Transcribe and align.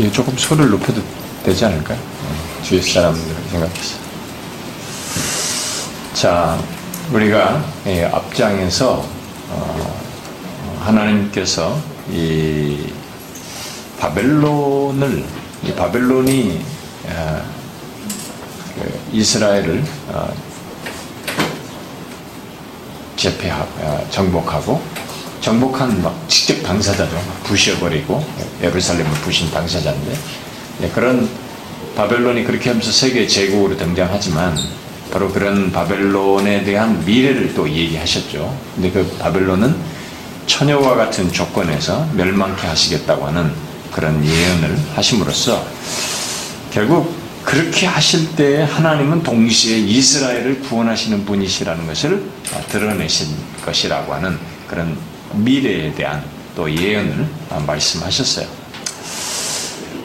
이게 0.00 0.10
조금 0.10 0.34
소리를 0.34 0.70
높여도 0.70 1.02
되지 1.44 1.66
않을까요? 1.66 1.98
어, 1.98 2.62
주위 2.62 2.80
사람들 2.80 3.20
생각해서. 3.50 3.98
자, 6.14 6.58
우리가 7.12 7.62
예, 7.84 8.06
앞장에서 8.06 9.06
어, 9.50 10.00
하나님께서 10.80 11.78
이 12.10 12.90
바벨론을 13.98 15.22
이 15.64 15.72
바벨론이 15.74 16.64
어, 17.08 17.42
그 18.76 19.00
이스라엘을 19.12 19.84
어, 20.08 20.32
제패하고 23.16 24.08
정복하고 24.08 24.80
정복한 25.40 26.02
막 26.02 26.28
직접 26.28 26.62
당사자죠. 26.62 27.16
부셔버리고 27.44 28.24
예루살렘을 28.62 29.10
부신 29.22 29.50
당사자인데 29.50 30.16
예, 30.82 30.88
그런 30.88 31.28
바벨론이 31.96 32.44
그렇게 32.44 32.70
하면서 32.70 32.92
세계 32.92 33.26
제국으로 33.26 33.76
등장하지만 33.76 34.56
바로 35.10 35.30
그런 35.32 35.72
바벨론에 35.72 36.62
대한 36.62 37.04
미래를 37.04 37.54
또 37.54 37.68
얘기하셨죠. 37.68 38.56
근데 38.74 38.90
그 38.90 39.16
바벨론은 39.18 39.74
처녀와 40.46 40.94
같은 40.94 41.32
조건에서 41.32 42.08
멸망케 42.14 42.66
하시겠다고 42.66 43.26
하는 43.26 43.52
그런 43.92 44.24
예언을 44.24 44.78
하심으로써 44.94 45.64
결국 46.70 47.14
그렇게 47.44 47.86
하실 47.86 48.36
때 48.36 48.62
하나님은 48.62 49.22
동시에 49.22 49.78
이스라엘을 49.78 50.60
구원하시는 50.60 51.24
분이시라는 51.24 51.86
것을 51.86 52.22
드러내신 52.68 53.28
것이라고 53.64 54.14
하는 54.14 54.38
그런 54.68 54.96
미래에 55.32 55.92
대한 55.94 56.22
또 56.54 56.70
예언을 56.70 57.26
말씀하셨어요. 57.66 58.46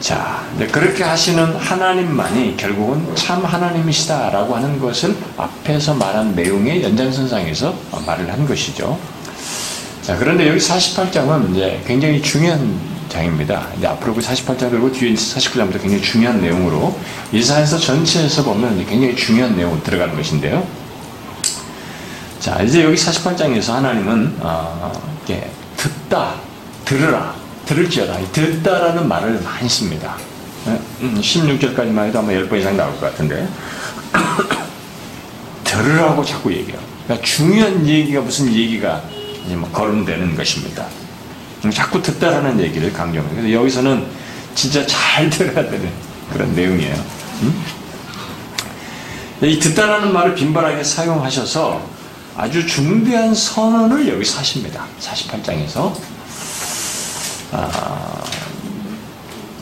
자, 0.00 0.46
그렇게 0.70 1.02
하시는 1.02 1.56
하나님만이 1.56 2.56
결국은 2.56 3.14
참 3.16 3.44
하나님이시다라고 3.44 4.54
하는 4.54 4.78
것을 4.78 5.16
앞에서 5.36 5.94
말한 5.94 6.34
내용의 6.34 6.82
연장선상에서 6.82 7.74
말을 8.06 8.32
한 8.32 8.46
것이죠. 8.46 8.98
자, 10.02 10.16
그런데 10.16 10.48
여기 10.48 10.58
48장은 10.58 11.50
이제 11.50 11.82
굉장히 11.86 12.22
중요한 12.22 12.78
장입니다. 13.08 13.66
이제 13.76 13.86
앞으로 13.88 14.14
그 14.14 14.20
48장 14.20 14.70
그리고 14.70 14.92
뒤에 14.92 15.14
49장부터 15.14 15.80
굉장히 15.80 16.02
중요한 16.02 16.40
내용으로 16.40 16.96
이사에서 17.32 17.78
전체에서 17.78 18.44
보면 18.44 18.86
굉장히 18.86 19.16
중요한 19.16 19.56
내용 19.56 19.82
들어가는 19.82 20.14
것인데요. 20.14 20.64
자, 22.46 22.62
이제 22.62 22.84
여기 22.84 22.94
48장에서 22.94 23.72
하나님은 23.72 24.36
어, 24.38 24.92
이렇게 25.26 25.50
듣다, 25.76 26.36
들으라, 26.84 27.34
들을지어다. 27.64 28.20
듣다라는 28.30 29.08
말을 29.08 29.40
많이 29.40 29.68
씁니다. 29.68 30.14
16절까지만 31.00 31.98
음, 31.98 32.04
해도 32.04 32.20
아마 32.20 32.28
10번 32.28 32.60
이상 32.60 32.76
나올 32.76 32.92
것 33.00 33.00
같은데 33.00 33.48
들으라고 35.64 36.24
자꾸 36.24 36.52
얘기해요. 36.52 36.78
그러니까 37.02 37.26
중요한 37.26 37.84
얘기가 37.84 38.20
무슨 38.20 38.54
얘기가 38.54 39.02
이제 39.44 39.56
뭐 39.56 39.68
거론되는 39.72 40.36
것입니다. 40.36 40.86
자꾸 41.74 42.00
듣다라는 42.00 42.60
얘기를 42.60 42.92
강조해요. 42.92 43.28
그래서 43.28 43.50
여기서는 43.50 44.06
진짜 44.54 44.86
잘 44.86 45.28
들어야 45.30 45.68
되는 45.68 45.90
그런 46.32 46.54
내용이에요. 46.54 46.94
음? 47.42 47.64
이 49.42 49.58
듣다라는 49.58 50.12
말을 50.12 50.36
빈번하게 50.36 50.84
사용하셔서 50.84 51.95
아주 52.36 52.66
중대한 52.66 53.34
선언을 53.34 54.08
여기서 54.08 54.40
하십니다. 54.40 54.84
48장에서. 55.00 55.94
아, 57.52 58.24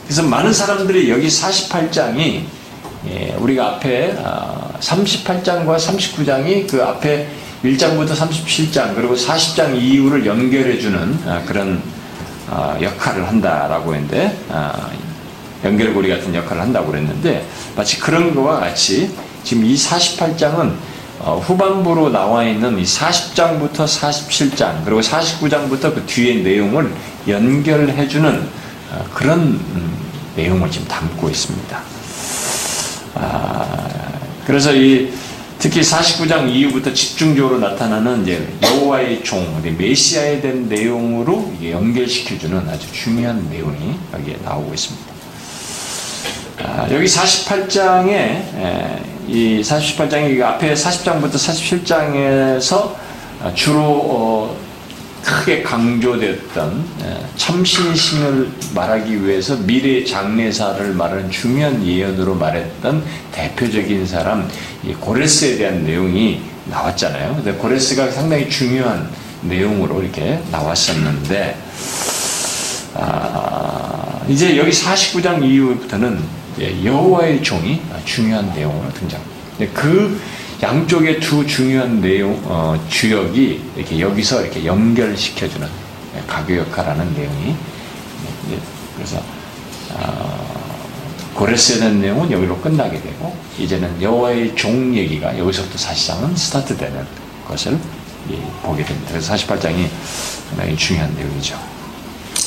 그래서 0.04 0.22
많은 0.22 0.52
사람들이 0.52 1.10
여기 1.10 1.28
48장이 1.28 2.42
예, 3.06 3.34
우리가 3.38 3.74
앞에 3.74 4.16
38장과 4.80 5.68
아, 5.68 5.76
39장이 5.76 6.66
그 6.66 6.82
앞에 6.82 7.28
1장부터 7.62 8.10
37장 8.10 8.94
그리고 8.94 9.14
40장 9.14 9.76
이후를 9.76 10.26
연결해주는 10.26 11.18
아, 11.26 11.42
그런 11.46 11.82
아, 12.50 12.76
역할을 12.80 13.26
한다라고 13.28 13.94
했는데 13.94 14.36
연결고리 15.62 16.08
같은 16.08 16.34
역할을 16.34 16.62
한다고 16.62 16.90
그랬는데 16.90 17.46
마치 17.76 18.00
그런 18.00 18.34
거와 18.34 18.60
같이 18.60 19.14
지금 19.44 19.64
이 19.64 19.74
48장은 19.74 20.93
어, 21.24 21.38
후반부로 21.38 22.10
나와 22.10 22.44
있는 22.44 22.78
이 22.78 22.82
40장부터 22.82 23.86
47장 23.86 24.84
그리고 24.84 25.00
49장부터 25.00 25.94
그 25.94 26.04
뒤의 26.04 26.42
내용을 26.42 26.92
연결해주는 27.26 28.48
어, 28.92 29.04
그런 29.14 29.40
음, 29.40 29.96
내용을 30.36 30.70
지금 30.70 30.86
담고 30.86 31.30
있습니다. 31.30 31.80
아, 33.14 33.66
그래서 34.46 34.74
이 34.74 35.10
특히 35.58 35.80
49장 35.80 36.50
이후부터 36.50 36.92
집중적으로 36.92 37.58
나타나는 37.58 38.22
이제 38.22 38.46
여호와의 38.62 39.24
종, 39.24 39.62
메시아에 39.78 40.42
대한 40.42 40.68
내용으로 40.68 41.54
연결시켜주는 41.62 42.68
아주 42.68 42.92
중요한 42.92 43.48
내용이 43.48 43.96
여기에 44.12 44.40
나오고 44.44 44.74
있습니다. 44.74 45.14
아, 46.64 46.86
여기 46.90 47.06
48장에 47.06 49.13
이 49.28 49.60
48장이 49.62 50.40
앞에 50.42 50.74
40장부터 50.74 51.34
47장에서 51.34 52.94
주로 53.54 53.80
어, 53.82 54.56
크게 55.22 55.62
강조됐던 55.62 56.84
참신심을 57.36 58.50
말하기 58.74 59.24
위해서 59.24 59.56
미래 59.56 60.04
장례사를 60.04 60.92
말하는 60.92 61.30
중요한 61.30 61.84
예언으로 61.84 62.34
말했던 62.34 63.02
대표적인 63.32 64.06
사람 64.06 64.48
고레스에 65.00 65.56
대한 65.56 65.84
내용이 65.84 66.42
나왔잖아요. 66.66 67.36
근데 67.36 67.52
고레스가 67.52 68.10
상당히 68.10 68.48
중요한 68.50 69.08
내용으로 69.42 70.02
이렇게 70.02 70.40
나왔었는데 70.50 71.56
아, 72.94 74.20
이제 74.28 74.56
여기 74.56 74.70
49장 74.70 75.42
이후부터는 75.42 76.18
예, 76.18 76.43
여호와의 76.58 77.42
종이 77.42 77.80
중요한 78.04 78.52
내용으로 78.54 78.92
등장합니다. 78.92 79.34
그 79.72 80.20
양쪽의 80.62 81.20
두 81.20 81.46
중요한 81.46 82.00
내용 82.00 82.40
어, 82.44 82.74
주역이 82.88 83.62
이렇게 83.76 84.00
여기서 84.00 84.42
이렇게 84.42 84.64
연결시켜주는 84.64 85.68
예, 86.16 86.22
가교 86.26 86.56
역할하는 86.56 87.12
내용이 87.14 87.54
예, 88.50 88.58
그래서 88.96 89.20
어, 89.92 91.32
고레스에 91.34 91.80
대한 91.80 92.00
내용은 92.00 92.30
여기로 92.30 92.56
끝나게 92.58 93.00
되고 93.02 93.36
이제는 93.58 94.00
여호와의 94.00 94.54
종 94.54 94.94
얘기가 94.94 95.36
여기서부터 95.36 95.76
사실상은 95.76 96.34
스타트되는 96.34 97.04
것을 97.46 97.78
예, 98.30 98.38
보게 98.62 98.84
됩니다. 98.84 99.10
그래서 99.10 99.34
48장이 99.34 99.88
상당히 100.48 100.76
중요한 100.76 101.14
내용이죠. 101.14 101.58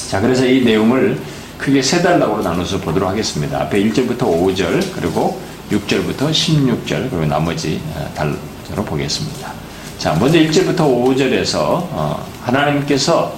자, 0.09 0.21
그래서 0.21 0.45
이 0.45 0.61
내용을 0.61 1.19
크게 1.57 1.81
세 1.81 2.01
단락으로 2.01 2.41
나눠서 2.41 2.79
보도록 2.79 3.09
하겠습니다. 3.09 3.61
앞에 3.61 3.83
1절부터 3.83 4.19
5절, 4.19 4.91
그리고 4.93 5.41
6절부터 5.71 6.31
16절, 6.31 7.09
그리고 7.09 7.25
나머지 7.25 7.81
어, 7.95 8.09
단락으로 8.15 8.85
보겠습니다. 8.85 9.51
자, 9.97 10.13
먼저 10.19 10.37
1절부터 10.37 10.77
5절에서, 10.77 11.57
어, 11.57 12.25
하나님께서, 12.43 13.35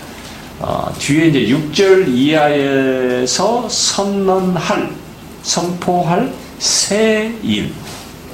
어, 0.59 0.93
뒤에 0.99 1.27
이제 1.27 1.39
6절 1.47 2.07
이하에서 2.09 3.67
선언할, 3.69 4.91
선포할 5.41 6.33
새 6.59 7.33
일, 7.41 7.71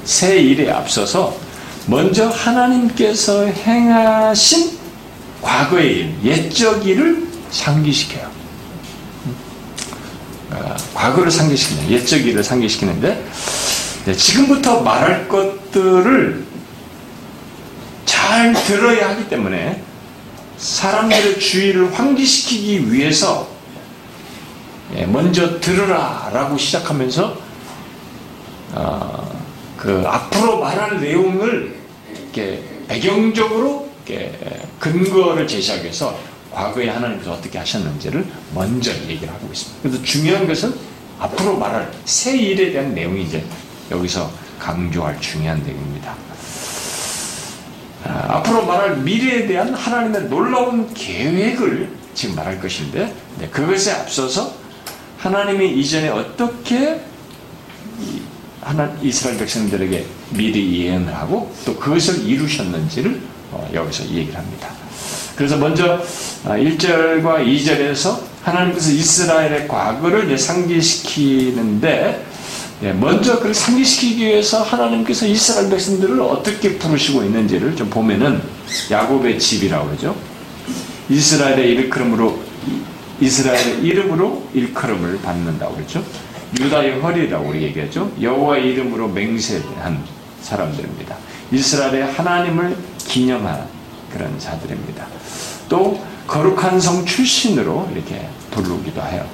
새 0.03 0.39
일에 0.39 0.71
앞서서 0.71 1.35
먼저 1.85 2.27
하나님께서 2.27 3.45
행하신 3.45 4.71
과거의 5.41 5.97
일, 5.97 6.15
옛적 6.23 6.85
일을 6.87 7.27
상기시켜요. 7.51 8.34
과거를 10.93 11.31
상기시키는 11.31 11.89
옛적 11.91 12.25
일을 12.25 12.43
상기시키는데 12.43 13.25
네, 14.05 14.13
지금부터 14.13 14.81
말할 14.81 15.27
것들을 15.27 16.45
잘 18.05 18.53
들어야 18.53 19.09
하기 19.09 19.29
때문에 19.29 19.81
사람들의 20.57 21.39
주의를 21.39 21.93
환기시키기 21.93 22.91
위해서 22.91 23.47
예, 24.95 25.05
먼저 25.05 25.59
들으라 25.59 26.29
라고 26.31 26.57
시작하면서 26.57 27.37
어, 28.73 29.41
그 29.77 30.03
앞으로 30.05 30.59
말할 30.59 31.01
내용을 31.01 31.75
이렇게 32.11 32.63
배경적으로 32.87 33.89
이렇게 34.05 34.31
근거를 34.79 35.47
제시하기 35.47 35.83
위해서 35.83 36.17
과거에 36.55 36.87
하나님께서 36.89 37.33
어떻게 37.33 37.59
하셨는지를 37.59 38.25
먼저 38.53 38.91
얘기를 39.07 39.31
하고 39.31 39.47
있습니다. 39.51 39.81
그래서 39.83 40.03
중요한 40.03 40.47
것은 40.47 40.73
앞으로 41.19 41.57
말할 41.57 41.91
새 42.05 42.37
일에 42.37 42.71
대한 42.71 42.95
내용이 42.95 43.23
이제 43.23 43.43
여기서 43.91 44.31
강조할 44.57 45.19
중요한 45.19 45.61
내용입니다. 45.63 46.15
아, 48.05 48.37
앞으로 48.37 48.65
말할 48.65 48.97
미래에 48.97 49.47
대한 49.47 49.73
하나님의 49.73 50.29
놀라운 50.29 50.93
계획을 50.93 51.89
지금 52.13 52.35
말할 52.35 52.61
것인데 52.61 53.13
네, 53.39 53.47
그것에 53.49 53.91
앞서서 53.91 54.53
하나님이 55.17 55.79
이전에 55.79 56.09
어떻게 56.09 57.01
하나 58.61 58.95
이스라엘 59.01 59.37
백성들에게 59.39 60.05
미리 60.31 60.85
예언을 60.85 61.13
하고 61.13 61.53
또 61.65 61.75
그것을 61.75 62.25
이루셨는지를 62.25 63.21
어, 63.51 63.69
여기서 63.73 64.05
얘기를 64.05 64.35
합니다. 64.37 64.84
그래서 65.35 65.57
먼저 65.57 66.01
1절과 66.45 67.25
아, 67.25 67.37
2절에서 67.39 68.19
하나님께서 68.43 68.91
이스라엘의 68.91 69.67
과거를 69.67 70.37
상기시키는데 70.37 72.25
예, 72.83 72.91
먼저 72.91 73.37
그걸 73.37 73.53
상기시키기 73.53 74.25
위해서 74.25 74.61
하나님께서 74.61 75.25
이스라엘 75.25 75.69
백성들을 75.69 76.19
어떻게 76.21 76.77
부르시고 76.77 77.23
있는지를 77.23 77.75
좀 77.75 77.89
보면은 77.89 78.41
야곱의 78.91 79.39
집이라고 79.39 79.87
그러죠. 79.87 80.15
이스라엘의 81.09 81.69
일컬음으로 81.71 82.37
이스라엘의 83.21 83.81
이름으로 83.81 84.49
일컬음을 84.53 85.21
받는다고 85.21 85.75
그러죠. 85.75 86.03
유다의 86.59 86.99
허리라고 86.99 87.49
우리 87.49 87.63
얘기하죠. 87.63 88.11
여호와의 88.21 88.73
이름으로 88.73 89.07
맹세한 89.09 90.03
사람들입니다. 90.41 91.15
이스라엘의 91.51 92.11
하나님을 92.11 92.75
기념한 93.07 93.67
그런 94.11 94.37
자들입니다. 94.37 95.14
또 95.69 96.03
거룩한 96.27 96.79
성 96.79 97.05
출신으로 97.05 97.89
이렇게 97.93 98.27
부르기도 98.51 99.01
해요. 99.01 99.25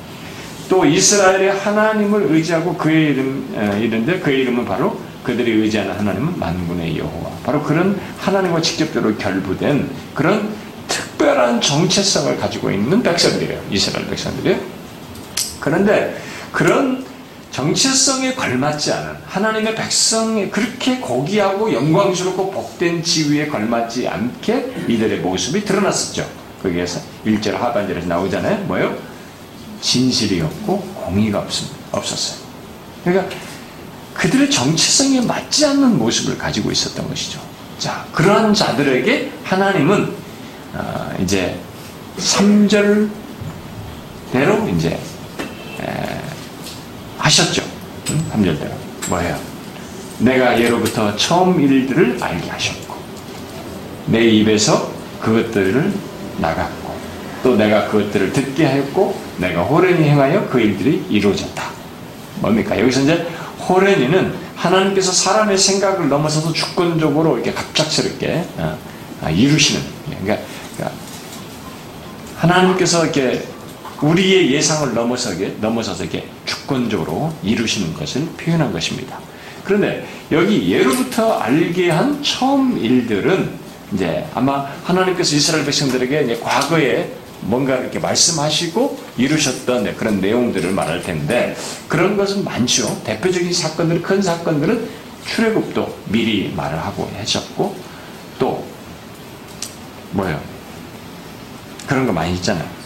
또 0.69 0.85
이스라엘의 0.85 1.51
하나님을 1.59 2.27
의지하고 2.31 2.75
그의 2.75 3.11
이름 3.11 3.77
이른데 3.81 4.19
그의 4.19 4.41
이름은 4.41 4.65
바로 4.65 4.99
그들이 5.23 5.51
의지하는 5.51 5.93
하나님은 5.93 6.39
만군의 6.39 6.97
여호와. 6.97 7.31
바로 7.43 7.61
그런 7.61 7.99
하나님과 8.17 8.61
직접적으로 8.61 9.15
결부된 9.15 9.89
그런 10.13 10.49
특별한 10.87 11.61
정체성을 11.61 12.37
가지고 12.37 12.71
있는 12.71 13.03
백성들이에요. 13.03 13.61
이스라엘 13.69 14.07
백성들이에요. 14.07 14.59
그런데 15.59 16.19
그런 16.51 17.05
정체성에 17.51 18.33
걸맞지 18.35 18.91
않은 18.93 19.17
하나님의 19.25 19.75
백성이 19.75 20.49
그렇게 20.49 20.99
고귀하고 20.99 21.73
영광스럽고 21.73 22.49
복된 22.51 23.03
지위에 23.03 23.47
걸맞지 23.47 24.07
않게 24.07 24.85
이들의 24.87 25.19
모습이 25.19 25.65
드러났었죠. 25.65 26.25
거기에서 26.63 27.01
1절 27.25 27.51
하반절에서 27.51 28.07
나오잖아요. 28.07 28.63
뭐요? 28.65 28.97
진실이 29.81 30.41
없고 30.41 30.79
공의가 30.79 31.45
없었어요. 31.91 32.39
그러니까 33.03 33.35
그들의 34.13 34.49
정체성에 34.49 35.21
맞지 35.21 35.65
않는 35.65 35.97
모습을 35.97 36.37
가지고 36.37 36.71
있었던 36.71 37.07
것이죠. 37.09 37.41
자, 37.79 38.05
그러한 38.13 38.53
자들에게 38.53 39.31
하나님은 39.43 40.13
어, 40.73 41.13
이제 41.21 41.59
3절대로 42.17 43.09
이제 44.75 44.97
하셨죠. 47.31 47.63
3절대로. 48.33 48.71
뭐예요? 49.09 49.39
내가 50.19 50.59
예로부터 50.59 51.15
처음 51.15 51.59
일들을 51.59 52.17
알게 52.21 52.49
하셨고 52.49 52.95
내 54.07 54.23
입에서 54.25 54.91
그것들을 55.21 55.93
나갔고 56.39 56.91
또 57.43 57.55
내가 57.55 57.87
그것들을 57.87 58.33
듣게 58.33 58.65
하였고 58.65 59.19
내가 59.37 59.63
호련히 59.63 60.03
행하여 60.09 60.47
그 60.49 60.59
일들이 60.59 61.03
이루어졌다. 61.09 61.63
뭡니까? 62.35 62.79
여기서 62.79 63.01
이제 63.01 63.27
호련이는 63.67 64.33
하나님께서 64.55 65.11
사람의 65.11 65.57
생각을 65.57 66.09
넘어서서 66.09 66.53
주권적으로 66.53 67.35
이렇게 67.35 67.53
갑작스럽게 67.53 68.43
어, 68.57 68.77
아, 69.23 69.29
이루시는 69.29 69.81
그러니까, 70.05 70.43
그러니까 70.75 70.97
하나님께서 72.37 73.03
이렇게 73.03 73.43
우리의 74.01 74.51
예상을 74.51 74.93
넘어서게 74.93 75.57
넘어서서 75.61 76.03
이렇게 76.03 76.27
주권적으로 76.71 77.33
이루시는 77.43 77.93
것을 77.93 78.25
표현한 78.37 78.71
것입니다. 78.71 79.19
그런데 79.65 80.07
여기 80.31 80.71
예로부터 80.71 81.33
알게 81.33 81.89
한 81.89 82.23
처음 82.23 82.77
일들은 82.77 83.59
이제 83.93 84.25
아마 84.33 84.65
하나님께서 84.83 85.35
이스라엘 85.35 85.65
백성들에게 85.65 86.39
과거에 86.39 87.11
뭔가 87.41 87.75
이렇게 87.75 87.99
말씀하시고 87.99 88.99
이루셨던 89.17 89.97
그런 89.97 90.21
내용들을 90.21 90.71
말할 90.71 91.03
텐데 91.03 91.55
그런 91.87 92.15
것은 92.15 92.45
많죠. 92.45 93.01
대표적인 93.03 93.51
사건들, 93.51 94.01
큰 94.01 94.21
사건들은 94.21 94.87
출애굽도 95.25 95.97
미리 96.07 96.53
말을 96.55 96.79
하고 96.79 97.11
하셨고 97.17 97.75
또 98.39 98.65
뭐예요? 100.11 100.39
그런 101.87 102.07
거 102.07 102.13
많이 102.13 102.33
있잖아요. 102.35 102.80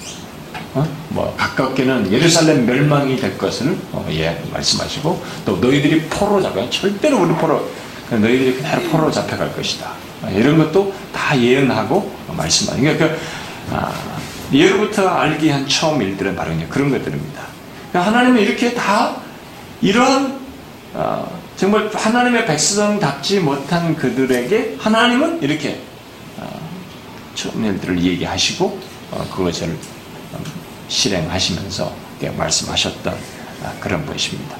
어? 0.75 0.85
뭐 1.09 1.33
가깝게는 1.37 2.11
예루살렘 2.11 2.65
멸망이 2.65 3.15
될 3.15 3.37
것을 3.37 3.77
어, 3.91 4.05
예 4.11 4.41
말씀하시고 4.51 5.23
또 5.45 5.57
너희들이 5.57 6.01
포로 6.09 6.41
잡아 6.41 6.69
절대로 6.69 7.21
우리 7.21 7.33
포로 7.33 7.67
너희들이 8.09 8.57
그대로 8.57 8.81
포로 8.89 9.09
잡혀갈 9.09 9.55
것이다 9.55 9.89
어, 10.21 10.29
이런 10.29 10.57
것도 10.57 10.93
다 11.13 11.39
예언하고 11.39 12.13
말씀하는 12.27 12.83
그러니까 12.83 13.07
그, 13.07 13.19
아, 13.71 13.93
예로부터 14.51 15.07
알게 15.07 15.51
한 15.51 15.67
처음 15.67 16.01
일들은 16.01 16.35
바로 16.35 16.51
그런 16.69 16.91
것들입니다. 16.91 17.41
그러니까 17.91 18.11
하나님은 18.11 18.41
이렇게 18.41 18.73
다 18.73 19.15
이러한 19.81 20.39
어, 20.93 21.41
정말 21.55 21.89
하나님의 21.93 22.45
백성답지 22.45 23.39
못한 23.39 23.95
그들에게 23.95 24.75
하나님은 24.79 25.41
이렇게 25.41 25.81
어, 26.37 26.47
처음 27.33 27.65
일들을 27.65 28.01
얘기하시고 28.01 28.79
어, 29.11 29.27
그것을 29.35 29.77
실행하시면서 30.87 31.93
말씀하셨던 32.37 33.15
아, 33.63 33.73
그런 33.79 34.05
분이십니다. 34.05 34.55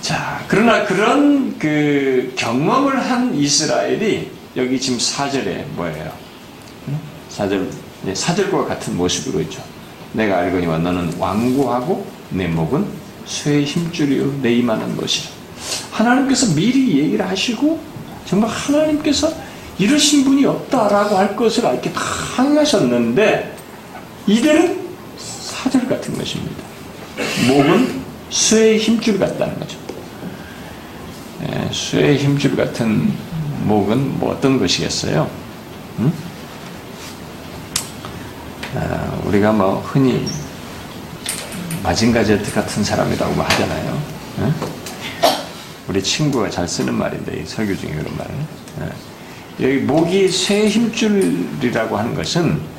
자, 0.00 0.44
그러나 0.48 0.84
그런 0.84 1.58
그 1.58 2.32
경험을 2.36 3.10
한 3.10 3.34
이스라엘이 3.34 4.30
여기 4.56 4.80
지금 4.80 4.98
4절에 4.98 5.64
뭐예요? 5.74 6.12
4절, 7.30 7.68
4절과 8.06 8.68
같은 8.68 8.96
모습으로 8.96 9.40
있죠. 9.42 9.62
내가 10.12 10.38
알거니와 10.38 10.78
너는 10.78 11.14
완고하고 11.18 12.06
내 12.30 12.46
목은 12.46 12.86
쇠의 13.26 13.64
힘줄이요 13.64 14.40
내 14.40 14.54
이만한 14.54 14.96
것이라. 14.96 15.28
하나님께서 15.90 16.54
미리 16.54 16.98
얘기를 16.98 17.28
하시고 17.28 17.80
정말 18.24 18.48
하나님께서 18.50 19.32
이러신 19.78 20.24
분이 20.24 20.44
없다라고 20.46 21.16
할 21.16 21.36
것을 21.36 21.64
이렇게 21.64 21.92
다 21.92 22.00
항하셨는데 22.00 23.56
이들은 24.26 24.85
사절 25.66 25.88
같은 25.88 26.16
것입니다. 26.16 26.62
목은 27.48 28.00
쇠의 28.30 28.78
힘줄 28.78 29.18
같다는 29.18 29.58
거죠. 29.58 29.76
예, 31.42 31.68
쇠의 31.72 32.18
힘줄 32.18 32.54
같은 32.54 33.12
목은 33.64 34.20
뭐 34.20 34.32
어떤 34.32 34.60
것이겠어요? 34.60 35.28
음? 35.98 36.12
아, 38.76 39.20
우리가 39.24 39.50
뭐 39.52 39.80
흔히 39.80 40.24
마징가제트 41.82 42.52
같은 42.52 42.84
사람이라고 42.84 43.42
하잖아요. 43.42 44.02
예? 44.40 44.52
우리 45.88 46.00
친구가 46.00 46.48
잘 46.48 46.68
쓰는 46.68 46.94
말인데 46.94 47.44
설교 47.44 47.76
중에 47.76 47.90
그런 47.90 48.16
말은 48.16 48.34
예. 48.82 49.66
여기 49.66 49.78
목이 49.80 50.28
쇠 50.28 50.68
힘줄이라고 50.68 51.96
하는 51.96 52.14
것은 52.14 52.75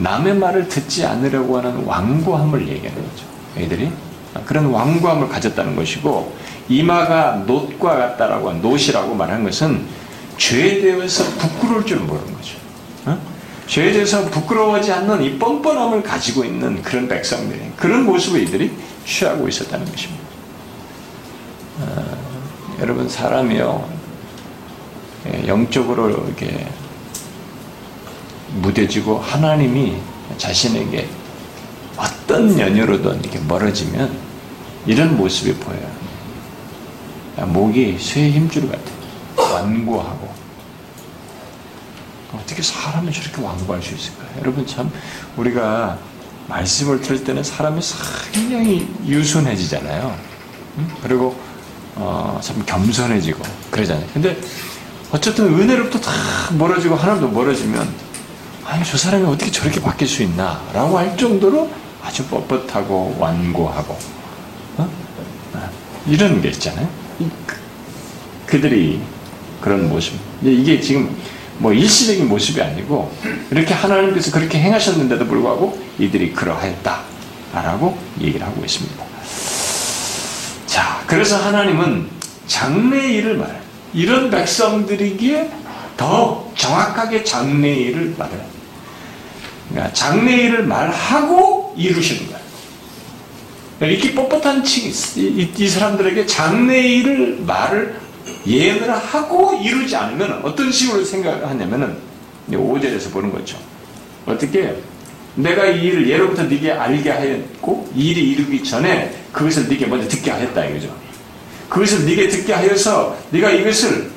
남의 0.00 0.36
말을 0.36 0.68
듣지 0.68 1.04
않으려고 1.04 1.58
하는 1.58 1.84
완고함을 1.84 2.68
얘기하는 2.68 3.02
거죠. 3.02 3.24
애들이 3.56 3.90
그런 4.44 4.66
완고함을 4.66 5.28
가졌다는 5.28 5.76
것이고 5.76 6.34
이마가 6.68 7.44
놋과 7.46 7.96
같다라고 7.96 8.50
한 8.50 8.60
놋이라고 8.60 9.14
말한 9.14 9.44
것은 9.44 9.86
죄에 10.36 10.80
대해서 10.80 11.24
부끄러울 11.38 11.86
줄 11.86 11.98
모르는 12.00 12.34
거죠. 12.34 12.56
어? 13.06 13.18
죄에 13.66 13.92
대해서 13.92 14.28
부끄러워하지 14.30 14.92
않는 14.92 15.22
이 15.22 15.38
뻔뻔함을 15.38 16.02
가지고 16.02 16.44
있는 16.44 16.82
그런 16.82 17.06
백성들이 17.06 17.72
그런 17.76 18.04
모습을 18.04 18.42
이들이 18.42 18.72
취하고 19.06 19.46
있었다는 19.46 19.86
것입니다. 19.90 20.24
어, 21.80 22.16
여러분 22.80 23.08
사람이요 23.08 23.88
예, 25.26 25.46
영적으로 25.46 26.10
이렇게 26.10 26.66
무뎌지고 28.54 29.18
하나님이 29.18 29.96
자신에게 30.38 31.08
어떤 31.96 32.58
연유로든 32.58 33.20
이렇게 33.20 33.38
멀어지면 33.40 34.16
이런 34.86 35.16
모습이 35.16 35.54
보여요. 35.54 35.90
목이 37.46 37.98
쇠 37.98 38.30
힘줄 38.30 38.68
같아. 38.70 38.82
완고하고. 39.36 40.32
어떻게 42.32 42.62
사람이 42.62 43.12
저렇게 43.12 43.40
완고할 43.42 43.82
수 43.82 43.94
있을까요? 43.94 44.28
여러분 44.40 44.66
참 44.66 44.90
우리가 45.36 45.98
말씀을 46.48 47.00
들을 47.00 47.22
때는 47.24 47.42
사람이 47.42 47.80
상당히 47.80 48.88
유순해지잖아요. 49.06 50.16
그리고 51.02 51.38
어, 51.94 52.38
참 52.42 52.62
겸손해지고 52.66 53.42
그러잖아요. 53.70 54.06
근데 54.12 54.36
어쨌든 55.12 55.46
은혜로부터 55.46 56.00
다 56.00 56.10
멀어지고 56.58 56.96
하나님도 56.96 57.28
멀어지면 57.28 57.88
아니 58.74 58.84
저 58.84 58.98
사람이 58.98 59.24
어떻게 59.26 59.52
저렇게 59.52 59.80
바뀔 59.80 60.08
수 60.08 60.24
있나 60.24 60.60
라고 60.72 60.98
할 60.98 61.16
정도로 61.16 61.70
아주 62.02 62.26
뻣뻣하고 62.26 63.16
완고하고 63.20 63.96
어? 64.78 64.90
아, 65.52 65.70
이런 66.08 66.42
게 66.42 66.48
있잖아요. 66.48 66.88
그, 67.46 67.56
그들이 68.46 69.00
그런 69.60 69.88
모습. 69.88 70.14
이게 70.42 70.80
지금 70.80 71.16
뭐 71.58 71.72
일시적인 71.72 72.26
모습이 72.28 72.60
아니고 72.60 73.16
이렇게 73.52 73.72
하나님께서 73.72 74.32
그렇게 74.32 74.58
행하셨는데도 74.58 75.24
불구하고 75.24 75.80
이들이 76.00 76.32
그러하였다라고 76.32 77.96
얘기를 78.22 78.44
하고 78.44 78.60
있습니다. 78.64 79.04
자, 80.66 81.00
그래서 81.06 81.36
하나님은 81.36 82.08
장래 82.48 83.12
일을 83.12 83.36
말해 83.36 83.54
이런 83.92 84.30
백성들이기에 84.30 85.48
더 85.96 86.50
정확하게 86.56 87.22
장래 87.22 87.72
일을 87.72 88.16
말해요. 88.18 88.53
그러니까 89.70 89.92
장래일을 89.92 90.64
말하고 90.64 91.74
이루시는 91.76 92.30
거예요. 92.30 92.44
이렇게 93.80 94.14
뻣뻣한 94.14 94.64
이, 95.16 95.50
이 95.56 95.68
사람들에게 95.68 96.26
장래일을 96.26 97.40
말을 97.46 98.00
예언을 98.46 98.90
하고 98.90 99.54
이루지 99.62 99.96
않으면 99.96 100.40
어떤 100.42 100.70
식으로 100.70 101.04
생각하냐면은 101.04 101.96
5절에서 102.50 103.12
보는 103.12 103.32
거죠. 103.32 103.58
어떻게 104.26 104.76
내가 105.34 105.66
이 105.66 105.84
일을 105.84 106.08
예로부터 106.08 106.44
네게 106.44 106.72
알게 106.72 107.10
하였고 107.10 107.90
이 107.94 108.10
일이 108.10 108.30
이루기 108.30 108.62
전에 108.62 109.12
그것을 109.32 109.68
네게 109.68 109.86
먼저 109.86 110.08
듣게 110.08 110.30
하였다 110.30 110.64
이거죠. 110.66 110.94
그것을 111.68 112.04
네게 112.06 112.28
듣게 112.28 112.52
하여서 112.52 113.16
네가 113.30 113.50
이것을 113.50 114.10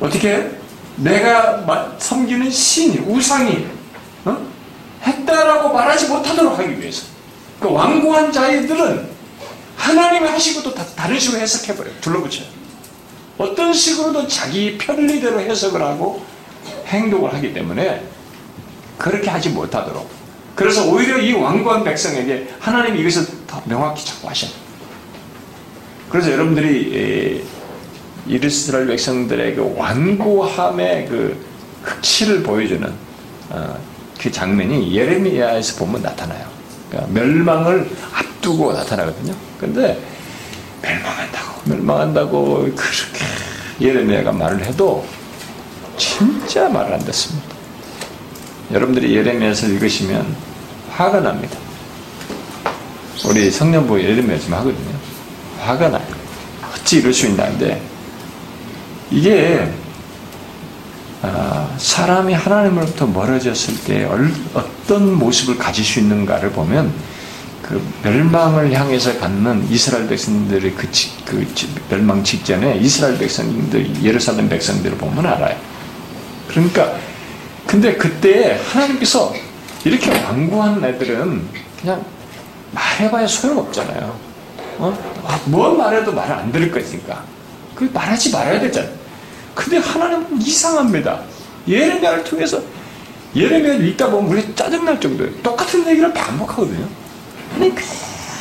어떻게 0.00 0.50
내가 0.96 1.96
섬기는 1.98 2.50
신이 2.50 2.98
우상이 3.06 3.66
어? 4.24 4.46
했다라고 5.02 5.72
말하지 5.72 6.08
못하도록 6.08 6.58
하기 6.58 6.80
위해서 6.80 7.06
그 7.60 7.70
완고한 7.70 8.32
자들은 8.32 9.08
하나님이 9.76 10.28
하시고 10.28 10.62
또 10.62 10.74
다른 10.74 11.18
식으로 11.18 11.40
해석해버려요. 11.40 11.94
둘러붙여요. 12.00 12.46
어떤 13.36 13.72
식으로도 13.72 14.28
자기 14.28 14.78
편리대로 14.78 15.40
해석을 15.40 15.82
하고 15.82 16.24
행동을 16.86 17.34
하기 17.34 17.52
때문에 17.52 18.06
그렇게 18.96 19.28
하지 19.28 19.50
못하도록 19.50 20.08
그래서 20.54 20.86
오히려 20.86 21.18
이 21.18 21.32
완고한 21.32 21.82
백성에게 21.82 22.54
하나님이 22.60 23.00
이것을 23.00 23.26
더 23.46 23.60
명확히 23.64 24.04
자꾸 24.06 24.28
하셔요. 24.28 24.52
그래서 26.08 26.30
여러분들이 26.30 27.44
이스라엘 28.28 28.86
백성들의 28.86 29.56
그 29.56 29.74
완고함의 29.76 31.06
그 31.08 31.44
흑치를 31.82 32.42
보여주는 32.42 32.92
어, 33.50 33.78
그 34.24 34.32
장면이 34.32 34.96
예레미야에서 34.96 35.76
보면 35.76 36.00
나타나요. 36.00 36.46
그러니까 36.88 37.12
멸망을 37.12 37.90
앞두고 38.14 38.72
나타나거든요. 38.72 39.34
근데 39.60 40.02
멸망한다고, 40.80 41.60
멸망한다고 41.64 42.54
그렇게 42.74 43.24
예레미야가 43.82 44.32
말을 44.32 44.64
해도 44.64 45.04
진짜 45.98 46.70
말을 46.70 46.94
안 46.94 47.00
듣습니다. 47.00 47.48
여러분들이 48.72 49.14
예레미야서 49.14 49.66
읽으시면 49.66 50.34
화가 50.92 51.20
납니다. 51.20 51.58
우리 53.26 53.50
성년부 53.50 54.02
예레미야 54.02 54.38
지금 54.38 54.54
하거든요. 54.54 54.98
화가 55.60 55.90
나요. 55.90 56.06
어찌 56.72 57.00
이럴 57.00 57.12
수 57.12 57.26
있나는데 57.26 57.82
이게 59.10 59.70
아, 61.20 61.53
사람이 61.78 62.32
하나님으로부터 62.34 63.06
멀어졌을 63.06 63.74
때 63.84 64.08
어떤 64.54 65.14
모습을 65.18 65.56
가질 65.58 65.84
수 65.84 65.98
있는가를 66.00 66.50
보면 66.52 66.92
그 67.62 67.82
멸망을 68.02 68.72
향해서 68.72 69.18
갖는 69.18 69.66
이스라엘 69.70 70.06
백성들의 70.06 70.74
그, 70.74 70.88
그 71.24 71.46
멸망 71.88 72.22
직전에 72.22 72.76
이스라엘 72.76 73.16
백성들, 73.18 74.02
예루살렘 74.02 74.48
백성들을 74.48 74.98
보면 74.98 75.24
알아요. 75.24 75.56
그러니까, 76.48 76.94
근데 77.66 77.96
그때 77.96 78.60
하나님께서 78.70 79.34
이렇게 79.84 80.10
완고한 80.10 80.84
애들은 80.84 81.48
그냥 81.80 82.04
말해봐야 82.72 83.26
소용없잖아요. 83.26 84.18
어? 84.78 84.98
아, 85.24 85.40
뭘 85.46 85.76
말해도 85.78 86.12
말을 86.12 86.34
안 86.34 86.52
들을 86.52 86.70
거니까. 86.70 87.24
그 87.74 87.88
말하지 87.92 88.30
말아야 88.30 88.60
되잖아요. 88.60 88.92
근데 89.54 89.78
하나님은 89.78 90.42
이상합니다. 90.42 91.20
예레미야를 91.66 92.24
통해서 92.24 92.62
예레미야를 93.34 93.88
읽다 93.88 94.10
보면 94.10 94.30
우리 94.30 94.54
짜증날 94.54 95.00
정도예요. 95.00 95.32
똑같은 95.42 95.86
얘기를 95.88 96.12
반복하거든요. 96.12 96.88
아니 97.54 97.72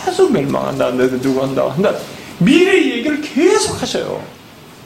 계속 0.05 0.31
멸망한다, 0.31 0.91
너도 0.91 1.19
누구 1.19 1.41
한다, 1.43 1.69
한다. 1.69 1.93
미래 2.39 2.75
얘기를 2.97 3.21
계속 3.21 3.81
하셔요. 3.81 4.23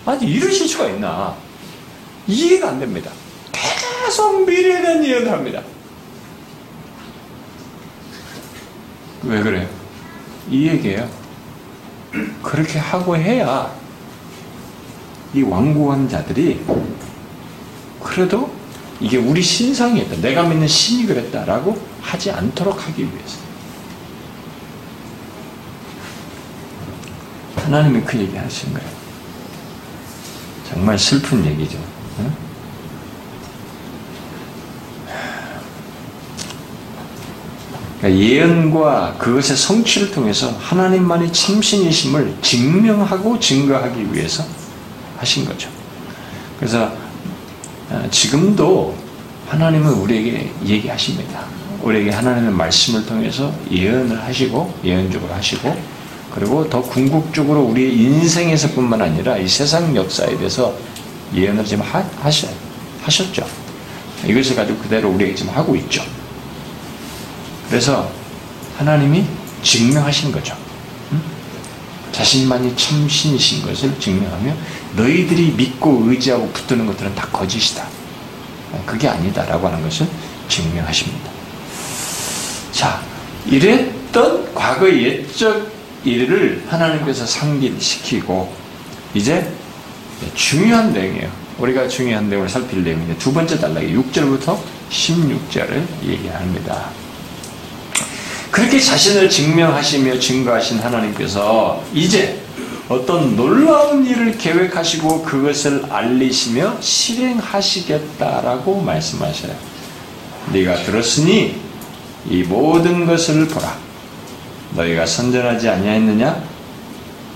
아니 0.06 0.25
이러실 0.25 0.67
수가 0.67 0.89
있나? 0.89 1.36
이해가 2.27 2.70
안 2.70 2.79
됩니다. 2.79 3.12
계속 3.51 4.46
미래에 4.46 4.82
대한 4.82 5.06
예언을 5.06 5.32
합니다. 5.32 5.62
왜 9.24 9.41
그래요? 9.41 9.67
이 10.50 10.67
얘기예요. 10.67 11.10
그렇게 12.41 12.79
하고 12.79 13.17
해야 13.17 13.70
이 15.34 15.41
완고한 15.41 16.08
자들이 16.08 16.62
그래도 18.01 18.51
이게 18.99 19.17
우리 19.17 19.41
신상이었다. 19.41 20.17
내가 20.21 20.43
믿는 20.43 20.67
신이 20.67 21.05
그랬다라고 21.05 21.79
하지 22.01 22.31
않도록 22.31 22.87
하기 22.87 23.03
위해서. 23.03 23.37
하나님이 27.57 28.01
그 28.01 28.17
얘기 28.17 28.35
하신 28.35 28.73
거예요. 28.73 28.89
정말 30.69 30.97
슬픈 30.97 31.45
얘기죠. 31.45 31.77
그러니까 37.99 38.21
예언과 38.21 39.15
그것의 39.17 39.57
성취를 39.57 40.11
통해서 40.11 40.49
하나님만이 40.59 41.33
참신이심을 41.33 42.37
증명하고 42.41 43.39
증거하기 43.39 44.13
위해서 44.13 44.43
하신 45.17 45.45
거죠. 45.45 45.69
그래서 46.59 46.83
어, 46.83 47.06
지금도 48.12 48.96
하나님은 49.48 49.94
우리에게 49.94 50.51
얘기하십니다. 50.65 51.46
우리에게 51.82 52.12
하나님의 52.12 52.51
말씀을 52.51 53.06
통해서 53.06 53.53
예언을 53.72 54.22
하시고 54.22 54.74
예언적으로 54.84 55.34
하시고 55.34 55.77
그리고 56.34 56.70
더 56.70 56.82
궁극적으로 56.82 57.62
우리 57.62 58.03
인생에서뿐만 58.03 59.01
아니라 59.01 59.38
이 59.38 59.48
세상 59.48 59.96
역사에 59.96 60.38
대해서 60.38 60.75
예언을 61.34 61.63
지금 61.65 61.84
하, 61.84 62.03
하셔, 62.20 62.48
하셨죠. 63.03 63.46
이것을 64.25 64.56
가지고 64.56 64.77
그대로 64.79 65.10
우리에게 65.10 65.36
지금 65.36 65.53
하고 65.53 65.75
있죠. 65.75 66.03
그래서 67.70 68.10
하나님이 68.77 69.25
증명하신 69.63 70.32
거죠. 70.32 70.56
자신만이 72.17 72.75
참신이신 72.75 73.63
것을 73.63 74.00
증명하며 74.00 74.51
너희들이 74.95 75.51
믿고 75.51 76.05
의지하고 76.07 76.50
붙드는 76.50 76.88
것들은 76.88 77.13
다 77.13 77.27
거짓이다. 77.31 77.86
그게 78.88 79.07
아니다라고 79.07 79.67
하는 79.67 79.83
것을 79.83 80.07
증명하십니다. 80.50 81.29
자, 82.71 83.00
이랬던 83.45 84.55
과거 84.55 84.91
옛적 84.91 85.71
일을 86.03 86.65
하나님께서 86.67 87.24
상기시키고 87.24 88.51
이제 89.13 89.51
중요한 90.33 90.93
내용이에요. 90.93 91.29
우리가 91.59 91.88
중요한 91.88 92.29
내용을 92.29 92.50
살필 92.50 92.83
내용인데 92.83 93.15
두 93.19 93.31
번째 93.31 93.59
단락이 93.59 93.93
6절부터 93.93 94.57
16절을 94.89 95.83
얘기합니다. 96.03 96.89
그렇게 98.57 98.79
자신을 98.79 99.29
증명하시며 99.29 100.17
증거하신 100.17 100.79
하나님께서 100.79 101.83
이제 101.93 102.41
어떤 102.89 103.35
놀라운 103.35 104.03
일을 104.03 104.35
계획하시고 104.35 105.21
그것을 105.21 105.85
알리시며 105.87 106.81
실행하시겠다라고 106.81 108.81
말씀하셔요. 108.81 109.53
네가 110.51 110.77
들었으니 110.77 111.55
이 112.27 112.41
모든 112.41 113.05
것을 113.05 113.47
보라. 113.47 113.77
너희가 114.71 115.05
선전하지 115.05 115.69
아니하였느냐? 115.69 116.43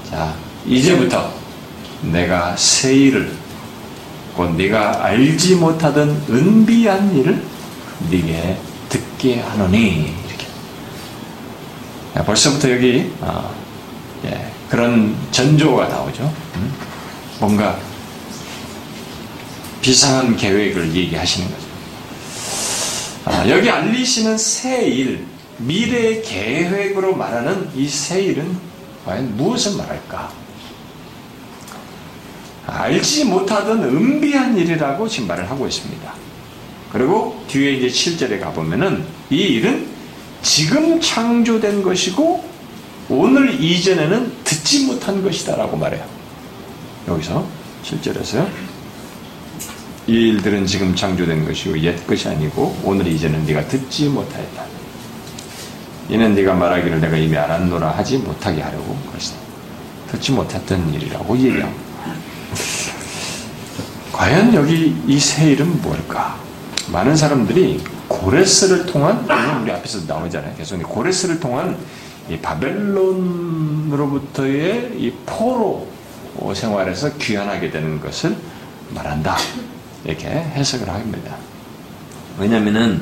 자, 0.09 0.33
이제부터 0.65 1.31
내가 2.01 2.57
새 2.57 2.95
일을 2.95 3.31
곧 4.35 4.55
네가 4.55 5.05
알지 5.05 5.57
못하던 5.57 6.19
은비한 6.31 7.15
일을 7.15 7.43
네게 8.09 8.57
듣게 8.89 9.41
하노니 9.41 10.20
벌써부터 12.13 12.71
여기 12.71 13.11
어, 13.21 13.53
예, 14.25 14.51
그런 14.69 15.15
전조가 15.31 15.87
나오죠. 15.87 16.23
음? 16.55 16.73
뭔가 17.39 17.79
비상한 19.81 20.35
계획을 20.35 20.93
얘기하시는 20.93 21.47
거죠. 21.49 21.71
아, 23.25 23.47
여기 23.49 23.69
알리시는 23.69 24.37
새 24.37 24.87
일, 24.87 25.25
미래의 25.57 26.23
계획으로 26.23 27.15
말하는 27.15 27.69
이 27.75 27.87
세일은 27.87 28.57
과연 29.05 29.37
무엇을 29.37 29.77
말할까? 29.77 30.31
알지 32.67 33.25
못하던 33.25 33.83
은비한 33.83 34.57
일이라고 34.57 35.07
지금 35.07 35.27
말을 35.27 35.49
하고 35.49 35.67
있습니다. 35.67 36.13
그리고 36.91 37.43
뒤에 37.47 37.73
이제 37.73 37.87
7절에 37.87 38.39
가보면은 38.39 39.03
이 39.29 39.37
일은 39.37 39.87
지금 40.41 40.99
창조된 40.99 41.83
것이고 41.83 42.43
오늘 43.09 43.61
이전에는 43.61 44.33
듣지 44.43 44.85
못한 44.85 45.21
것이다라고 45.21 45.77
말해요. 45.77 46.03
여기서 47.07 47.45
7절에서요. 47.83 48.47
이 50.07 50.13
일들은 50.13 50.65
지금 50.65 50.95
창조된 50.95 51.45
것이고 51.45 51.77
옛 51.79 52.07
것이 52.07 52.27
아니고 52.27 52.79
오늘 52.83 53.07
이제는 53.07 53.45
네가 53.45 53.67
듣지 53.67 54.09
못하였다. 54.09 54.65
이는 56.09 56.33
네가 56.35 56.55
말하기를 56.55 56.99
내가 56.99 57.17
이미 57.17 57.37
알았노라 57.37 57.91
하지 57.91 58.17
못하게 58.17 58.61
하려고 58.61 58.97
그랬어. 59.11 59.35
듣지 60.11 60.31
못했던 60.31 60.93
일이라고 60.93 61.37
얘기하고. 61.37 61.73
과연 64.11 64.53
여기 64.53 64.95
이새 65.07 65.51
일은 65.51 65.81
뭘까? 65.81 66.37
많은 66.91 67.15
사람들이 67.15 67.81
고레스를 68.11 68.85
통한 68.85 69.25
우리 69.61 69.71
앞에서 69.71 69.99
나오잖아요. 70.07 70.53
계속 70.57 70.81
고레스를 70.83 71.39
통한 71.39 71.77
이 72.29 72.37
바벨론으로부터의 72.37 74.91
이 74.97 75.11
포로 75.25 75.87
생활에서 76.53 77.17
귀환하게 77.17 77.71
되는 77.71 77.99
것을 78.01 78.35
말한다. 78.93 79.37
이렇게 80.05 80.27
해석을 80.27 80.87
합니다. 80.89 81.35
왜냐면은 82.37 83.01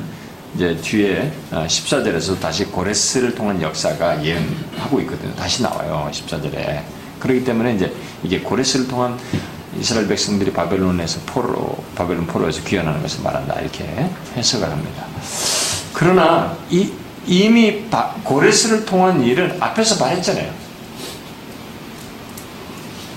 이제 0.54 0.76
뒤에 0.76 1.32
14절에서 1.50 2.36
아, 2.36 2.40
다시 2.40 2.64
고레스를 2.64 3.34
통한 3.34 3.60
역사가 3.62 4.24
예언하고 4.24 5.00
있거든요. 5.02 5.34
다시 5.34 5.62
나와요. 5.62 6.08
14절에. 6.12 6.82
그렇기 7.20 7.44
때문에 7.44 7.76
이제 7.76 7.92
이게 8.24 8.40
고레스를 8.40 8.88
통한 8.88 9.16
이스라엘 9.78 10.08
백성들이 10.08 10.52
바벨론에서 10.52 11.20
포로, 11.26 11.82
바벨론 11.94 12.26
포로에서 12.26 12.62
귀환하는 12.64 13.00
것을 13.02 13.22
말한다. 13.22 13.60
이렇게 13.60 13.84
해석을 14.36 14.68
합니다. 14.68 15.04
그러나 15.92 16.56
이, 16.70 16.90
이미 17.26 17.84
고레스를 18.24 18.84
통한 18.84 19.22
일은 19.22 19.56
앞에서 19.60 20.02
말했잖아요. 20.02 20.52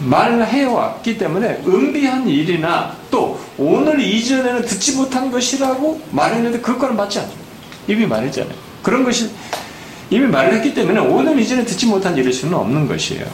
말을 0.02 0.46
해왔기 0.46 1.18
때문에 1.18 1.62
은비한 1.66 2.28
일이나 2.28 2.96
또 3.10 3.40
오늘 3.58 4.02
이전에는 4.02 4.64
듣지 4.64 4.96
못한 4.96 5.32
것이라고 5.32 6.02
말했는데 6.12 6.60
그것과는 6.60 6.96
맞지 6.96 7.20
않죠. 7.20 7.34
이미 7.88 8.06
말했잖아요. 8.06 8.54
그런 8.82 9.04
것이 9.04 9.30
이미 10.10 10.28
말을 10.28 10.56
했기 10.56 10.74
때문에 10.74 11.00
오늘 11.00 11.40
이전에 11.40 11.64
듣지 11.64 11.86
못한 11.88 12.16
일일 12.18 12.34
수는 12.34 12.54
없는 12.54 12.88
것이에요. 12.88 13.26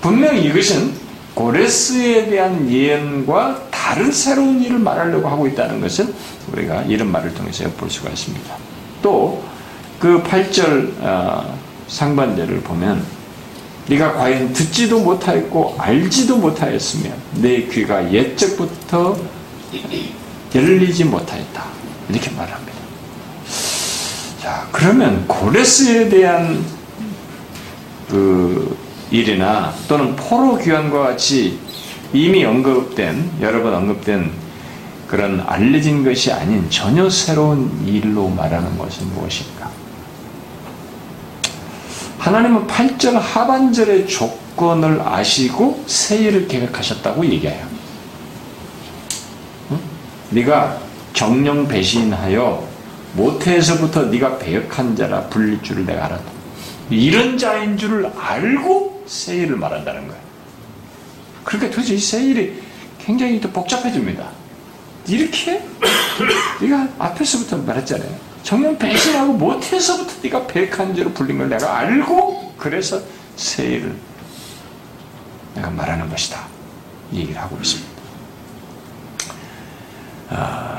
분명히 0.00 0.44
이것은 0.44 1.07
고레스에 1.34 2.28
대한 2.28 2.68
예언과 2.70 3.68
다른 3.70 4.10
새로운 4.10 4.62
일을 4.62 4.78
말하려고 4.78 5.28
하고 5.28 5.46
있다는 5.46 5.80
것을 5.80 6.12
우리가 6.52 6.82
이런 6.82 7.10
말을 7.12 7.32
통해서 7.34 7.64
엿볼 7.64 7.90
수가 7.90 8.10
있습니다. 8.10 8.56
또 9.02 9.42
그 9.98 10.22
8절 10.22 10.92
어, 11.00 11.58
상반절을 11.88 12.60
보면 12.60 13.04
네가 13.88 14.12
과연 14.12 14.52
듣지도 14.52 15.00
못하였고 15.00 15.76
알지도 15.78 16.36
못하였으며 16.36 17.10
내 17.36 17.62
귀가 17.64 18.12
옛적부터 18.12 19.16
열리지 20.54 21.04
못하였다. 21.04 21.64
이렇게 22.10 22.30
말합니다. 22.30 22.78
자, 24.42 24.68
그러면 24.70 25.26
고레스에 25.26 26.08
대한 26.08 26.64
그 28.08 28.76
일이나 29.10 29.72
또는 29.88 30.14
포로 30.16 30.56
귀환과 30.58 30.98
같이 31.00 31.58
이미 32.12 32.44
언급된 32.44 33.32
여러 33.40 33.62
번 33.62 33.74
언급된 33.74 34.30
그런 35.06 35.42
알려진 35.46 36.04
것이 36.04 36.30
아닌 36.30 36.68
전혀 36.68 37.08
새로운 37.08 37.86
일로 37.86 38.28
말하는 38.28 38.76
것은 38.76 39.06
무엇일까? 39.14 39.70
하나님은 42.18 42.66
8절 42.66 43.12
하반절의 43.14 44.06
조건을 44.06 45.00
아시고 45.00 45.84
세일을 45.86 46.46
계획하셨다고 46.48 47.24
얘기해요. 47.24 47.66
응? 49.70 49.78
네가 50.30 50.78
정령 51.14 51.68
배신하여 51.68 52.66
모태에서부터 53.14 54.06
네가 54.06 54.38
배역한 54.38 54.94
자라 54.94 55.22
불릴 55.22 55.62
줄을 55.62 55.86
내가 55.86 56.04
알았다. 56.04 56.38
이런 56.90 57.38
자인 57.38 57.78
줄을 57.78 58.10
알고 58.18 58.97
세일을 59.08 59.56
말한다는 59.56 60.06
거예요. 60.06 60.22
그러니까 61.44 61.74
도대체 61.74 61.94
이 61.94 61.98
세일이 61.98 62.62
굉장히 62.98 63.40
또 63.40 63.50
복잡해집니다. 63.50 64.28
이렇게 65.06 65.62
네가 66.60 66.88
앞에서부터 66.98 67.56
말했잖아요. 67.56 68.28
정녕 68.42 68.76
배신하고 68.78 69.32
못해서부터 69.32 70.12
네가 70.22 70.46
백한 70.46 70.94
죄로 70.94 71.10
불린 71.12 71.38
걸 71.38 71.48
내가 71.48 71.78
알고 71.78 72.54
그래서 72.58 73.00
세일을 73.36 73.96
내가 75.54 75.70
말하는 75.70 76.08
것이다. 76.08 76.46
얘기를 77.12 77.40
하고 77.40 77.56
있습니다. 77.56 77.88
아, 80.30 80.78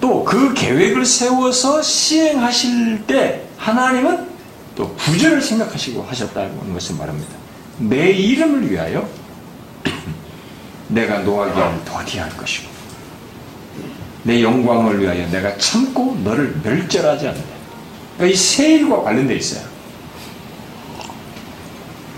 또 0.00 0.24
그 0.24 0.54
계획을 0.54 1.04
세워서 1.04 1.82
시행하실 1.82 3.06
때 3.06 3.46
하나님은 3.56 4.28
또 4.76 4.94
구절을 4.94 5.42
생각하시고 5.42 6.04
하셨다는 6.04 6.72
것을 6.72 6.94
말합니다. 6.96 7.39
내 7.80 8.10
이름을 8.10 8.70
위하여 8.70 9.08
내가 10.88 11.20
노하기를 11.20 11.84
더디할 11.84 12.36
것이고 12.36 12.68
내 14.22 14.42
영광을 14.42 15.00
위하여 15.00 15.26
내가 15.30 15.56
참고 15.56 16.16
너를 16.22 16.54
멸절하지 16.62 17.28
않는다. 17.28 17.48
그러니까 18.16 18.34
이 18.34 18.36
세일과 18.36 19.02
관련되어 19.02 19.36
있어요. 19.36 19.62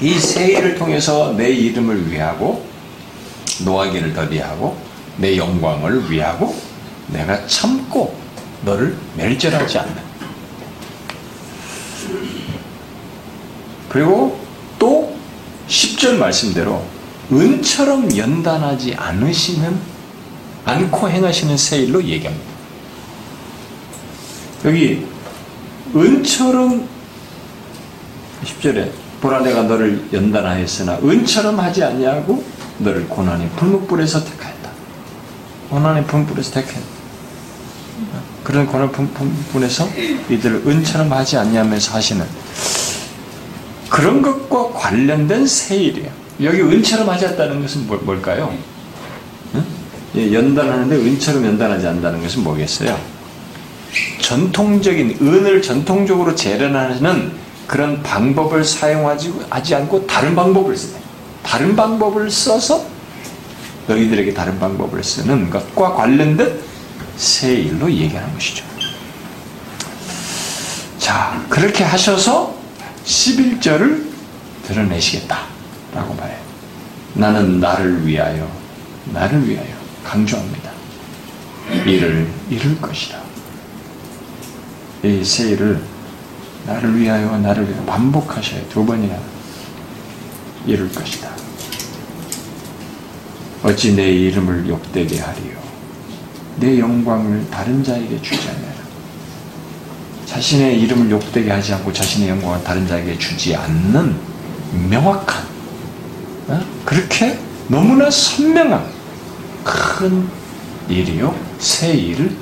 이 0.01 0.19
세일을 0.19 0.75
통해서 0.75 1.33
내 1.33 1.51
이름을 1.51 2.11
위하고 2.11 2.67
노하기를 3.65 4.13
더디하고 4.15 4.77
내 5.19 5.37
영광을 5.37 6.11
위하고 6.11 6.57
내가 7.07 7.47
참고 7.47 8.17
너를 8.65 8.97
멸절하지 9.17 9.79
않는다. 9.79 10.03
그리고 13.89 14.41
또 14.79 15.12
10절 15.73 16.17
말씀대로 16.17 16.85
은처럼 17.33 18.15
연단하지 18.15 18.95
않으시는 18.95 19.79
않고 20.67 21.09
행하시는 21.09 21.57
새 21.57 21.79
일로 21.79 22.05
얘기합니다. 22.05 22.53
여기 24.67 25.07
은처럼 25.97 26.87
10절에 28.45 28.91
보라 29.23 29.41
내가 29.41 29.63
너를 29.63 30.09
연단하였으나 30.13 30.99
은처럼 31.03 31.59
하지 31.59 31.83
아니하고 31.83 32.45
너를 32.79 33.09
고난의 33.09 33.49
불목불에서 33.57 34.25
택하였다. 34.25 34.71
고난의 35.71 36.07
불목불에서 36.07 36.53
택했다. 36.53 36.93
그런 38.45 38.67
고난 38.67 38.91
분에서 39.53 39.89
이들을 40.29 40.65
은처럼 40.67 41.11
하지 41.13 41.39
않냐면서 41.39 41.95
하시는 41.95 42.27
그런 43.93 44.23
것과 44.23 44.71
관련된 44.71 45.47
세일이에요. 45.47 46.11
여기 46.43 46.63
은처럼 46.63 47.11
하지 47.11 47.27
않다는 47.27 47.61
것은 47.61 47.87
뭘 47.87 48.23
까요? 48.23 48.57
예, 50.17 50.33
연단하는데 50.33 50.97
은처럼 50.97 51.45
연단하지 51.45 51.87
않는다는 51.87 52.23
것은 52.23 52.43
뭐겠어요? 52.43 52.99
전통적인 54.23 55.19
은을 55.21 55.61
전통적으로 55.61 56.35
재련하는 56.35 57.33
그런 57.67 58.03
방법을 58.03 58.65
사용하지 58.65 59.35
하지 59.51 59.75
않고 59.75 60.07
다른 60.07 60.35
방법을 60.35 60.75
쓰네. 60.75 60.99
다른 61.43 61.77
방법을 61.77 62.31
써서 62.31 62.87
너희들에게 63.89 64.33
다른 64.33 64.59
방법을 64.59 65.05
쓰는 65.05 65.51
것과 65.51 65.93
관련된 65.93 66.59
새 67.19 67.53
일로 67.53 67.93
얘기하는 67.93 68.33
것이죠. 68.33 68.65
자, 70.99 71.45
그렇게 71.51 71.85
하셔서 71.85 72.62
11절을 73.05 74.07
드러내시겠다. 74.65 75.47
라고 75.95 76.15
말해요. 76.15 76.39
나는 77.15 77.61
나를 77.61 78.07
위하여, 78.07 78.51
나를 79.13 79.49
위하여 79.49 79.75
강조합니다. 80.05 80.71
이를 81.87 82.29
이룰 82.51 82.81
것이다. 82.81 83.21
이 85.03 85.25
세일을 85.25 85.81
나를 86.67 86.99
위하여 86.99 87.39
나를 87.39 87.69
위하여 87.69 87.85
반복하셔야 87.85 88.61
두 88.69 88.85
번이나 88.85 89.17
이룰 90.67 90.91
것이다. 90.93 91.31
어찌 93.65 93.95
내 93.95 94.11
이름을 94.11 94.69
욕되게 94.69 95.21
하리요. 95.21 95.63
내 96.59 96.79
영광을 96.79 97.49
다른 97.51 97.83
자에게 97.83 98.21
않느라. 98.49 98.72
자신의 100.33 100.81
이름을 100.81 101.11
욕되게 101.11 101.51
하지 101.51 101.75
않고 101.75 101.93
자신의 101.93 102.31
영광을 102.31 102.65
다른 102.65 102.87
자에게 102.89 103.19
주지 103.19 103.55
않는 103.55 104.17
명확한 104.89 105.45
어? 106.49 106.61
그렇게 106.87 107.39
너무나 107.69 108.11
선명한 108.11 108.83
큰 109.63 110.27
일이요 110.89 111.39
새 111.59 111.93
일을 111.93 112.35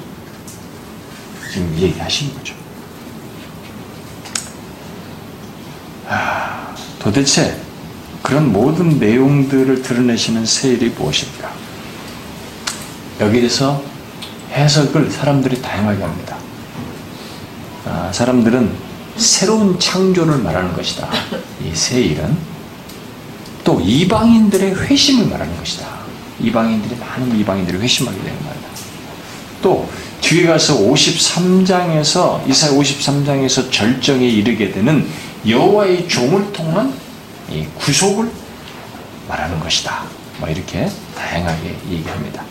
지금 1.52 1.76
얘기하시는 1.78 2.32
거죠. 2.34 2.54
아, 6.08 6.72
도대체 7.00 7.60
그런 8.22 8.52
모든 8.52 9.00
내용들을 9.00 9.82
드러내시는 9.82 10.46
새 10.46 10.74
일이 10.74 10.90
무엇일까? 10.90 11.50
여기에서 13.18 13.82
해석을 14.52 15.10
사람들이 15.10 15.60
다양하게 15.60 16.02
합니다. 16.04 16.39
아, 18.00 18.10
사람들은 18.12 18.70
새로운 19.16 19.78
창조를 19.78 20.38
말하는 20.38 20.72
것이다. 20.72 21.08
이새 21.62 22.00
일은 22.00 22.34
또 23.62 23.78
이방인들의 23.78 24.74
회심을 24.74 25.26
말하는 25.26 25.54
것이다. 25.58 25.86
이방인들이 26.40 26.98
많은 26.98 27.38
이방인들이 27.38 27.78
회심하게 27.78 28.16
되는 28.16 28.32
말이다. 28.32 28.68
또 29.60 29.90
뒤에 30.22 30.46
가서 30.46 30.78
53장에서 30.78 32.48
이사야 32.48 32.72
53장에서 32.72 33.70
절정에 33.70 34.26
이르게 34.26 34.72
되는 34.72 35.06
여호와의 35.46 36.08
종을 36.08 36.50
통한 36.54 36.94
이 37.50 37.66
구속을 37.78 38.30
말하는 39.28 39.60
것이다. 39.60 40.04
뭐 40.38 40.48
이렇게 40.48 40.90
다양하게 41.14 41.76
얘기합니다. 41.90 42.42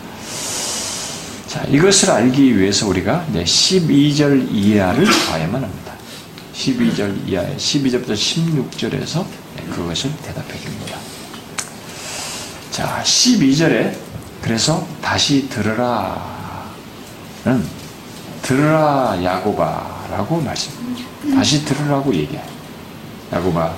자, 1.50 1.64
이것을 1.64 2.12
알기 2.12 2.56
위해서 2.56 2.86
우리가 2.86 3.26
이제 3.28 3.42
12절 3.42 4.52
이하를 4.52 5.04
봐야만 5.28 5.64
합니다. 5.64 5.94
12절 6.54 7.26
이하에 7.26 7.56
12절부터 7.56 8.12
16절에서 8.12 9.26
그것을 9.72 10.12
대답해 10.22 10.56
줍니다. 10.60 10.96
자, 12.70 13.02
12절에 13.04 13.96
그래서 14.40 14.86
다시 15.02 15.48
들으라는 15.48 16.20
들으라 18.42 19.18
야고바라고 19.20 20.40
말씀. 20.42 20.70
다시 21.34 21.64
들으라고 21.64 22.14
얘기해. 22.14 22.44
야고바, 23.32 23.74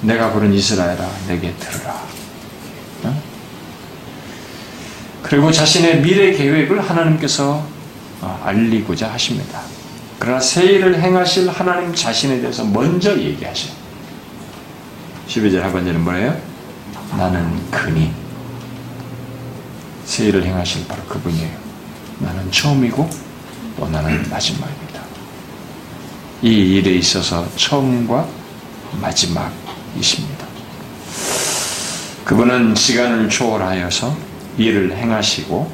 내가 0.00 0.32
부른 0.32 0.54
이스라엘아, 0.54 1.06
내게 1.28 1.52
들으라. 1.52 2.02
어? 3.02 3.22
그리고 5.22 5.50
자신의 5.50 6.02
미래 6.02 6.32
계획을 6.32 6.80
하나님께서 6.88 7.64
어, 8.20 8.42
알리고자 8.44 9.12
하십니다. 9.12 9.60
그러나 10.18 10.38
새 10.38 10.64
일을 10.64 11.00
행하실 11.00 11.48
하나님 11.48 11.94
자신에 11.94 12.40
대해서 12.40 12.64
먼저 12.64 13.16
얘기하셔요. 13.18 13.72
12절 15.28 15.60
하반절은 15.60 16.00
뭐예요? 16.02 16.40
나는 17.16 17.70
그니 17.70 18.12
새 20.04 20.26
일을 20.26 20.44
행하실 20.44 20.86
바로 20.86 21.02
그분이에요. 21.04 21.56
나는 22.20 22.50
처음이고 22.50 23.08
또 23.78 23.88
나는 23.88 24.28
마지막입니다. 24.28 25.02
이 26.42 26.48
일에 26.48 26.92
있어서 26.94 27.46
처음과 27.56 28.28
마지막이십니다. 29.00 30.46
그분은 32.24 32.74
시간을 32.74 33.28
초월하여서 33.28 34.31
일을 34.58 34.96
행하시고 34.96 35.72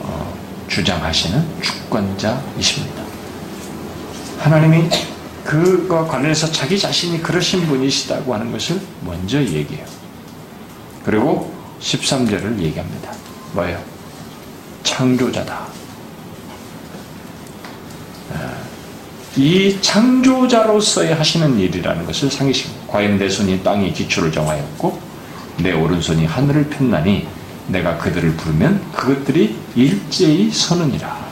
어, 0.00 0.38
주장하시는 0.68 1.62
주권자이십니다. 1.62 3.02
하나님이 4.38 4.88
그와 5.44 6.06
관련해서 6.06 6.50
자기 6.52 6.78
자신이 6.78 7.22
그러신 7.22 7.66
분이시다고 7.66 8.34
하는 8.34 8.52
것을 8.52 8.80
먼저 9.04 9.40
얘기해요. 9.40 9.86
그리고 11.04 11.52
13절을 11.80 12.58
얘기합니다. 12.60 13.12
뭐예요? 13.54 13.82
창조자다. 14.82 15.78
이 19.38 19.78
창조자로서의 19.80 21.14
하시는 21.14 21.58
일이라는 21.58 22.04
것을 22.04 22.28
상기시킵니다. 22.28 22.88
과연 22.88 23.18
내 23.18 23.28
손이 23.28 23.62
땅의 23.62 23.92
기초를 23.92 24.32
정하였고 24.32 25.00
내 25.58 25.72
오른손이 25.72 26.26
하늘을 26.26 26.68
폈나니 26.68 27.28
내가 27.68 27.96
그들을 27.98 28.34
부르면 28.34 28.92
그것들이 28.92 29.56
일제히 29.74 30.50
서느니라. 30.50 31.28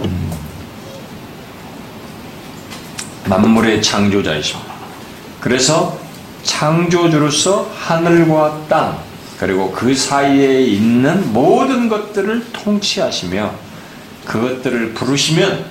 음. 0.00 0.32
만물의 3.26 3.82
창조자이십니다. 3.82 4.74
그래서 5.40 5.98
창조주로서 6.42 7.70
하늘과 7.74 8.66
땅 8.68 8.98
그리고 9.38 9.70
그 9.70 9.94
사이에 9.94 10.62
있는 10.62 11.32
모든 11.32 11.88
것들을 11.88 12.52
통치하시며 12.52 13.54
그것들을 14.24 14.94
부르시면 14.94 15.64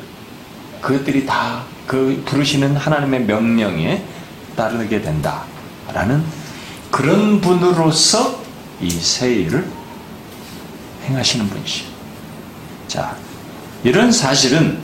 그것들이 0.81 1.25
다 1.25 1.75
그 1.87 2.23
부르시는 2.25 2.75
하나님의 2.75 3.21
명령에 3.21 4.03
따르게 4.55 5.01
된다라는 5.01 6.23
그런 6.95 7.41
분으로서 7.41 8.41
이새 8.81 9.29
일을 9.29 9.67
행하시는 11.03 11.49
분이시죠. 11.49 11.89
자, 12.87 13.17
이런 13.83 14.13
사실은 14.13 14.77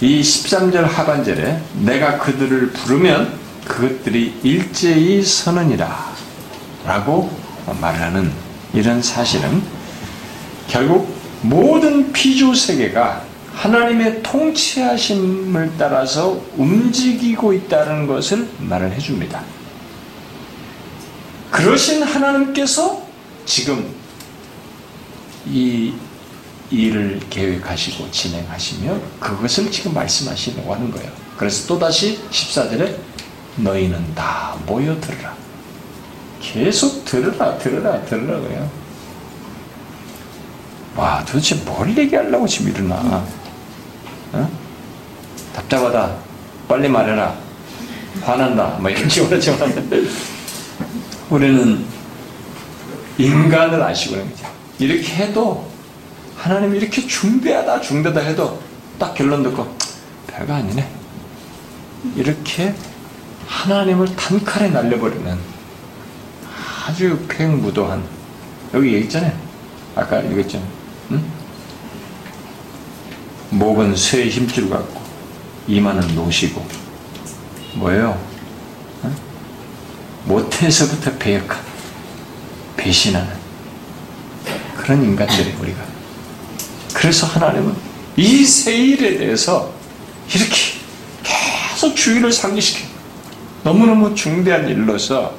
이 0.00 0.22
13절 0.22 0.84
하반절에 0.84 1.60
내가 1.80 2.16
그들을 2.16 2.70
부르면 2.70 3.38
그것들이 3.66 4.40
일제히 4.42 5.22
서느니라 5.22 6.14
라고 6.86 7.30
말하는 7.78 8.32
이런 8.72 9.02
사실은 9.02 9.62
결국 10.66 11.14
모든 11.42 12.10
피조 12.10 12.54
세계가 12.54 13.22
하나님의 13.52 14.22
통치하심을 14.22 15.72
따라서 15.76 16.40
움직이고 16.56 17.52
있다는 17.52 18.06
것을 18.06 18.48
말을 18.60 18.92
해줍니다. 18.92 19.59
그러신 21.50 22.02
하나님께서 22.02 23.02
지금 23.44 23.92
이 25.46 25.92
일을 26.70 27.20
계획하시고 27.28 28.10
진행하시며 28.10 29.00
그것을 29.18 29.70
지금 29.70 29.92
말씀하시려고 29.92 30.72
하는 30.74 30.90
거예요. 30.90 31.10
그래서 31.36 31.66
또다시 31.66 32.20
14절에 32.30 32.96
너희는 33.56 34.14
다 34.14 34.56
모여 34.66 34.98
들으라. 35.00 35.34
계속 36.40 37.04
들으라, 37.04 37.58
들으라, 37.58 38.00
들으라 38.04 38.40
그래요. 38.40 38.70
와, 40.96 41.24
도대체 41.24 41.56
뭘 41.56 41.96
얘기하려고 41.96 42.46
지금 42.46 42.70
일어나? 42.70 43.24
어? 44.32 44.50
답답하다. 45.54 46.16
빨리 46.68 46.88
말해라. 46.88 47.34
화난다. 48.22 48.76
뭐 48.80 48.90
이렇게 48.90 49.22
말하지만 49.22 49.90
우리는 51.30 51.84
인간을 53.18 53.82
아시고 53.82 54.14
그런 54.14 54.30
거죠. 54.30 54.46
이렇게 54.78 55.14
해도 55.14 55.70
하나님 56.36 56.74
이렇게 56.74 57.06
중대하다 57.06 57.80
중대다 57.80 58.20
해도 58.20 58.60
딱 58.98 59.14
결론 59.14 59.42
듣고 59.42 59.76
별거 60.26 60.54
아니네. 60.54 60.88
이렇게 62.16 62.74
하나님을 63.46 64.16
단칼에 64.16 64.70
날려버리는 64.70 65.38
아주 66.86 67.18
팽무도한 67.28 68.02
여기 68.74 68.94
얘기했잖아요. 68.94 69.32
아까 69.94 70.24
얘기했잖아요. 70.24 70.68
응? 71.12 71.24
목은 73.50 73.94
쇠의 73.96 74.30
힘줄 74.30 74.70
같고 74.70 75.00
이마는 75.68 76.14
노시고 76.14 76.66
뭐예요? 77.74 78.29
응? 80.24 80.28
모태에서부터 80.28 81.12
배역한 81.18 81.58
배신하는 82.76 83.28
그런 84.76 85.02
인간들이 85.02 85.54
우리가 85.60 85.82
그래서 86.94 87.26
하나님은 87.26 87.74
이 88.16 88.44
세일에 88.44 89.18
대해서 89.18 89.72
이렇게 90.34 90.54
계속 91.22 91.94
주의를 91.94 92.32
상기시켜 92.32 92.86
너무너무 93.62 94.14
중대한 94.14 94.68
일로서 94.68 95.34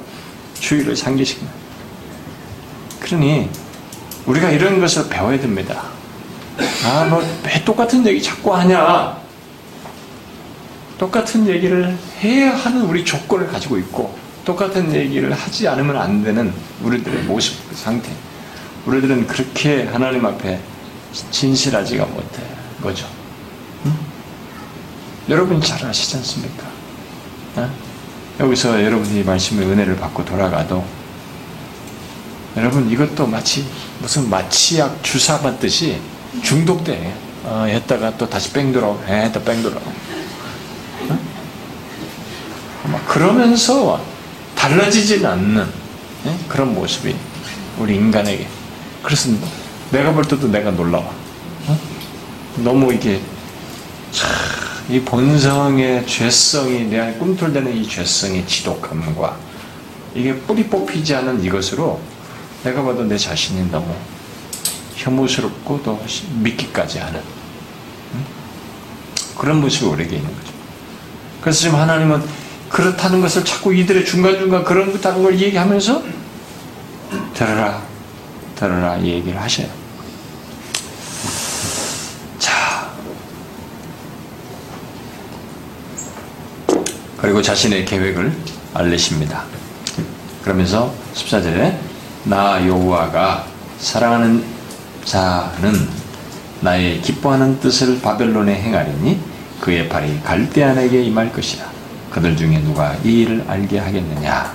주의를 0.60 0.96
상기시키는 0.96 1.50
그러니 3.00 3.50
우리가 4.26 4.50
이런 4.50 4.80
것을 4.80 5.08
배워야 5.08 5.38
됩니다. 5.40 5.82
아, 6.84 7.04
뭐, 7.04 7.22
왜 7.44 7.64
똑같은 7.64 8.06
얘기 8.06 8.22
자꾸 8.22 8.54
하냐? 8.54 9.16
똑같은 10.98 11.46
얘기를 11.46 11.96
해야 12.22 12.54
하는 12.54 12.82
우리 12.82 13.04
조건을 13.04 13.48
가지고 13.48 13.78
있고, 13.78 14.16
똑같은 14.44 14.92
얘기를 14.94 15.32
하지 15.32 15.68
않으면 15.68 15.96
안 15.96 16.22
되는 16.22 16.52
우리들의 16.82 17.24
모습, 17.24 17.68
그 17.68 17.76
상태. 17.76 18.10
우리들은 18.86 19.26
그렇게 19.26 19.84
하나님 19.84 20.26
앞에 20.26 20.58
진실하지가 21.30 22.06
못해 22.06 22.42
거죠. 22.82 23.06
응? 23.86 23.96
여러분 25.28 25.60
잘 25.60 25.86
아시지 25.86 26.16
않습니까? 26.16 26.64
어? 27.56 27.70
여기서 28.40 28.82
여러분이 28.82 29.22
말씀의 29.22 29.68
은혜를 29.68 29.96
받고 29.96 30.24
돌아가도 30.24 30.84
여러분 32.56 32.90
이것도 32.90 33.26
마치 33.26 33.64
무슨 34.00 34.28
마취약 34.28 35.02
주사 35.02 35.38
받듯이 35.38 36.00
중독돼. 36.42 37.14
어, 37.44 37.64
했다가 37.68 38.16
또 38.16 38.28
다시 38.28 38.52
뺑 38.52 38.72
돌아오고, 38.72 39.04
했다 39.04 39.40
뺑 39.42 39.62
돌아오고. 39.62 39.90
어? 41.10 41.18
막 42.84 43.06
그러면서 43.06 44.11
달라지진 44.62 45.26
않는 45.26 45.66
예? 46.24 46.38
그런 46.48 46.72
모습이 46.72 47.16
우리 47.78 47.96
인간에게. 47.96 48.46
그래서 49.02 49.30
내가 49.90 50.12
볼 50.12 50.24
때도 50.24 50.46
내가 50.46 50.70
놀라워. 50.70 51.12
어? 51.66 51.80
너무 52.58 52.94
이게 52.94 53.20
참, 54.12 54.30
이 54.88 55.00
본성의 55.00 56.06
죄성이 56.06 56.84
내 56.84 57.00
안에 57.00 57.14
꿈틀대는 57.14 57.76
이 57.76 57.88
죄성의 57.88 58.46
지독함과 58.46 59.36
이게 60.14 60.32
뿌리 60.36 60.64
뽑히지 60.68 61.12
않은 61.16 61.42
이것으로 61.42 62.00
내가 62.62 62.84
봐도 62.84 63.02
내 63.02 63.18
자신이 63.18 63.68
너무 63.68 63.92
혐오스럽고 64.94 65.82
또 65.82 66.00
믿기까지 66.38 67.00
하는 67.00 67.20
그런 69.36 69.60
모습이 69.60 69.86
우리에게 69.86 70.16
있는 70.16 70.32
거죠. 70.32 70.52
그래서 71.40 71.62
지금 71.62 71.80
하나님은 71.80 72.22
그렇다는 72.72 73.20
것을 73.20 73.44
자꾸 73.44 73.74
이들의 73.74 74.06
중간중간 74.06 74.64
그런 74.64 74.90
것다는 74.92 75.22
걸 75.22 75.38
얘기하면서 75.38 76.02
들어라, 77.34 77.82
들어라 78.56 78.96
이 78.96 79.10
얘기를 79.10 79.38
하셔요. 79.38 79.68
자, 82.38 82.90
그리고 87.18 87.42
자신의 87.42 87.84
계획을 87.84 88.32
알리십니다. 88.72 89.44
그러면서 90.42 90.94
14절에 91.14 91.76
나 92.24 92.66
여호와가 92.66 93.46
사랑하는 93.78 94.44
자는 95.04 95.88
나의 96.60 97.02
기뻐하는 97.02 97.60
뜻을 97.60 98.00
바벨론에 98.00 98.54
행하리니 98.54 99.20
그의 99.60 99.90
발이 99.90 100.22
갈대안에게 100.22 101.02
임할 101.02 101.32
것이라. 101.32 101.71
그들 102.12 102.36
중에 102.36 102.58
누가 102.60 102.94
이 103.04 103.22
일을 103.22 103.44
알게 103.48 103.78
하겠느냐. 103.78 104.54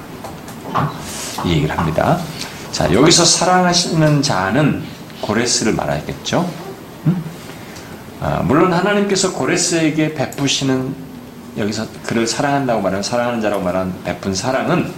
이 1.46 1.52
얘기를 1.52 1.78
합니다. 1.78 2.20
자, 2.72 2.92
여기서 2.94 3.26
사랑하시는 3.26 4.22
자는 4.22 4.84
고레스를 5.22 5.74
말하겠죠. 5.74 6.50
음? 7.08 7.24
아, 8.22 8.42
물론 8.44 8.74
하나님께서 8.74 9.34
고레스에게 9.34 10.14
베푸시는 10.14 10.96
여기서 11.58 11.88
그를 12.06 12.28
사랑한다고 12.28 12.82
말하는 12.82 13.02
사랑하는 13.02 13.42
자라고 13.42 13.64
말하는 13.64 13.94
베푼 14.04 14.36
사랑은 14.36 14.92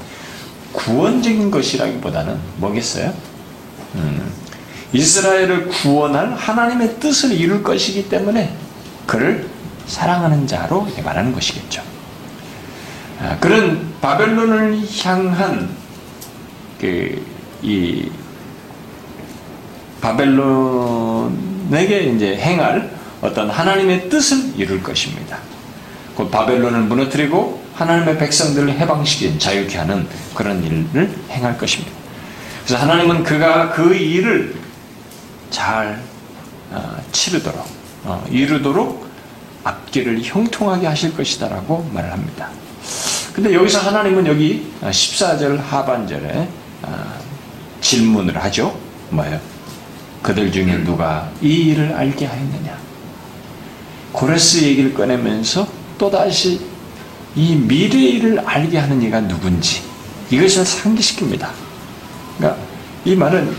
구원적인 0.73 1.51
것이라기보다는 1.51 2.37
뭐겠어요? 2.57 3.13
음, 3.95 4.31
이스라엘을 4.91 5.69
구원할 5.69 6.33
하나님의 6.35 6.99
뜻을 6.99 7.31
이룰 7.31 7.63
것이기 7.63 8.09
때문에 8.09 8.53
그를 9.07 9.47
사랑하는 9.87 10.45
자로 10.45 10.87
말하는 11.03 11.33
것이겠죠. 11.33 11.81
아, 13.21 13.37
그런 13.39 13.93
바벨론을 14.01 14.81
향한 15.03 15.69
그 16.79 17.39
이 17.61 18.09
바벨론에게 20.01 21.31
이제 22.15 22.37
행할 22.37 22.89
어떤 23.21 23.49
하나님의 23.49 24.09
뜻을 24.09 24.53
이룰 24.55 24.81
것입니다. 24.81 25.37
곧 26.15 26.31
바벨론을 26.31 26.81
무너뜨리고 26.83 27.61
하나님의 27.75 28.17
백성들을 28.17 28.71
해방시킨 28.71 29.39
자유케 29.39 29.77
하는 29.77 30.07
그런 30.33 30.63
일을 30.63 31.13
행할 31.29 31.57
것입니다. 31.57 31.91
그래서 32.65 32.81
하나님은 32.81 33.23
그가 33.23 33.71
그 33.71 33.93
일을 33.93 34.55
잘 35.49 36.01
어, 36.71 36.97
치르도록 37.11 37.65
어, 38.05 38.25
이루도록 38.29 39.09
앞길을 39.63 40.21
형통하게 40.21 40.87
하실 40.87 41.13
것이다라고 41.15 41.89
말을 41.93 42.11
합니다. 42.11 42.49
근데 43.33 43.53
여기서 43.53 43.79
하나님은 43.79 44.27
여기 44.27 44.71
14절 44.81 45.57
하반절에 45.57 46.47
어, 46.83 47.19
질문을 47.81 48.37
하죠. 48.43 48.77
뭐예요? 49.09 49.39
그들 50.21 50.51
중에 50.51 50.83
누가 50.83 51.29
이 51.41 51.69
일을 51.69 51.93
알게 51.93 52.25
하였느냐? 52.25 52.77
고레스 54.11 54.63
얘기를 54.63 54.93
꺼내면서 54.93 55.67
또다시 55.97 56.59
이 57.35 57.55
미래의 57.55 58.15
일을 58.15 58.39
알게 58.39 58.77
하는 58.77 59.01
이가 59.01 59.21
누군지 59.21 59.83
이것을 60.31 60.63
상기시킵니다. 60.63 61.49
그러니까 62.37 62.61
이 63.05 63.15
말은 63.15 63.55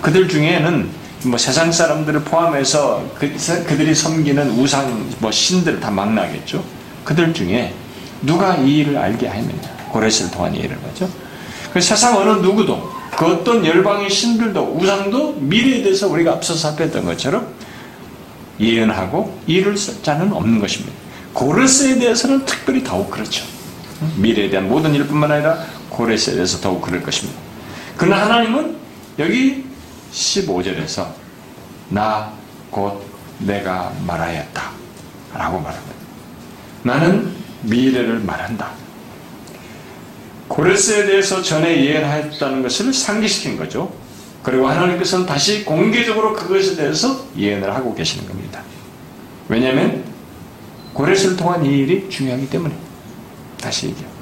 그들 0.00 0.28
중에는 0.28 0.88
뭐 1.24 1.38
세상 1.38 1.72
사람들을 1.72 2.22
포함해서 2.24 3.04
그, 3.14 3.32
그들이 3.66 3.94
섬기는 3.94 4.50
우상 4.58 5.10
뭐 5.18 5.30
신들 5.30 5.80
다 5.80 5.90
망나겠죠. 5.90 6.62
그들 7.04 7.32
중에 7.32 7.74
누가 8.22 8.56
이 8.56 8.78
일을 8.78 8.96
알게 8.96 9.28
하느냐 9.28 9.88
고레스를 9.90 10.30
통한 10.30 10.54
이 10.54 10.58
일을 10.58 10.78
하죠. 10.88 11.08
그 11.72 11.80
세상 11.80 12.16
어느 12.16 12.40
누구도 12.40 12.90
그 13.16 13.26
어떤 13.26 13.64
열방의 13.64 14.10
신들도 14.10 14.76
우상도 14.76 15.34
미래에 15.40 15.82
대해서 15.82 16.08
우리가 16.08 16.32
앞서서 16.32 16.58
살폈던 16.70 17.04
것처럼 17.04 17.46
예언하고 18.58 19.38
이룰 19.46 19.76
자는 19.76 20.32
없는 20.32 20.60
것입니다. 20.60 20.92
고레스에 21.32 21.98
대해서는 21.98 22.44
특별히 22.44 22.82
더욱 22.82 23.10
그렇죠. 23.10 23.44
미래에 24.16 24.50
대한 24.50 24.68
모든 24.68 24.94
일뿐만 24.94 25.30
아니라 25.30 25.58
고레스에 25.90 26.34
대해서 26.34 26.60
더욱 26.60 26.80
그럴 26.80 27.02
것입니다. 27.02 27.38
그러나 27.96 28.24
하나님은 28.24 28.76
여기 29.18 29.64
15절에서 30.12 31.06
나 31.88 32.44
곧 32.74 33.00
내가 33.38 33.92
말하였다 34.04 34.70
라고 35.32 35.60
말합니다. 35.60 35.94
나는 36.82 37.32
미래를 37.64 38.20
말한다. 38.20 38.70
고레스에 40.48 41.06
대해서 41.06 41.42
전에 41.42 41.84
예언하였다는 41.84 42.62
것을 42.62 42.92
상기시킨 42.92 43.56
거죠. 43.56 43.92
그리고 44.42 44.68
하나님께서는 44.68 45.26
다시 45.26 45.64
공개적으로 45.64 46.34
그것에 46.34 46.76
대해서 46.76 47.26
예언을 47.36 47.74
하고 47.74 47.94
계시는 47.94 48.28
겁니다. 48.28 48.62
왜냐하면 49.48 50.04
고레스를 50.92 51.36
통한 51.36 51.64
이 51.64 51.78
일이 51.78 52.08
중요하기 52.08 52.50
때문에 52.50 52.74
다시 53.60 53.86
얘기해요. 53.86 54.14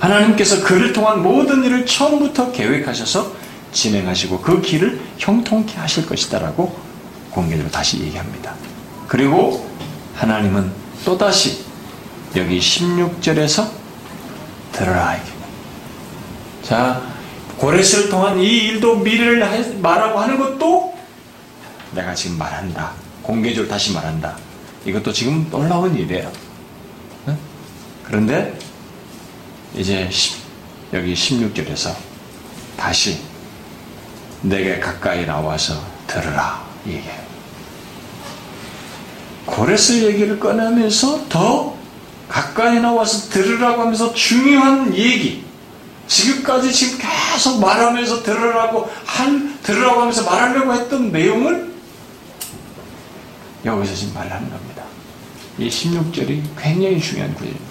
하나님께서 0.00 0.62
그를 0.64 0.92
통한 0.92 1.22
모든 1.22 1.64
일을 1.64 1.86
처음부터 1.86 2.52
계획하셔서 2.52 3.32
진행하시고 3.72 4.40
그 4.40 4.60
길을 4.60 5.00
형통케 5.18 5.76
하실 5.76 6.06
것이다라고 6.06 6.87
공개적으로 7.38 7.70
다시 7.70 8.00
얘기합니다. 8.00 8.52
그리고 9.06 9.70
하나님은 10.16 10.72
또다시 11.04 11.64
여기 12.34 12.58
16절에서 12.58 13.70
들어라. 14.72 15.16
자, 16.64 17.00
고레스를 17.58 18.10
통한 18.10 18.40
이 18.40 18.44
일도 18.44 18.96
미래를 18.96 19.80
말하고 19.80 20.18
하는 20.18 20.36
것도 20.36 20.98
내가 21.94 22.12
지금 22.12 22.38
말한다. 22.38 22.92
공개적으로 23.22 23.68
다시 23.70 23.92
말한다. 23.92 24.36
이것도 24.84 25.12
지금 25.12 25.48
놀라운 25.48 25.94
일이에요. 25.94 26.32
그런데 28.02 28.58
이제 29.76 30.10
여기 30.92 31.14
16절에서 31.14 31.94
다시 32.76 33.20
내게 34.42 34.80
가까이 34.80 35.24
나와서 35.24 35.80
들으라 36.08 36.66
얘기해요. 36.86 37.27
고레스 39.50 40.04
얘기를 40.04 40.38
꺼내면서 40.38 41.28
더 41.28 41.76
가까이 42.28 42.80
나와서 42.80 43.30
들으라고 43.30 43.82
하면서 43.82 44.12
중요한 44.12 44.94
얘기 44.94 45.44
지금까지 46.06 46.72
지금 46.72 46.98
계속 46.98 47.60
말하면서 47.60 48.22
들으라고 48.22 48.90
한 49.04 49.58
들으라고 49.62 50.00
하면서 50.00 50.24
말하려고 50.24 50.72
했던 50.74 51.12
내용을 51.12 51.72
여기서 53.64 53.94
지금 53.94 54.14
말하는 54.14 54.48
겁니다. 54.50 54.84
이 55.58 55.68
16절이 55.68 56.42
굉장히 56.56 57.00
중요한 57.00 57.34
구절입니다. 57.34 57.68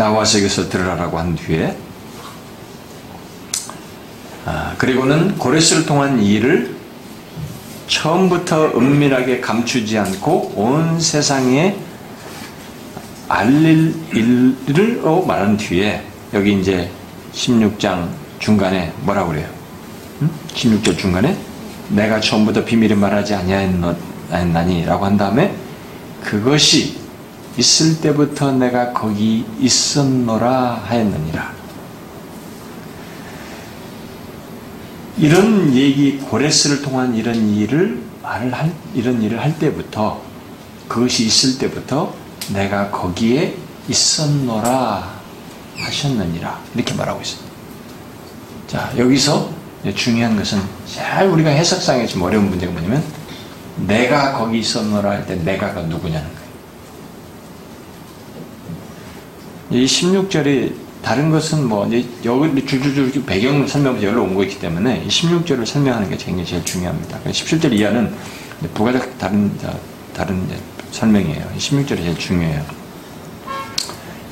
나와서 0.00 0.38
여기서 0.38 0.70
들으라고 0.70 1.18
한 1.18 1.36
뒤에 1.36 1.76
아, 4.46 4.74
그리고는 4.78 5.36
고레스를 5.36 5.84
통한 5.84 6.22
일을 6.22 6.74
처음부터 7.86 8.78
은밀하게 8.78 9.42
감추지 9.42 9.98
않고 9.98 10.54
온 10.56 10.98
세상에 10.98 11.76
알릴 13.28 13.94
일을 14.14 15.02
말한 15.26 15.58
뒤에 15.58 16.02
여기 16.32 16.58
이제 16.58 16.90
16장 17.34 18.08
중간에 18.38 18.94
뭐라고 19.02 19.32
그래요? 19.32 19.48
응? 20.22 20.30
16절 20.54 20.96
중간에 20.96 21.36
내가 21.90 22.20
처음부터 22.20 22.64
비밀을 22.64 22.96
말하지 22.96 23.34
아니하였나니라고 23.34 25.04
한 25.04 25.18
다음에 25.18 25.54
그것이 26.22 26.99
있을 27.60 28.00
때부터 28.00 28.52
내가 28.52 28.92
거기 28.92 29.44
있었노라 29.60 30.82
하였느니라. 30.86 31.52
이런 35.18 35.74
얘기 35.74 36.16
고레스를 36.16 36.80
통한 36.80 37.14
이런 37.14 37.54
일을 37.54 38.00
말을 38.22 38.54
할 38.54 38.72
이런 38.94 39.22
일을 39.22 39.42
할 39.42 39.58
때부터 39.58 40.22
그것이 40.88 41.26
있을 41.26 41.58
때부터 41.58 42.14
내가 42.54 42.90
거기에 42.90 43.54
있었노라 43.88 45.20
하셨느니라 45.76 46.58
이렇게 46.74 46.94
말하고 46.94 47.20
있습니다. 47.20 47.50
자 48.68 48.92
여기서 48.96 49.52
중요한 49.94 50.36
것은 50.36 50.58
잘 50.86 51.28
우리가 51.28 51.50
해석상에 51.50 52.06
좀 52.06 52.22
어려운 52.22 52.48
문제가 52.48 52.72
뭐냐면 52.72 53.04
내가 53.86 54.32
거기 54.38 54.60
있었노라 54.60 55.10
할 55.10 55.26
때 55.26 55.34
내가가 55.36 55.82
누구냐는 55.82 56.26
거예요. 56.26 56.40
이 59.70 59.84
16절이 59.84 60.74
다른 61.02 61.30
것은 61.30 61.66
뭐 61.68 61.86
이제 61.86 62.06
여기 62.24 62.66
줄줄줄 62.66 63.24
배경 63.24 63.66
여기로 64.02 64.24
온 64.24 64.34
거기 64.34 64.58
때문에 64.58 65.04
이 65.04 65.08
16절을 65.08 65.64
설명하는 65.64 66.10
게 66.10 66.16
굉장히 66.16 66.44
제일 66.44 66.64
중요합니다. 66.64 67.20
17절 67.20 67.60
그러니까 67.60 67.68
이하는 67.76 68.14
부가적 68.74 69.18
다른 69.18 69.50
다른 70.12 70.46
설명이에요. 70.90 71.50
16절이 71.56 71.96
제일 71.98 72.18
중요해요. 72.18 72.64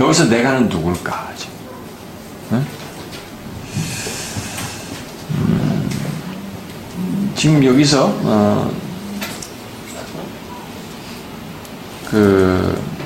여기서 0.01 0.27
내가는 0.27 0.68
누굴까? 0.68 1.33
응? 2.53 2.66
음, 6.96 7.33
지금 7.37 7.64
여기서 7.64 8.12
어, 8.24 8.70
그 12.11 12.98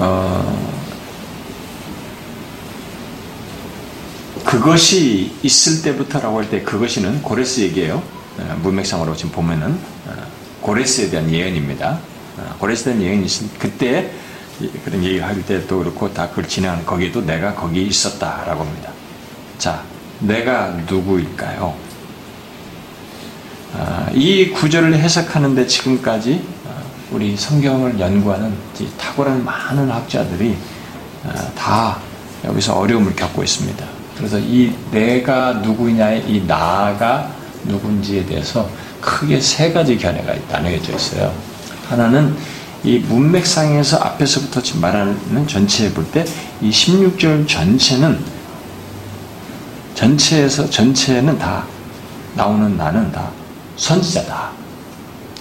어, 0.00 0.70
그것이 4.44 5.32
있을 5.42 5.82
때부터라고 5.82 6.38
할 6.38 6.50
때 6.50 6.62
그것이는 6.62 7.22
고레스 7.22 7.60
얘기예요. 7.60 8.02
어, 8.38 8.58
문맥상으로 8.62 9.14
지금 9.14 9.30
보면은 9.32 9.78
어, 10.06 10.12
고레스에 10.62 11.10
대한 11.10 11.30
예언입니다. 11.30 12.00
어, 12.38 12.56
고레스에 12.58 12.94
대한 12.94 13.02
예언이 13.02 13.26
있을 13.26 13.46
그때 13.58 14.10
그런 14.84 15.02
얘기할 15.04 15.42
때도 15.46 15.78
그렇고 15.78 16.12
다 16.12 16.28
그걸 16.28 16.46
진행하는 16.48 16.84
거기에도 16.84 17.22
내가 17.24 17.54
거기 17.54 17.82
있었다라고 17.82 18.64
합니다. 18.64 18.90
자, 19.58 19.82
내가 20.20 20.76
누구일까요? 20.88 21.74
이 24.12 24.50
구절을 24.50 24.94
해석하는데 24.94 25.66
지금까지 25.66 26.42
우리 27.10 27.36
성경을 27.36 27.98
연구하는 27.98 28.52
탁월한 28.98 29.44
많은 29.44 29.90
학자들이 29.90 30.56
다 31.56 31.98
여기서 32.44 32.74
어려움을 32.74 33.14
겪고 33.16 33.42
있습니다. 33.42 33.84
그래서 34.16 34.38
이 34.38 34.72
내가 34.90 35.54
누구냐의 35.54 36.24
이 36.28 36.46
나가 36.46 37.30
누군지에 37.64 38.24
대해서 38.26 38.68
크게 39.00 39.40
세 39.40 39.72
가지 39.72 39.96
견해가 39.98 40.34
나뉘어져 40.50 40.94
있어요. 40.94 41.34
하나는 41.88 42.36
이 42.84 42.98
문맥상에서 42.98 43.98
앞에서부터 43.98 44.62
지금 44.62 44.80
말하는 44.82 45.46
전체에 45.46 45.92
볼 45.92 46.10
때 46.12 46.24
이 46.62 46.70
16절 46.70 47.48
전체는 47.48 48.18
전체에서 49.94 50.68
전체는 50.70 51.38
다 51.38 51.64
나오는 52.34 52.76
나는 52.76 53.10
다 53.10 53.30
선지자다. 53.76 54.50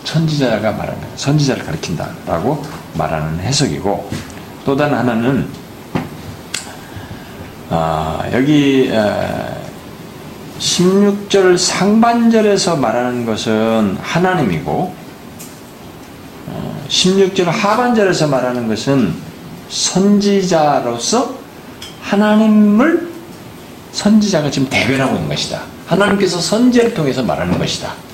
선지자가 0.09 0.71
말하는 0.71 1.01
선지자를 1.15 1.65
가리킨다라고 1.65 2.63
말하는 2.95 3.39
해석이고 3.41 4.09
또 4.65 4.75
다른 4.75 4.97
하나는 4.97 5.47
아, 7.69 8.23
여기 8.33 8.91
16절 10.57 11.57
상반절에서 11.57 12.77
말하는 12.77 13.25
것은 13.25 13.97
하나님이고 14.01 14.95
16절 16.87 17.47
어, 17.47 17.51
하반절에서 17.51 18.27
말하는 18.27 18.67
것은 18.67 19.13
선지자로서 19.69 21.35
하나님을 22.01 23.09
선지자가 23.91 24.49
지금 24.49 24.67
대변하고 24.69 25.15
있는 25.15 25.29
것이다. 25.29 25.61
하나님께서 25.85 26.39
선지를 26.39 26.95
통해서 26.95 27.21
말하는 27.21 27.59
것이다. 27.59 28.08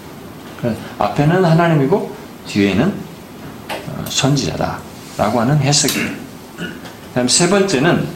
앞에는 0.99 1.43
하나님이고 1.43 2.15
뒤에는 2.47 2.88
어, 2.88 4.06
선지자다라고 4.08 5.41
하는. 5.41 5.60
다음 7.13 7.28
세 7.28 7.49
번째는 7.49 8.08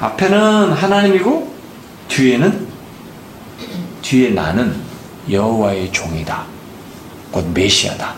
앞에는 0.00 0.72
하나님이고 0.72 1.54
뒤에는 2.08 2.66
뒤에 4.02 4.30
나는 4.30 4.76
여호와의 5.30 5.90
종이다. 5.92 6.44
곧 7.32 7.46
메시아다. 7.52 8.14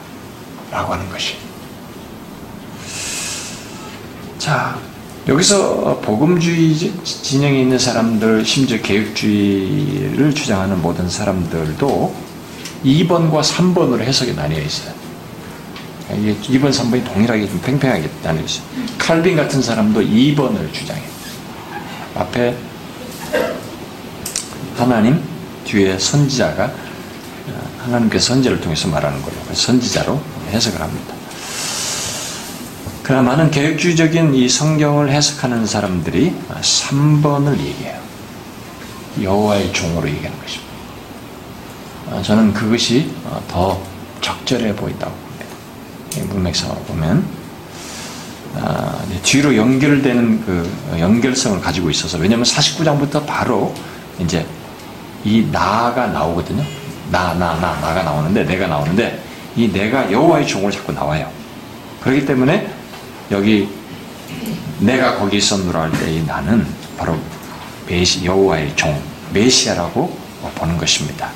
라고 0.70 0.92
하는 0.92 1.08
것이. 1.08 1.36
자, 4.38 4.78
여기서 5.26 6.00
복음주의 6.00 6.74
진영에 7.04 7.60
있는 7.60 7.78
사람들, 7.78 8.44
심지어 8.44 8.80
개혁주의를 8.80 10.34
주장하는 10.34 10.80
모든 10.80 11.08
사람들도 11.08 12.14
2번과 12.84 13.42
3번으로 13.42 14.00
해석이 14.00 14.34
나뉘어 14.34 14.60
있어요. 14.60 14.92
이게 16.16 16.34
2번, 16.34 16.70
3번이 16.70 17.04
동일하게 17.04 17.46
좀 17.46 17.60
팽팽하게 17.60 18.08
나뉘어 18.22 18.44
있어요. 18.44 18.64
칼빈 18.98 19.36
같은 19.36 19.60
사람도 19.60 20.00
2번을 20.00 20.72
주장해요. 20.72 21.08
앞에 22.14 22.56
하나님, 24.76 25.22
뒤에 25.64 25.98
선지자가 25.98 26.64
어, 26.64 27.70
하나님께 27.84 28.18
선지를 28.18 28.60
통해서 28.60 28.88
말하는 28.88 29.20
걸로 29.22 29.34
선지자로 29.52 30.20
해석을 30.50 30.80
합니다. 30.80 31.14
그러나 33.02 33.22
많은 33.30 33.50
개혁주의적인 33.50 34.34
이 34.34 34.48
성경을 34.48 35.10
해석하는 35.10 35.66
사람들이 35.66 36.34
3번을 36.60 37.58
얘기해요. 37.58 37.98
여호와의 39.22 39.72
종으로 39.72 40.08
얘기하는 40.08 40.38
것입니다. 40.40 40.67
어, 42.10 42.22
저는 42.22 42.52
그것이 42.52 43.10
어, 43.24 43.42
더 43.48 43.80
적절해 44.20 44.74
보인다고 44.74 45.12
봅니다. 45.12 46.34
문맥상으로 46.34 46.80
보면 46.80 47.24
아, 48.56 48.98
뒤로 49.22 49.54
연결되는 49.56 50.44
그 50.44 50.98
연결성을 50.98 51.60
가지고 51.60 51.90
있어서 51.90 52.18
왜냐하면 52.18 52.44
49장부터 52.44 53.24
바로 53.26 53.74
이제 54.18 54.44
이 55.24 55.46
나가 55.52 56.06
나오거든요. 56.06 56.64
나, 57.10 57.34
나, 57.34 57.54
나, 57.54 57.78
나가 57.80 58.02
나오는데 58.02 58.44
내가 58.44 58.66
나오는데 58.66 59.22
이 59.56 59.70
내가 59.70 60.10
여호와의 60.10 60.46
종으로 60.46 60.70
자꾸 60.72 60.92
나와요. 60.92 61.30
그렇기 62.00 62.24
때문에 62.26 62.72
여기 63.30 63.68
내가 64.80 65.16
거기 65.16 65.36
있었노라 65.38 65.82
할 65.82 65.90
때 65.92 66.10
이 66.10 66.22
나는 66.24 66.66
바로 66.96 67.16
메시 67.86 68.24
여호와의 68.24 68.74
종 68.76 69.00
메시아라고 69.32 70.16
보는 70.54 70.78
것입니다. 70.78 71.30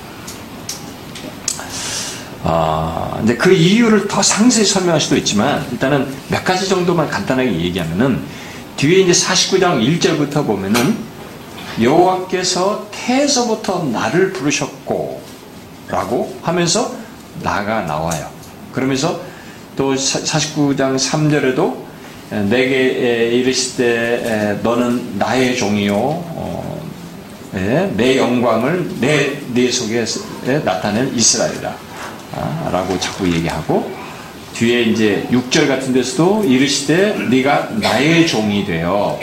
어, 2.45 3.21
이제 3.23 3.37
그 3.37 3.53
이유를 3.53 4.09
더 4.09 4.23
상세히 4.23 4.67
설명할 4.67 5.01
수도 5.01 5.17
있지만 5.17 5.65
일단은 5.71 6.13
몇 6.29 6.45
가지 6.45 6.69
정도만 6.69 7.09
간단하게 7.09 7.53
얘기하면은 7.53 8.21
뒤에 8.77 9.01
이제 9.01 9.13
49장 9.13 9.81
1절부터 10.01 10.47
보면은 10.47 10.97
여호와께서 11.81 12.89
태에서부터 12.91 13.85
나를 13.85 14.33
부르셨고 14.33 15.23
라고 15.89 16.37
하면서 16.43 16.95
나가 17.43 17.83
나와요. 17.83 18.29
그러면서 18.73 19.21
또 19.77 19.95
49장 19.95 20.99
3절에도 20.99 21.77
내게 22.49 23.31
이르실 23.33 23.77
때 23.77 24.59
너는 24.63 25.19
나의 25.19 25.57
종이요 25.57 25.95
어, 25.95 26.83
내 27.53 28.17
영광을 28.19 28.91
내, 29.01 29.39
내 29.53 29.71
속에 29.71 30.05
나타낼 30.65 31.15
이스라엘이다. 31.15 31.92
라고 32.71 32.99
자꾸 32.99 33.31
얘기하고 33.31 33.93
뒤에 34.55 34.83
이제 34.83 35.27
6절 35.31 35.69
같은 35.69 35.93
데서도 35.93 36.45
이르시되 36.45 37.17
네가 37.31 37.71
나의 37.81 38.27
종이 38.27 38.65
되어 38.65 39.19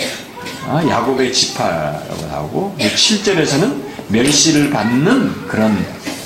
아, 0.67 0.83
야곱의 0.87 1.33
지파라고 1.33 2.25
나오고 2.27 2.75
7절에서는 2.79 3.75
멸시를 4.09 4.69
받는 4.69 5.47
그런 5.47 5.77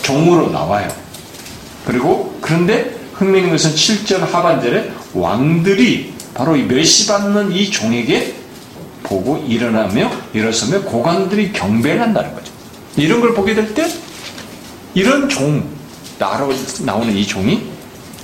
종으로 0.02 0.50
나와요. 0.52 0.90
그리고 1.86 2.38
그런데 2.42 2.96
흥미있는 3.14 3.52
것은 3.52 3.72
7절 3.72 4.20
하반절에 4.32 4.92
왕들이 5.14 6.14
바로 6.34 6.56
이 6.56 6.64
멸시받는 6.64 7.52
이 7.52 7.70
종에게 7.70 8.36
보고 9.04 9.38
일어나며 9.38 10.12
일어서며 10.34 10.82
고관들이 10.84 11.54
경배를 11.54 12.02
한다는 12.02 12.34
거죠. 12.34 12.52
이런 12.98 13.22
걸 13.22 13.34
보게 13.34 13.54
될 13.54 13.74
때 13.74 13.88
이런 14.94 15.28
종 15.30 15.64
나로 16.24 16.54
나오는 16.86 17.14
이 17.14 17.28
종이 17.28 17.70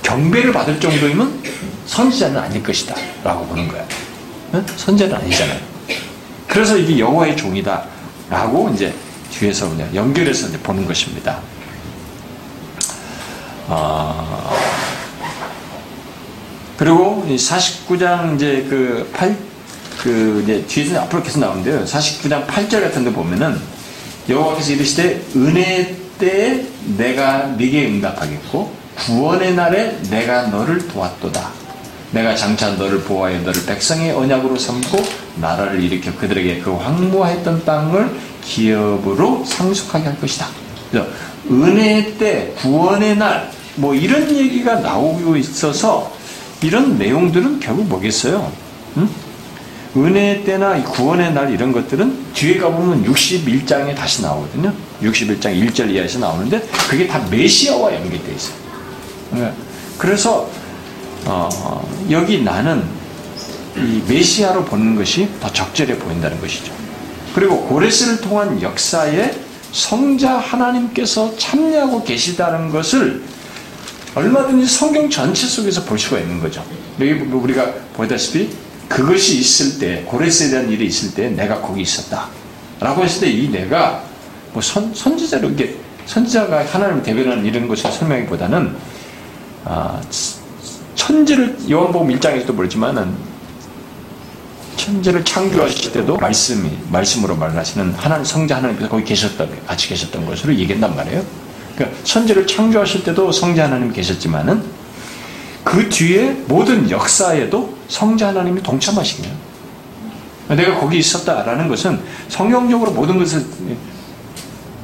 경배를 0.02 0.52
받을 0.54 0.80
정도이면 0.80 1.42
선지자는 1.86 2.38
아닐 2.38 2.62
것이다 2.62 2.94
라고 3.22 3.44
보는 3.44 3.68
거야. 3.68 3.84
선지자는 4.76 5.16
아니잖아요. 5.16 5.60
그래서 6.48 6.78
이게 6.78 6.98
여호와의 6.98 7.36
종이다 7.36 7.84
라고 8.30 8.70
이제 8.70 8.94
뒤에서 9.30 9.68
그냥 9.68 9.94
연결해서 9.94 10.48
이제 10.48 10.58
보는 10.58 10.86
것입니다. 10.86 11.40
아, 13.68 14.50
그리고 16.78 17.26
49장 17.28 18.36
이제 18.36 18.66
그 18.68 19.10
8, 19.12 19.36
그 19.98 20.40
이제 20.42 20.64
뒤에서 20.66 21.02
앞으로 21.02 21.22
계속 21.22 21.40
나오는데요. 21.40 21.84
49장 21.84 22.46
8절 22.46 22.80
같은 22.80 23.04
데 23.04 23.12
보면은 23.12 23.60
여호와께서 24.28 24.72
이르시되 24.72 25.22
은혜 25.36 25.99
때에 26.20 26.64
내가 26.96 27.46
네게 27.58 27.86
응답하겠고 27.86 28.72
구원의 28.96 29.54
날에 29.54 29.98
내가 30.10 30.42
너를 30.46 30.86
도왔도다. 30.86 31.50
내가 32.12 32.36
장차 32.36 32.70
너를 32.70 33.00
보호하여 33.00 33.40
너를 33.40 33.64
백성의 33.66 34.12
언약으로 34.12 34.56
삼고 34.56 35.02
나라를 35.36 35.82
일으켜 35.82 36.14
그들에게 36.16 36.60
그 36.60 36.72
황무했던 36.74 37.64
땅을 37.64 38.10
기업으로 38.44 39.44
상속하게 39.44 40.04
할 40.04 40.20
것이다. 40.20 40.46
은혜 41.50 42.16
때 42.18 42.52
구원의 42.58 43.16
날 43.16 43.60
뭐 43.76 43.94
이런 43.94 44.30
얘기가 44.36 44.76
나오고 44.76 45.36
있어서 45.36 46.12
이런 46.62 46.98
내용들은 46.98 47.60
결국 47.60 47.86
뭐겠어요? 47.88 48.52
응? 48.98 49.08
은혜 49.96 50.44
때나 50.44 50.80
구원의 50.82 51.34
날 51.34 51.52
이런 51.52 51.72
것들은 51.72 52.32
뒤에 52.32 52.58
가보면 52.58 53.04
61장에 53.04 53.94
다시 53.96 54.22
나오거든요. 54.22 54.72
61장 55.02 55.42
1절 55.42 55.90
이하에서 55.90 56.20
나오는데 56.20 56.60
그게 56.88 57.06
다 57.08 57.18
메시아와 57.30 57.94
연결되어 57.94 58.34
있어요. 58.34 58.54
네. 59.32 59.52
그래서 59.98 60.48
어, 61.24 61.88
여기 62.10 62.42
나는 62.42 62.84
이 63.76 64.02
메시아로 64.08 64.64
보는 64.64 64.94
것이 64.94 65.28
더 65.40 65.52
적절해 65.52 65.98
보인다는 65.98 66.40
것이죠. 66.40 66.72
그리고 67.34 67.66
고레스를 67.66 68.20
통한 68.20 68.60
역사에 68.60 69.32
성자 69.72 70.38
하나님께서 70.38 71.36
참여하고 71.36 72.04
계시다는 72.04 72.70
것을 72.70 73.22
얼마든지 74.14 74.66
성경 74.66 75.08
전체 75.08 75.46
속에서 75.46 75.84
볼 75.84 75.98
수가 75.98 76.18
있는 76.18 76.40
거죠. 76.40 76.64
여기 76.98 77.12
우리가 77.12 77.72
보다시피 77.94 78.50
그것이 78.90 79.38
있을 79.38 79.78
때, 79.78 80.02
고레스에 80.04 80.50
대한 80.50 80.68
일이 80.68 80.84
있을 80.86 81.14
때 81.14 81.28
내가 81.30 81.60
거기 81.60 81.80
있었다. 81.82 82.26
라고 82.80 83.04
했을 83.04 83.20
때 83.20 83.30
이 83.30 83.48
내가 83.48 84.02
뭐 84.52 84.60
선, 84.60 84.92
선지자로, 84.92 85.50
이게 85.50 85.76
선지자가 86.06 86.66
하나님을 86.66 87.04
대변하는 87.04 87.46
이런 87.46 87.68
것을 87.68 87.88
설명하기보다는, 87.92 88.74
아, 89.64 90.00
천지를, 90.96 91.56
요한복음 91.70 92.08
1장에서도 92.18 92.56
보지만은, 92.56 93.14
천지를 94.76 95.24
창조하실 95.24 95.92
때도 95.92 96.16
말씀이, 96.16 96.68
말씀으로 96.90 97.36
말하시는 97.36 97.94
하나님, 97.94 98.24
성자 98.24 98.56
하나님께서 98.56 98.90
거기 98.90 99.04
계셨던, 99.04 99.66
같이 99.68 99.86
계셨던 99.86 100.26
것으로 100.26 100.52
얘기한단 100.56 100.96
말이에요. 100.96 101.24
그러니까 101.76 101.96
천지를 102.02 102.44
창조하실 102.44 103.04
때도 103.04 103.30
성자 103.30 103.66
하나님 103.66 103.92
계셨지만은, 103.92 104.64
그 105.62 105.88
뒤에 105.88 106.32
모든 106.48 106.90
역사에도 106.90 107.78
성자 107.90 108.28
하나님이 108.28 108.62
동참하시네요. 108.62 109.50
내가 110.48 110.80
거기 110.80 110.98
있었다라는 110.98 111.68
것은 111.68 112.00
성경적으로 112.28 112.92
모든 112.92 113.18
것을 113.18 113.44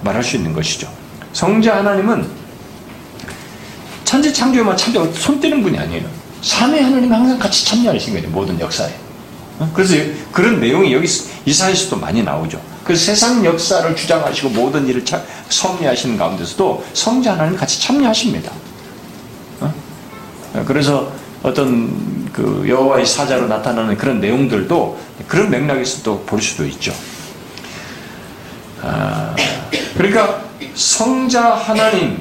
말할 0.03 0.23
수 0.23 0.37
있는 0.37 0.53
것이죠. 0.53 0.89
성자 1.33 1.79
하나님은 1.79 2.29
천지 4.05 4.33
창조에만 4.33 4.77
참여, 4.77 5.13
손 5.13 5.41
떼는 5.41 5.63
분이 5.63 5.79
아니에요. 5.79 6.09
삼위 6.43 6.81
하나님 6.81 7.13
항상 7.13 7.39
같이 7.39 7.65
참여하신 7.65 8.15
거예요. 8.15 8.29
모든 8.29 8.61
역사에. 8.61 8.93
그래서 9.75 9.95
그런 10.31 10.61
내용이 10.61 10.93
여기 10.93 11.09
이사에서도 11.45 11.97
많이 11.97 12.23
나오죠. 12.23 12.61
그 12.85 12.95
세상 12.95 13.45
역사를 13.45 13.97
주장하시고 13.97 14.51
모든 14.51 14.87
일을 14.87 15.05
섭리하시는 15.49 16.17
가운데서도 16.17 16.85
성자 16.93 17.33
하나님 17.33 17.57
같이 17.57 17.81
참여하십니다. 17.81 18.53
그래서 20.67 21.11
어떤 21.43 22.16
그 22.37 22.67
여호와의 22.69 23.07
사자로 23.07 23.47
나타나는 23.47 23.97
그런 23.97 24.21
내용들도 24.21 24.99
그런 25.27 25.51
맥락에서 25.51 26.03
또 26.03 26.23
볼 26.27 26.43
수도 26.43 26.67
있죠. 26.67 26.93
아, 28.83 29.35
그러니까 29.97 30.45
성자 30.75 31.55
하나님, 31.55 32.21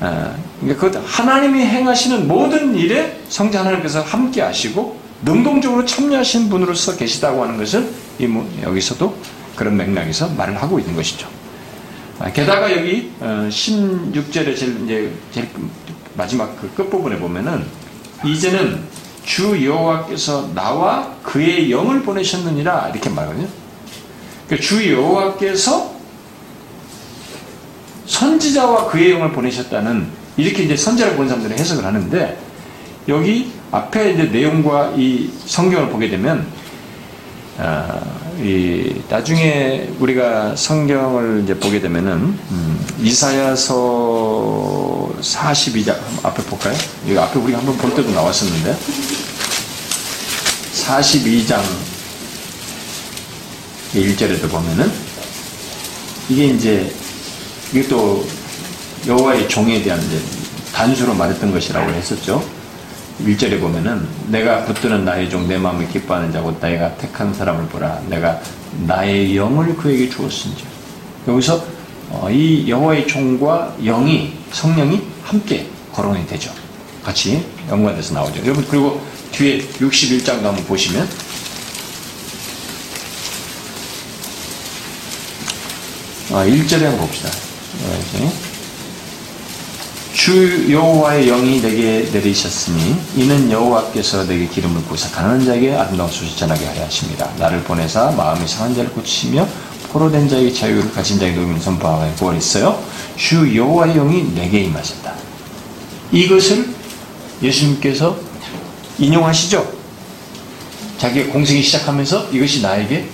아, 0.00 0.34
그 0.60 1.04
하나님이 1.04 1.60
행하시는 1.60 2.26
모든 2.26 2.74
일에 2.74 3.20
성자 3.28 3.60
하나님께서 3.60 4.00
함께 4.00 4.40
하시고 4.40 4.98
능동적으로 5.22 5.84
참여하신 5.84 6.48
분으로서 6.48 6.96
계시다고 6.96 7.42
하는 7.42 7.58
것을 7.58 7.90
여기서도 8.62 9.14
그런 9.54 9.76
맥락에서 9.76 10.28
말을 10.30 10.60
하고 10.60 10.78
있는 10.78 10.96
것이죠. 10.96 11.28
아, 12.20 12.32
게다가 12.32 12.72
여기 12.72 13.12
16절에 13.20 14.52
어, 14.52 14.54
제일, 14.54 14.84
이제 14.84 15.12
제일 15.30 15.48
마지막 16.14 16.58
그 16.60 16.70
끝부분에 16.74 17.18
보면은 17.18 17.66
이제는 18.24 18.80
주 19.24 19.64
여호와께서 19.64 20.52
나와 20.54 21.14
그의 21.22 21.70
영을 21.70 22.02
보내셨느니라 22.02 22.88
이렇게 22.92 23.10
말하거든요. 23.10 23.48
그러니까 24.46 24.66
주 24.66 24.90
여호와께서 24.92 25.94
선지자와 28.06 28.86
그의 28.86 29.10
영을 29.10 29.32
보내셨다는 29.32 30.06
이렇게 30.36 30.62
이제 30.62 30.76
선지자를 30.76 31.16
본 31.16 31.28
사람들은 31.28 31.58
해석을 31.58 31.84
하는데 31.84 32.38
여기 33.08 33.52
앞에 33.70 34.12
이제 34.12 34.24
내용과 34.24 34.94
이 34.96 35.30
성경을 35.44 35.90
보게 35.90 36.08
되면 36.08 36.46
아, 37.58 38.00
이 38.40 39.02
나중에 39.08 39.90
우리가 39.98 40.54
성경을 40.54 41.42
이제 41.42 41.58
보게 41.58 41.80
되면은 41.80 42.12
음, 42.12 42.86
이사야서 43.00 43.78
42장 45.20 45.96
앞에 46.22 46.44
볼까요? 46.44 46.76
여기 47.08 47.18
앞에 47.18 47.38
우리가 47.40 47.58
한번 47.58 47.76
볼 47.78 47.92
때도 47.94 48.12
나왔었는데 48.12 48.76
42장 50.72 51.60
1절에도 53.94 54.48
보면은 54.48 54.92
이게 56.28 56.46
이제 56.46 56.94
이게 57.72 57.88
또 57.88 58.24
여호와의 59.06 59.48
종에 59.48 59.82
대한 59.82 60.00
이제 60.00 60.20
단수로 60.72 61.14
말했던 61.14 61.50
것이라고 61.50 61.90
했었죠. 61.92 62.57
1절에 63.24 63.60
보면은 63.60 64.06
내가 64.28 64.64
붙드는 64.64 65.04
나의 65.04 65.28
종 65.28 65.48
내 65.48 65.58
마음을 65.58 65.88
기뻐하는 65.88 66.30
자고 66.32 66.58
내가 66.60 66.94
택한 66.96 67.32
사람을 67.34 67.66
보라 67.68 68.00
내가 68.08 68.40
나의 68.86 69.36
영을 69.36 69.74
그에게 69.76 70.08
주었은지 70.08 70.64
여기서 71.26 71.64
어, 72.10 72.28
이 72.30 72.68
여호와의 72.68 73.06
종과 73.06 73.76
영이 73.84 74.32
성령이 74.52 75.02
함께 75.24 75.66
거론이 75.92 76.26
되죠. 76.26 76.50
같이 77.04 77.44
연관돼서 77.68 78.14
나오죠. 78.14 78.40
여러분 78.44 78.64
그리고 78.68 79.00
뒤에 79.32 79.60
61장 79.60 80.42
한번 80.42 80.56
보시면 80.64 81.08
아, 86.30 86.44
1절에 86.44 86.82
한번 86.82 87.06
봅시다. 87.06 87.30
이렇게. 88.12 88.47
주 90.18 90.66
여호와의 90.68 91.26
영이 91.28 91.62
내게 91.62 92.10
내리셨으니 92.12 92.96
이는 93.14 93.52
여호와께서 93.52 94.26
내게 94.26 94.48
기름을 94.48 94.82
부사 94.82 95.08
가난한 95.12 95.44
자에게 95.46 95.72
아름다운 95.72 96.10
소식 96.10 96.36
전하게 96.36 96.66
하려 96.66 96.84
하십니다. 96.86 97.30
나를 97.38 97.62
보내사 97.62 98.10
마음이 98.10 98.46
상한 98.48 98.74
자를 98.74 98.90
고치시며 98.90 99.46
포로된 99.92 100.28
자에게 100.28 100.52
자유를 100.52 100.90
가진 100.90 101.20
자에게 101.20 101.36
노임을 101.36 101.60
선포하여 101.60 102.12
구원했어요. 102.16 102.82
주 103.16 103.56
여호와의 103.56 103.94
영이 103.94 104.34
내게 104.34 104.58
임하셨다. 104.62 105.14
이것을 106.10 106.68
예수님께서 107.40 108.18
인용하시죠. 108.98 109.72
자기의 110.98 111.28
공생이 111.28 111.62
시작하면서 111.62 112.30
이것이 112.32 112.60
나에게 112.60 113.08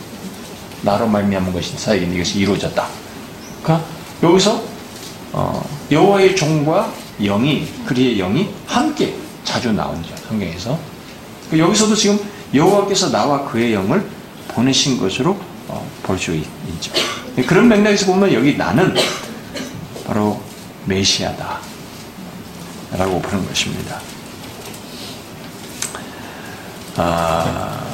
나로 0.80 1.06
말미암은 1.06 1.52
것이 1.52 1.76
사에게 1.76 2.06
이것이 2.06 2.38
이루어졌다. 2.38 2.88
그러니까 3.62 3.86
여기서 4.22 4.73
어, 5.36 5.68
여호와의 5.90 6.36
종과 6.36 6.92
영이 7.20 7.66
그리의 7.86 8.18
영이 8.18 8.48
함께 8.66 9.14
자주 9.42 9.72
나오죠 9.72 10.14
성경에서 10.28 10.78
그 11.50 11.58
여기서도 11.58 11.96
지금 11.96 12.18
여호와께서 12.54 13.10
나와 13.10 13.44
그의 13.44 13.74
영을 13.74 14.08
보내신 14.48 14.98
것으로 14.98 15.36
어, 15.66 15.90
볼수 16.04 16.32
있죠. 16.34 16.92
그런 17.48 17.68
맥락에서 17.68 18.06
보면 18.06 18.32
여기 18.32 18.56
나는 18.56 18.94
바로 20.06 20.40
메시아다. 20.84 21.58
라고 22.92 23.20
보는 23.20 23.44
것입니다. 23.48 24.00
아, 26.96 27.84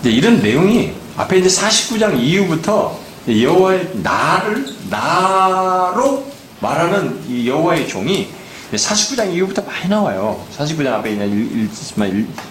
이제 0.00 0.10
이런 0.10 0.42
내용이 0.42 0.92
앞에 1.16 1.38
이제 1.38 1.48
49장 1.48 2.20
이후부터 2.20 2.98
여호와의 3.28 3.90
나를 4.02 4.66
나로 4.88 6.24
말하는 6.60 7.22
이 7.28 7.46
여호와의 7.48 7.86
종이 7.86 8.28
49장 8.72 9.32
이후부터 9.32 9.62
많이 9.62 9.88
나와요. 9.88 10.44
49장 10.56 10.86
앞에 10.88 11.12
있는 11.12 11.70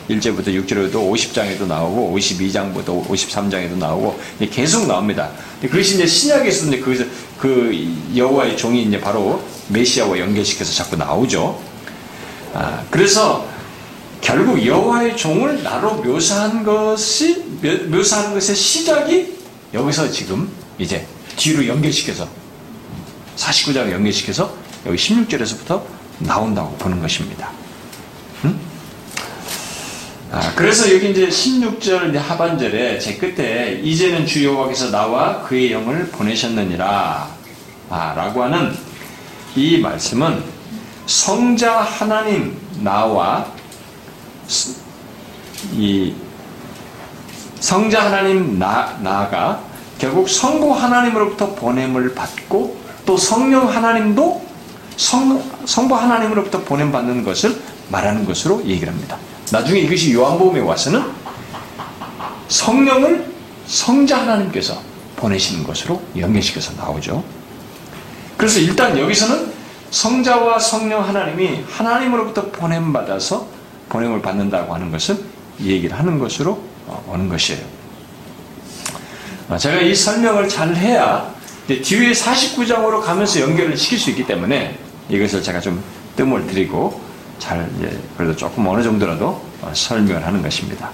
1, 0.07 0.21
제부터 0.21 0.49
6절에도 0.51 0.93
50장에도 0.93 1.67
나오고 1.67 2.17
52장부터 2.17 3.07
53장에도 3.07 3.77
나오고 3.77 4.19
계속 4.51 4.87
나옵니다. 4.87 5.29
그것이 5.61 5.95
이제 5.95 6.07
신약에서 6.07 6.67
이제 6.67 6.79
그, 6.79 7.11
그 7.37 7.95
여호와의 8.15 8.57
종이 8.57 8.83
이제 8.83 8.99
바로 8.99 9.43
메시아와 9.69 10.17
연결시켜서 10.17 10.73
자꾸 10.73 10.95
나오죠. 10.95 11.59
아, 12.53 12.83
그래서 12.89 13.47
결국 14.21 14.65
여호와의 14.65 15.15
종을 15.15 15.61
나로 15.61 15.95
묘사한 16.01 16.63
것이 16.63 17.43
묘사한 17.89 18.31
것의 18.31 18.55
시작이 18.55 19.37
여기서 19.73 20.09
지금 20.09 20.49
이제 20.79 21.05
뒤로 21.35 21.65
연결시켜서 21.67 22.27
49장을 23.35 23.91
연결시켜서 23.91 24.53
여기 24.85 24.97
16절에서부터 24.97 25.81
나온다고 26.19 26.75
보는 26.77 27.01
것입니다. 27.01 27.51
음? 28.45 28.59
아, 30.31 30.53
그래서 30.55 30.93
여기 30.93 31.11
이제 31.11 31.27
16절 31.27 32.13
하반절에 32.15 32.99
제 32.99 33.17
끝에 33.17 33.79
이제는 33.83 34.25
주 34.25 34.43
여호와께서 34.43 34.91
나와 34.91 35.41
그의 35.43 35.71
영을 35.71 36.07
보내셨느니라 36.09 37.29
아, 37.89 38.13
라고 38.15 38.43
하는 38.43 38.75
이 39.55 39.77
말씀은 39.77 40.43
성자 41.05 41.81
하나님 41.81 42.57
나와 42.81 43.51
이 45.73 46.13
성자 47.59 48.05
하나님 48.05 48.59
나, 48.59 48.97
나가 49.01 49.66
결국 49.97 50.29
성부 50.29 50.73
하나님으로부터 50.73 51.55
보냄을 51.55 52.13
받고 52.13 52.77
또 53.05 53.17
성령 53.17 53.67
하나님도 53.67 54.45
성, 54.95 55.43
성부 55.65 55.95
하나님으로부터 55.95 56.61
보냄받는 56.61 57.23
것을 57.23 57.55
말하는 57.89 58.25
것으로 58.25 58.63
얘기를 58.65 58.91
합니다. 58.91 59.17
나중에 59.51 59.79
이것이 59.79 60.13
요한복음에 60.13 60.59
와서는 60.59 61.03
성령을 62.49 63.31
성자 63.67 64.21
하나님께서 64.21 64.81
보내시는 65.15 65.63
것으로 65.63 66.01
연결시켜서 66.17 66.73
나오죠. 66.73 67.23
그래서 68.37 68.59
일단 68.59 68.97
여기서는 68.97 69.51
성자와 69.89 70.59
성령 70.59 71.07
하나님이 71.07 71.63
하나님으로부터 71.69 72.51
보냄받아서 72.51 73.47
보냄을 73.89 74.21
받는다고 74.21 74.73
하는 74.73 74.91
것을 74.91 75.17
얘기를 75.61 75.97
하는 75.97 76.19
것으로 76.19 76.61
어, 76.87 77.03
오는 77.11 77.29
것이에요. 77.29 77.76
어, 79.49 79.57
제가 79.57 79.81
이 79.81 79.95
설명을 79.95 80.49
잘 80.49 80.75
해야 80.75 81.33
뒤에 81.67 82.11
49장으로 82.11 83.01
가면서 83.01 83.41
연결을 83.41 83.77
시킬 83.77 83.97
수 83.97 84.09
있기 84.09 84.25
때문에 84.25 84.77
이것을 85.09 85.41
제가 85.41 85.59
좀 85.59 85.81
뜸을 86.15 86.47
들이고 86.47 87.01
잘 87.39 87.69
그래도 88.17 88.35
조금 88.35 88.67
어느 88.67 88.83
정도라도 88.83 89.41
어, 89.61 89.71
설명을 89.73 90.25
하는 90.25 90.41
것입니다. 90.41 90.89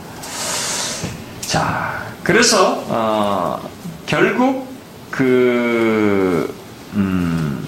자, 1.41 2.05
그래서 2.23 2.83
어, 2.87 3.69
결국 4.05 4.67
그 5.09 6.53
음, 6.93 7.67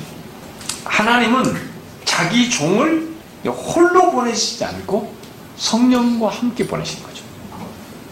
하나님은 0.84 1.56
자기 2.04 2.50
종을 2.50 3.10
홀로 3.46 4.12
보내시지 4.12 4.64
않고 4.66 5.14
성령과 5.58 6.30
함께 6.30 6.66
보내신 6.66 7.04
거죠. 7.04 7.24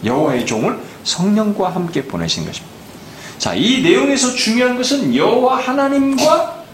여호와의 0.04 0.46
종을 0.46 0.78
성령과 1.04 1.70
함께 1.70 2.02
보내신 2.04 2.44
것입니다. 2.46 2.74
자, 3.38 3.54
이 3.54 3.82
내용에서 3.82 4.32
중요한 4.34 4.76
것은 4.76 5.14
여호와 5.14 5.58
하나님과 5.60 6.64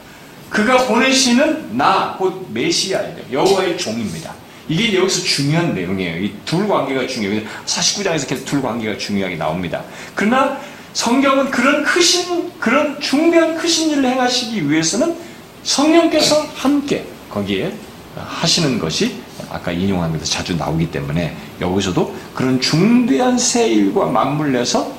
그가 0.48 0.86
보내시는 0.86 1.76
나, 1.76 2.16
곧 2.18 2.46
메시아예요. 2.52 3.16
여호와의 3.32 3.78
종입니다. 3.78 4.34
이게 4.68 4.96
여기서 4.96 5.22
중요한 5.22 5.74
내용이에요. 5.74 6.22
이 6.24 6.32
둘 6.44 6.68
관계가 6.68 7.06
중요해요. 7.06 7.42
49장에서 7.66 8.28
계속 8.28 8.44
둘 8.44 8.62
관계가 8.62 8.98
중요하게 8.98 9.36
나옵니다. 9.36 9.82
그러나 10.14 10.58
성경은 10.92 11.50
그런 11.50 11.84
크신, 11.84 12.52
그런 12.58 13.00
중대한 13.00 13.56
크신 13.56 13.90
일을 13.90 14.04
행하시기 14.04 14.68
위해서는 14.70 15.16
성령께서 15.62 16.46
함께 16.56 17.04
거기에 17.30 17.72
하시는 18.16 18.78
것이 18.78 19.14
아까 19.50 19.72
것에 20.12 20.24
자주 20.24 20.56
나오기 20.56 20.90
때문에 20.90 21.36
여기서도 21.60 22.14
그런 22.34 22.60
중대한 22.60 23.36
새 23.38 23.68
일과 23.68 24.06
맞물려서 24.06 24.92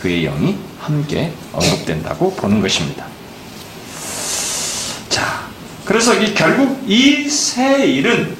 그의 0.00 0.24
영이 0.24 0.56
함께 0.78 1.32
언급된다고 1.52 2.34
보는 2.34 2.60
것입니다. 2.60 3.06
자, 5.08 5.48
그래서 5.84 6.14
이 6.14 6.34
결국 6.34 6.78
이 6.86 7.28
새 7.28 7.86
일은 7.86 8.36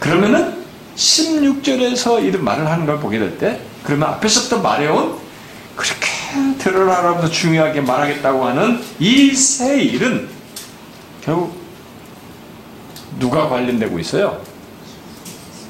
그러면은 0.00 0.62
16절에서 0.96 2.24
이런 2.24 2.44
말을 2.44 2.68
하는 2.68 2.86
걸 2.86 2.98
보게 2.98 3.18
될 3.18 3.38
때 3.38 3.60
그러면 3.84 4.08
앞에서부터 4.10 4.58
말해온 4.60 5.16
그렇게 5.76 6.08
드러나라면서 6.58 7.30
중요하게 7.30 7.80
말하겠다고 7.82 8.44
하는 8.44 8.82
이 8.98 9.34
새 9.34 9.80
일은 9.82 10.28
결국 11.24 11.61
누가 13.18 13.48
관련되고 13.48 13.98
있어요? 13.98 14.42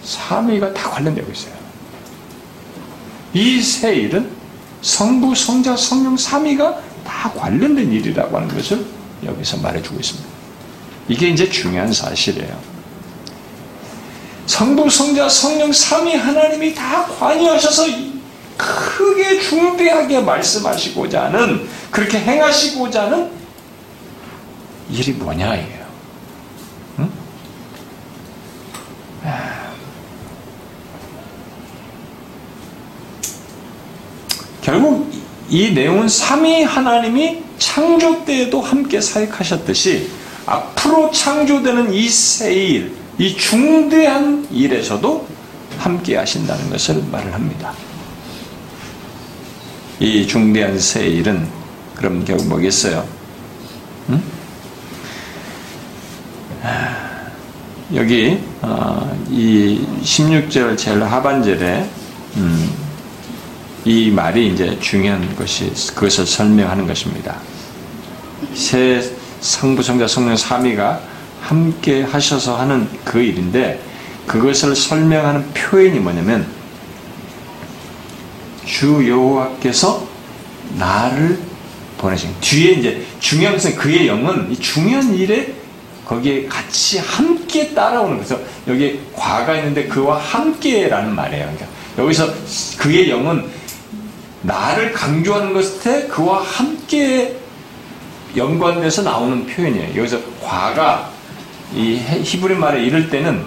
삼위가 0.05 0.73
다 0.75 0.91
관련되고 0.91 1.31
있어요. 1.31 1.55
이새 3.35 3.95
일은 3.95 4.31
성부, 4.83 5.35
성자, 5.35 5.77
성령 5.77 6.17
삼위가 6.17 6.81
다 7.05 7.31
관련된 7.33 7.93
일이라고 7.93 8.37
하는 8.37 8.49
것을 8.55 8.85
여기서 9.25 9.59
말해주고 9.59 10.01
있습니다. 10.01 10.29
이게 11.09 11.29
이제 11.29 11.49
중요한 11.49 11.93
사실이에요. 11.93 12.59
성부, 14.47 14.91
성자, 14.91 15.29
성령 15.29 15.73
삼위 15.73 16.15
하나님이 16.15 16.75
다 16.75 17.05
관여하셔서 17.05 17.87
크게 18.57 19.41
중대하게 19.41 20.21
말씀하시고자 20.21 21.25
하는 21.25 21.69
그렇게 21.91 22.19
행하시고자 22.19 23.05
하는 23.05 23.31
일이 24.91 25.13
뭐냐 25.13 25.55
이에요. 25.57 25.87
응? 26.99 27.11
결국 34.63 35.13
이 35.49 35.73
내용은 35.73 36.09
삼위 36.09 36.63
하나님이 36.63 37.43
창조 37.59 38.25
때에도 38.25 38.61
함께 38.61 39.01
사역하셨듯이 39.01 40.11
앞으로 40.47 41.11
창조되는 41.11 41.93
이 41.93 42.09
세일, 42.09 42.95
이 43.19 43.37
중대한 43.37 44.47
일에서도 44.51 45.27
함께 45.79 46.17
하신다는 46.17 46.71
것을 46.71 47.03
말을 47.11 47.35
합니다. 47.35 47.73
이 50.01 50.27
중대한 50.27 50.79
세일은 50.79 51.47
그럼 51.95 52.25
결국 52.25 52.49
뭐겠어요? 52.49 53.07
응? 54.11 54.23
여기 57.95 58.39
어, 58.63 59.19
이 59.29 59.85
16절 60.03 60.79
제일 60.79 61.03
하반절에 61.03 61.87
음, 62.37 62.71
이 63.85 64.11
말이 64.11 64.49
이제 64.49 64.79
중요한 64.81 65.37
것이 65.37 65.71
그것을 65.95 66.25
설명하는 66.25 66.87
것입니다. 66.87 67.37
새 68.55 69.03
성부, 69.41 69.83
성자, 69.83 70.07
성령 70.07 70.37
삼위가 70.37 71.01
함께 71.43 72.03
하셔서 72.03 72.59
하는 72.59 72.89
그 73.05 73.21
일인데 73.21 73.83
그것을 74.27 74.75
설명하는 74.75 75.53
표현이 75.53 75.99
뭐냐면 75.99 76.47
주 78.65 79.07
여호와께서 79.07 80.07
나를 80.79 81.39
보내신 81.99 82.31
뒤에 82.41 82.73
이제 82.73 83.07
중요한 83.21 83.57
것은 83.57 83.77
그의 83.77 84.07
영은 84.07 84.51
이 84.51 84.57
중요한 84.57 85.15
일에 85.15 85.62
거기에 86.13 86.47
같이 86.47 86.99
함께 86.99 87.73
따라오는 87.73 88.19
거죠. 88.19 88.39
여기 88.69 89.01
과가 89.15 89.57
있는데 89.57 89.87
그와 89.87 90.19
함께라는 90.19 91.15
말이에요. 91.15 91.45
그러니까 91.45 91.67
여기서 91.97 92.29
그의 92.79 93.09
영은 93.11 93.47
나를 94.43 94.93
강조하는 94.93 95.55
것에 95.55 96.09
그와 96.09 96.43
함께 96.43 97.37
연관돼서 98.37 99.03
나오는 99.03 99.47
표현이에요. 99.47 99.99
여기서 99.99 100.21
과가 100.43 101.11
이 101.75 101.97
히브리 101.97 102.57
말에 102.57 102.85
이럴 102.85 103.09
때는 103.09 103.43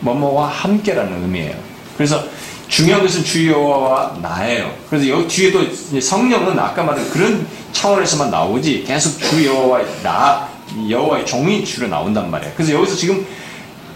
뭐뭐와 0.00 0.48
함께라는 0.48 1.22
의미예요. 1.22 1.54
그래서 1.96 2.24
중요한 2.68 3.02
것은 3.02 3.24
주 3.24 3.46
여호와와 3.46 4.18
나예요. 4.22 4.74
그래서 4.88 5.08
여기 5.08 5.28
뒤에도 5.28 5.64
성령은 6.00 6.58
아까 6.58 6.82
말한 6.82 7.10
그런 7.10 7.46
차원에서만 7.72 8.30
나오지 8.30 8.84
계속 8.86 9.18
주 9.18 9.46
여호와 9.46 9.82
나 10.02 10.55
여호와의 10.88 11.26
종이 11.26 11.64
주로 11.64 11.88
나온단 11.88 12.30
말이에요. 12.30 12.52
그래서 12.54 12.72
여기서 12.72 12.96
지금 12.96 13.26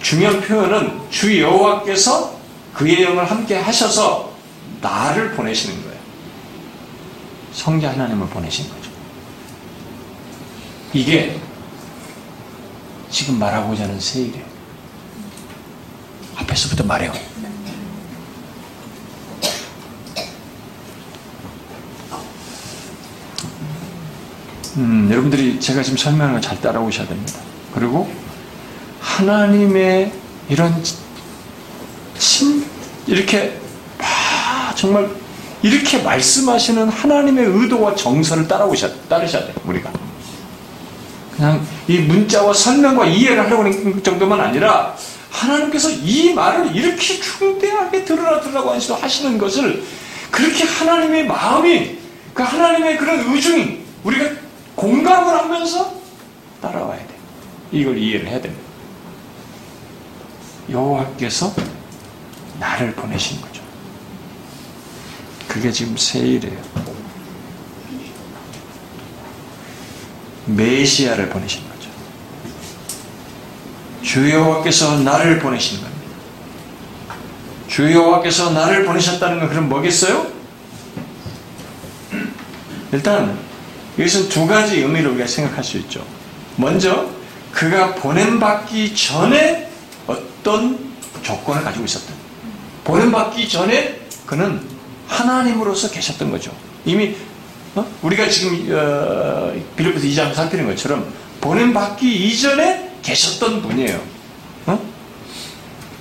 중요한 0.02 0.40
표현은 0.40 1.10
주 1.10 1.40
여호와께서 1.40 2.38
그의 2.74 3.02
영을 3.02 3.30
함께 3.30 3.56
하셔서 3.56 4.32
나를 4.80 5.32
보내시는 5.32 5.82
거예요. 5.82 5.98
성자 7.52 7.90
하나님을 7.90 8.28
보내신 8.28 8.68
거죠. 8.68 8.90
이게 10.92 11.38
지금 13.10 13.38
말하고자 13.38 13.84
하는 13.84 14.00
세일이에요. 14.00 14.44
앞에서부터 16.36 16.84
말해요. 16.84 17.12
음, 24.76 25.08
여러분들이 25.10 25.58
제가 25.60 25.82
지금 25.82 25.96
설명하는 25.98 26.34
걸 26.34 26.40
잘 26.40 26.60
따라오셔야 26.60 27.06
됩니다. 27.06 27.38
그리고 27.74 28.10
하나님의 29.00 30.12
이런 30.48 30.82
친 32.18 32.64
이렇게 33.06 33.58
아, 33.98 34.72
정말 34.76 35.08
이렇게 35.62 35.98
말씀하시는 36.02 36.88
하나님의 36.88 37.44
의도와 37.46 37.94
정서를 37.94 38.46
따라오셔 38.48 38.88
따르셔야 39.08 39.44
돼요. 39.44 39.54
우리가 39.64 39.90
그냥 41.36 41.66
이 41.88 41.98
문자와 41.98 42.52
설명과 42.52 43.06
이해를 43.06 43.44
하려고 43.44 43.64
하는 43.64 44.02
정도만 44.02 44.40
아니라 44.40 44.94
하나님께서 45.30 45.90
이 45.90 46.32
말을 46.34 46.74
이렇게 46.74 47.20
중대하게 47.20 48.04
들으라 48.04 48.40
들으라고 48.40 48.70
하시는 48.70 49.38
것을 49.38 49.82
그렇게 50.30 50.64
하나님의 50.64 51.26
마음이 51.26 51.98
그 52.34 52.42
하나님의 52.42 52.96
그런 52.98 53.32
의중이 53.32 53.78
우리가 54.04 54.30
공감을 54.80 55.38
하면서 55.38 55.92
따라와야 56.62 56.98
돼. 56.98 57.14
이걸 57.70 57.98
이해를 57.98 58.28
해야 58.28 58.40
됩니다. 58.40 58.64
여호와께서 60.70 61.54
나를 62.58 62.94
보내신 62.94 63.42
거죠. 63.42 63.62
그게 65.46 65.70
지금 65.70 65.96
세일이에요. 65.96 66.58
메시아를 70.46 71.28
보내신 71.28 71.62
거죠. 71.68 71.90
주 74.02 74.30
여호와께서 74.30 75.00
나를 75.00 75.40
보내신 75.40 75.82
겁니다. 75.82 76.00
주 77.68 77.92
여호와께서 77.92 78.50
나를 78.50 78.86
보내셨다는 78.86 79.40
건 79.40 79.48
그럼 79.50 79.68
뭐겠어요? 79.68 80.26
일단 82.92 83.49
여기서 84.00 84.28
두 84.30 84.46
가지 84.46 84.80
의미를 84.80 85.10
우리가 85.10 85.26
생각할 85.26 85.62
수 85.62 85.76
있죠. 85.78 86.04
먼저 86.56 87.10
그가 87.52 87.94
보냄받기 87.94 88.94
전에 88.94 89.68
어떤 90.06 90.78
조건을 91.22 91.62
가지고 91.62 91.84
있었던 91.84 92.14
보냄받기 92.84 93.48
전에 93.48 94.00
그는 94.24 94.60
하나님으로서 95.06 95.90
계셨던 95.90 96.30
거죠. 96.30 96.50
이미 96.86 97.14
어? 97.74 97.86
우리가 98.02 98.28
지금 98.28 98.68
어, 98.72 99.52
빌립보서 99.76 100.06
2장 100.06 100.34
살피는 100.34 100.66
것처럼 100.66 101.12
보냄받기 101.42 102.28
이전에 102.28 102.92
계셨던 103.02 103.62
분이에요. 103.62 104.00
어? 104.66 104.80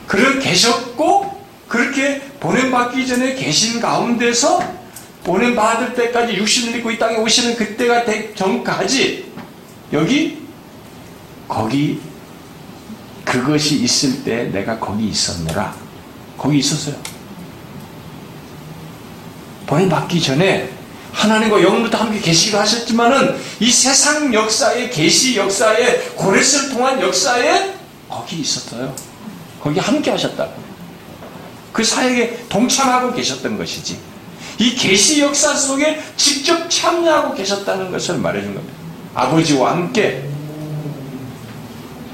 그를 0.08 0.40
계셨고 0.40 1.46
그렇게 1.68 2.22
보냄받기 2.40 3.06
전에 3.06 3.36
계신 3.36 3.82
가운데서 3.82 4.79
보냄 5.30 5.56
받을 5.56 5.94
때까지 5.94 6.34
육신을 6.34 6.78
입고 6.78 6.90
이 6.90 6.98
땅에 6.98 7.18
오시는 7.18 7.56
그때가 7.56 8.04
되기 8.04 8.34
전까지 8.34 9.32
여기 9.94 10.40
거기 11.48 12.02
그것이 13.24 13.76
있을 13.84 14.24
때 14.24 14.46
내가 14.46 14.80
거기 14.80 15.08
있었노라. 15.08 15.76
거기 16.36 16.58
있었어요. 16.58 16.96
보냄 19.68 19.88
받기 19.88 20.20
전에 20.20 20.72
하나님과 21.14 21.62
영부터 21.62 22.00
함께 22.00 22.20
계시기도 22.20 22.58
하셨지만은 22.58 23.40
이 23.60 23.72
세상 23.72 24.34
역사의 24.34 24.90
계시 24.90 25.38
역사에 25.38 26.14
고레스를 26.16 26.70
통한 26.70 27.00
역사에 27.00 27.76
거기 28.10 28.38
있었어요. 28.38 28.96
거기 29.62 29.80
함께 29.80 30.10
하셨다고. 30.10 30.70
그 31.72 31.84
사역에 31.84 32.46
동참하고 32.50 33.14
계셨던 33.14 33.60
것이지. 33.60 34.09
이 34.60 34.76
계시 34.76 35.22
역사 35.22 35.56
속에 35.56 36.02
직접 36.18 36.70
참여하고 36.70 37.34
계셨다는 37.34 37.92
것을 37.92 38.18
말해준 38.18 38.54
겁니다. 38.54 38.76
아버지와 39.16 39.72
함께 39.72 40.26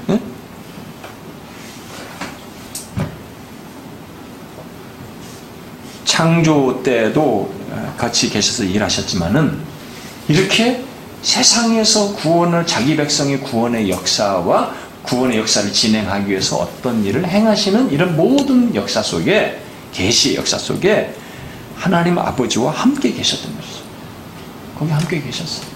응? 0.08 0.20
창조 6.04 6.80
때도 6.84 7.52
같이 7.98 8.30
계셔서 8.30 8.62
일하셨지만은 8.62 9.58
이렇게 10.28 10.84
세상에서 11.22 12.14
구원을 12.14 12.64
자기 12.64 12.96
백성의 12.96 13.40
구원의 13.40 13.90
역사와 13.90 14.72
구원의 15.02 15.38
역사를 15.38 15.72
진행하기 15.72 16.30
위해서 16.30 16.56
어떤 16.58 17.04
일을 17.04 17.26
행하시는 17.26 17.90
이런 17.90 18.16
모든 18.16 18.72
역사 18.74 19.02
속에 19.02 19.60
계시 19.92 20.36
역사 20.36 20.58
속에 20.58 21.12
하나님 21.76 22.18
아버지와 22.18 22.72
함께 22.72 23.12
계셨던 23.12 23.54
것이죠. 23.56 23.84
거기 24.78 24.90
함께 24.90 25.20
계셨어요. 25.20 25.66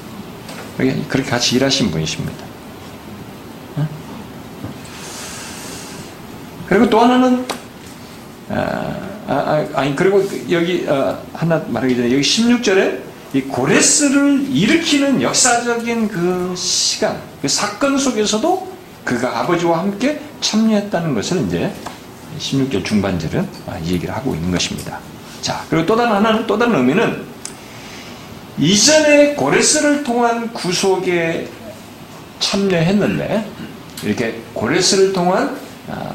그렇게 1.08 1.30
같이 1.30 1.56
일하신 1.56 1.90
분이십니다. 1.90 2.50
그리고 6.66 6.88
또 6.88 7.00
하나는 7.00 7.44
아, 8.48 8.96
아, 9.26 9.66
아니 9.74 9.94
그리고 9.94 10.22
여기 10.50 10.86
어, 10.88 11.20
하나 11.32 11.62
말하기 11.68 11.96
전에 11.96 12.12
여기 12.12 12.20
16절에 12.20 13.00
이 13.32 13.42
고레스를 13.42 14.46
일으키는 14.48 15.22
역사적인 15.22 16.08
그 16.08 16.54
시간, 16.56 17.20
그 17.40 17.48
사건 17.48 17.96
속에서도 17.98 18.72
그가 19.04 19.40
아버지와 19.40 19.78
함께 19.78 20.20
참여했다는 20.40 21.14
것을 21.14 21.46
이제 21.46 21.72
16절 22.38 22.84
중반절은 22.84 23.48
아, 23.66 23.78
이 23.78 23.92
얘기를 23.92 24.14
하고 24.14 24.34
있는 24.34 24.50
것입니다. 24.50 24.98
자, 25.40 25.64
그리고 25.70 25.86
또 25.86 25.96
다른 25.96 26.12
하나는 26.12 26.46
또 26.46 26.58
다른 26.58 26.74
의미는 26.74 27.24
이전에 28.58 29.34
고레스를 29.34 30.04
통한 30.04 30.52
구속에 30.52 31.48
참여했는데 32.40 33.50
이렇게 34.02 34.42
고레스를 34.52 35.12
통한 35.12 35.58
아, 35.88 36.14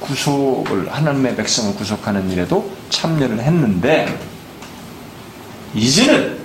구속을 0.00 0.92
하나님의 0.92 1.36
백성을 1.36 1.74
구속하는 1.76 2.30
일에도 2.30 2.70
참여를 2.90 3.40
했는데 3.40 4.18
이제는 5.74 6.38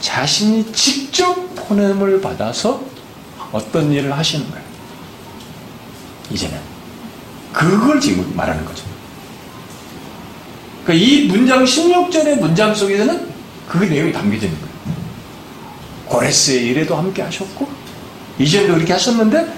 자신이 0.00 0.72
직접 0.72 1.54
보냄을 1.54 2.20
받아서 2.20 2.82
어떤 3.52 3.90
일을 3.92 4.16
하시는 4.16 4.48
거예요. 4.50 4.64
이제는 6.30 6.58
그걸 7.52 8.00
지금 8.00 8.34
말하는 8.36 8.64
거죠. 8.64 8.84
그러니까 10.88 11.06
이 11.06 11.26
문장 11.26 11.64
16절의 11.64 12.40
문장 12.40 12.74
속에서는 12.74 13.28
그 13.68 13.76
내용이 13.76 14.10
담겨져 14.10 14.46
있는 14.46 14.58
거예요. 14.58 14.74
고레스의 16.06 16.64
일에도 16.68 16.96
함께 16.96 17.20
하셨고 17.20 17.68
이전도 18.38 18.72
그렇게 18.72 18.94
하셨는데 18.94 19.52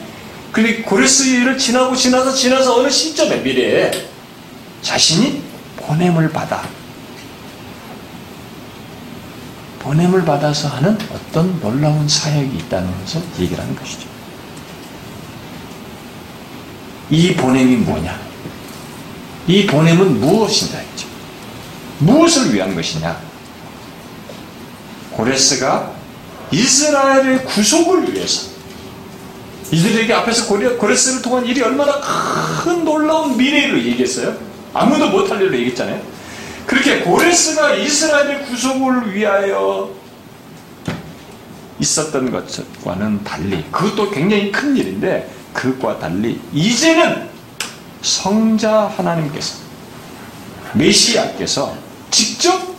근데 0.50 0.82
고레스 0.82 1.22
일을 1.28 1.56
지나고 1.56 1.94
지나서 1.94 2.34
지나서 2.34 2.80
어느 2.80 2.90
시점에 2.90 3.36
미래에 3.42 3.92
자신이 4.82 5.40
보냄을 5.76 6.30
받아 6.30 6.68
보냄을 9.78 10.24
받아서 10.24 10.66
하는 10.66 10.98
어떤 11.12 11.60
놀라운 11.60 12.08
사역이 12.08 12.56
있다는 12.56 12.90
것을 13.02 13.22
얘기를 13.38 13.62
하는 13.62 13.76
것이죠. 13.76 14.08
이 17.08 17.34
보냄이 17.34 17.76
뭐냐? 17.76 18.20
이 19.46 19.64
보냄은 19.66 20.18
무엇이냐 20.18 20.76
했죠. 20.76 21.09
무엇을 22.00 22.52
위한 22.52 22.74
것이냐? 22.74 23.20
고레스가 25.12 25.92
이스라엘의 26.50 27.44
구속을 27.44 28.12
위해서 28.12 28.50
이들에게 29.70 30.12
앞에서 30.12 30.46
고레스를 30.46 31.22
통한 31.22 31.46
일이 31.46 31.62
얼마나 31.62 32.00
큰 32.00 32.84
놀라운 32.84 33.36
미래를 33.36 33.86
얘기했어요. 33.86 34.36
아무도 34.74 35.08
못할 35.10 35.40
일을 35.40 35.54
얘기했잖아요. 35.54 36.02
그렇게 36.66 37.00
고레스가 37.00 37.74
이스라엘의 37.74 38.46
구속을 38.46 39.14
위하여 39.14 39.90
있었던 41.78 42.30
것과는 42.30 43.24
달리 43.24 43.64
그것도 43.70 44.10
굉장히 44.10 44.52
큰 44.52 44.76
일인데 44.76 45.30
그것과 45.52 45.98
달리 45.98 46.40
이제는 46.52 47.28
성자 48.02 48.92
하나님께서 48.96 49.58
메시아께서 50.74 51.89
직접 52.10 52.74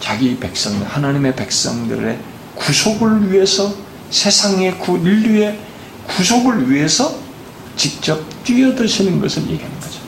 자기 0.00 0.38
백성, 0.38 0.80
하나님의 0.82 1.34
백성들의 1.34 2.18
구속을 2.54 3.32
위해서 3.32 3.74
세상의 4.10 4.78
구, 4.78 4.98
인류의 4.98 5.58
구속을 6.06 6.70
위해서 6.70 7.18
직접 7.76 8.22
뛰어드시는 8.44 9.20
것을 9.20 9.42
얘기하는 9.48 9.80
거죠. 9.80 10.00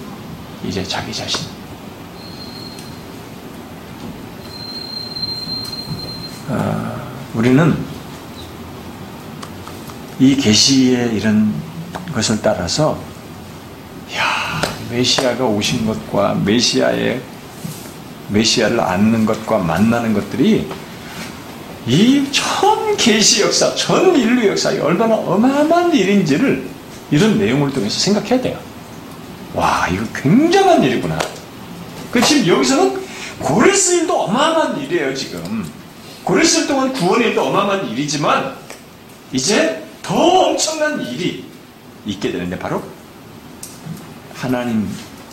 이제 0.65 0.85
자기 0.85 1.13
자신. 1.13 1.47
아, 6.51 7.03
우리는 7.35 7.77
이 10.19 10.35
계시의 10.37 11.15
이런 11.15 11.53
것을 12.15 12.41
따라서 12.41 12.99
야 14.17 14.48
메시아가 14.91 15.45
오신 15.45 15.87
것과 15.87 16.35
메시아의 16.45 17.21
메시아를 18.29 18.81
안는 18.81 19.27
것과 19.27 19.59
만나는 19.59 20.15
것들이 20.15 20.69
이 21.87 22.27
전 22.31 22.97
계시 22.97 23.43
역사, 23.43 23.75
전 23.75 24.15
인류 24.17 24.49
역사에 24.49 24.79
얼마나 24.81 25.15
어마어마한 25.15 25.95
일인지를 25.95 26.67
이런 27.11 27.39
내용을 27.39 27.73
통해서 27.73 27.99
생각해야 27.99 28.41
돼요. 28.41 28.59
와, 29.55 29.89
이거 29.91 30.05
굉장한 30.15 30.83
일이구나. 30.83 31.19
그 32.11 32.21
지금 32.21 32.47
여기서는 32.47 33.01
고레스 33.39 34.01
일도 34.01 34.23
어마어마한 34.25 34.81
일이에요, 34.81 35.15
지금. 35.15 35.65
고레스 36.25 36.61
일 36.61 36.67
동안 36.67 36.93
구원의 36.93 37.29
일도 37.29 37.47
어마어마한 37.47 37.89
일이지만, 37.89 38.55
이제 39.33 39.83
더 40.03 40.15
엄청난 40.17 41.01
일이 41.01 41.45
있게 42.05 42.33
되는데, 42.33 42.59
바로 42.59 42.83
하나님 44.39 44.89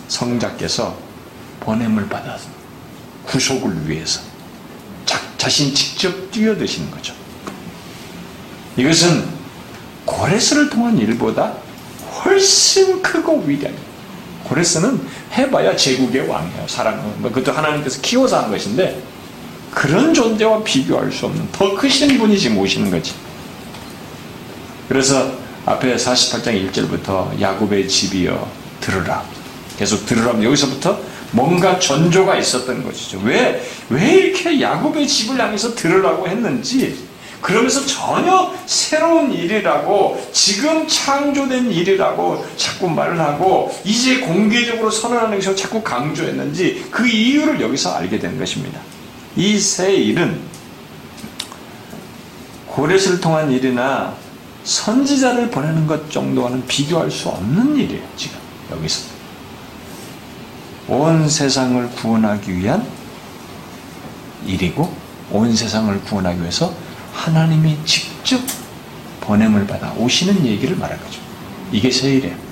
성자께서 0.07 0.97
보냄을 1.59 2.09
받아서 2.09 2.49
구속을 3.27 3.87
위해서 3.87 4.21
자, 5.05 5.19
자신 5.37 5.73
직접 5.75 6.31
뛰어드시는 6.31 6.89
거죠. 6.89 7.13
이것은 8.77 9.27
고레스를 10.05 10.71
통한 10.71 10.97
일보다 10.97 11.53
훨씬 12.23 13.01
크고 13.03 13.43
위대한 13.45 13.75
고레스는 14.45 15.07
해봐야 15.33 15.75
제국의 15.75 16.27
왕이에요. 16.27 16.67
사람, 16.67 16.99
뭐 17.21 17.31
그것도 17.31 17.55
하나님께서 17.55 18.01
키워서 18.01 18.41
한 18.41 18.51
것인데 18.51 19.03
그런 19.71 20.13
존재와 20.13 20.63
비교할 20.63 21.11
수 21.11 21.27
없는 21.27 21.51
더 21.51 21.75
크신 21.75 22.17
분이 22.17 22.39
지금 22.39 22.57
오시는 22.57 22.89
거지. 22.89 23.13
그래서 24.87 25.31
앞에 25.65 25.95
48장 25.95 26.71
1절부터 26.71 27.39
야곱의 27.39 27.87
집이여 27.87 28.64
들으라. 28.85 29.23
계속 29.77 30.05
들으라. 30.05 30.41
여기서부터 30.43 30.99
뭔가 31.31 31.79
전조가 31.79 32.37
있었던 32.37 32.83
것이죠. 32.83 33.19
왜, 33.23 33.61
왜 33.89 34.13
이렇게 34.13 34.61
야곱의 34.61 35.07
집을 35.07 35.39
향해서 35.39 35.75
들으라고 35.75 36.27
했는지, 36.27 36.97
그러면서 37.41 37.85
전혀 37.85 38.53
새로운 38.65 39.31
일이라고, 39.33 40.29
지금 40.31 40.87
창조된 40.87 41.71
일이라고 41.71 42.45
자꾸 42.55 42.89
말을 42.89 43.19
하고, 43.19 43.75
이제 43.83 44.19
공개적으로 44.19 44.89
선언하는 44.89 45.37
것을 45.37 45.55
자꾸 45.55 45.81
강조했는지, 45.83 46.87
그 46.89 47.07
이유를 47.07 47.59
여기서 47.61 47.95
알게 47.95 48.19
된 48.19 48.39
것입니다. 48.39 48.79
이 49.35 49.59
새 49.59 49.93
일은 49.93 50.39
고레스를 52.67 53.19
통한 53.19 53.51
일이나 53.51 54.13
선지자를 54.63 55.49
보내는 55.49 55.85
것 55.85 56.09
정도와는 56.09 56.65
비교할 56.67 57.11
수 57.11 57.29
없는 57.29 57.75
일이에요, 57.77 58.01
지금, 58.17 58.37
여기서. 58.71 59.15
온 60.87 61.27
세상을 61.27 61.89
구원하기 61.91 62.57
위한 62.57 62.85
일이고 64.45 64.93
온 65.31 65.55
세상을 65.55 65.99
구원하기 66.01 66.39
위해서 66.41 66.73
하나님이 67.13 67.77
직접 67.85 68.39
보냄을 69.21 69.65
받아 69.65 69.91
오시는 69.93 70.45
얘기를 70.45 70.75
말할 70.75 70.99
거죠. 71.01 71.19
이게 71.71 71.89
세일이에요. 71.89 72.45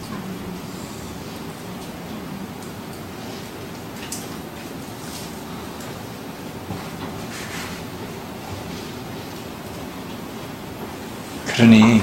그러니 11.53 12.01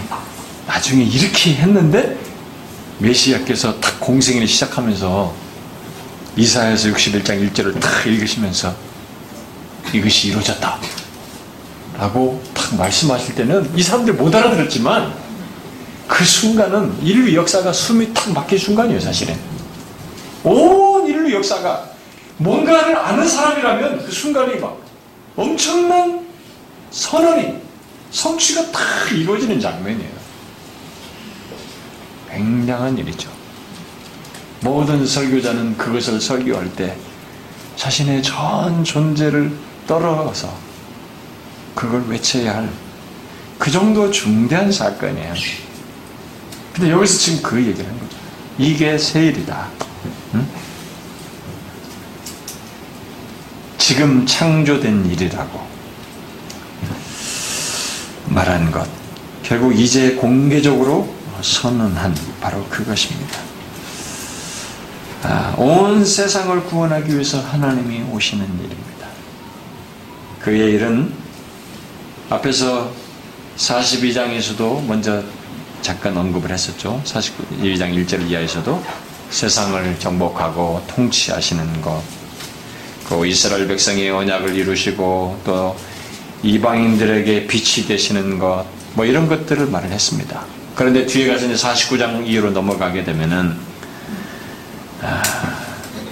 나중에 0.67 1.03
이렇게 1.03 1.55
했는데 1.55 2.17
메시아께서 3.01 3.81
딱 3.81 3.99
공생애를 4.01 4.47
시작하면서 4.47 5.35
이사야서 6.37 6.91
61장 6.91 7.51
1절을 7.53 7.81
딱 7.81 8.07
읽으시면서 8.07 8.75
이것이 9.93 10.29
이루어졌다. 10.29 10.79
라고 11.99 12.43
딱 12.55 12.77
말씀하실 12.77 13.35
때는 13.35 13.71
이 13.77 13.83
사람들 13.83 14.15
못 14.15 14.35
알아들었지만 14.35 15.13
그 16.07 16.25
순간은 16.25 16.99
인류 17.03 17.35
역사가 17.35 17.73
숨이 17.73 18.13
탁 18.15 18.33
막힌 18.33 18.59
순간이에요, 18.59 19.01
사실은. 19.01 19.37
온 20.45 21.07
인류 21.07 21.35
역사가 21.35 21.91
뭔가를 22.39 22.97
아는 22.97 23.29
사람이라면 23.29 24.07
그 24.07 24.11
순간이 24.11 24.57
막 24.57 24.79
엄청난 25.37 26.27
선언이, 26.91 27.55
성취가 28.11 28.73
탁 28.73 29.13
이루어지는 29.13 29.61
장면이에요. 29.61 30.20
굉장한 32.31 32.99
일이죠. 32.99 33.31
모든 34.61 35.07
설교자는 35.07 35.77
그것을 35.77 36.21
설교할 36.21 36.75
때 36.75 36.97
자신의 37.77 38.23
전 38.23 38.85
존재를 38.85 39.57
떨어서 39.87 40.53
그걸 41.75 42.05
외쳐야 42.09 42.57
할 42.57 42.91
그 43.61 43.71
정도 43.71 44.11
중대한 44.11 44.73
사건이에요. 44.73 45.35
근데 46.73 46.91
여기서 46.91 47.19
지금 47.19 47.43
그 47.43 47.59
얘기를 47.59 47.85
하는 47.87 48.01
거죠. 48.01 48.17
이게 48.59 48.97
세일이다. 48.97 49.69
응? 50.35 50.49
지금 53.77 54.25
창조된 54.25 55.05
일이라고 55.05 55.61
말한 58.29 58.71
것. 58.71 58.89
결국 59.43 59.79
이제 59.79 60.15
공개적으로 60.15 61.15
선언한 61.43 62.15
바로 62.41 62.65
그것입니다. 62.69 63.39
아, 65.23 65.55
온 65.59 66.05
세상을 66.05 66.65
구원하기 66.65 67.13
위해서 67.13 67.41
하나님이 67.41 68.11
오시는 68.11 68.45
일입니다. 68.45 69.07
그의 70.41 70.75
일은 70.75 71.13
앞에서 72.31 72.91
42장에서도 73.57 74.85
먼저 74.85 75.23
잠깐 75.83 76.17
언급을 76.17 76.51
했었죠. 76.51 77.03
42장 77.05 77.95
1절 77.95 78.29
이하에서도 78.31 78.83
세상을 79.31 79.99
정복하고 79.99 80.83
통치하시는 80.89 81.83
것, 81.83 82.03
그 83.09 83.27
이스라엘 83.27 83.67
백성의 83.67 84.11
언약을 84.11 84.57
이루시고 84.57 85.41
또 85.45 85.77
이방인들에게 86.43 87.47
빛이 87.47 87.87
되시는 87.87 88.39
것, 88.39 88.65
뭐 88.95 89.05
이런 89.05 89.29
것들을 89.29 89.67
말을 89.67 89.91
했습니다. 89.91 90.45
그런데 90.75 91.07
뒤에 91.07 91.29
가서 91.29 91.47
이제 91.47 91.55
49장 91.55 92.27
이후로 92.27 92.51
넘어가게 92.51 93.05
되면은 93.05 93.57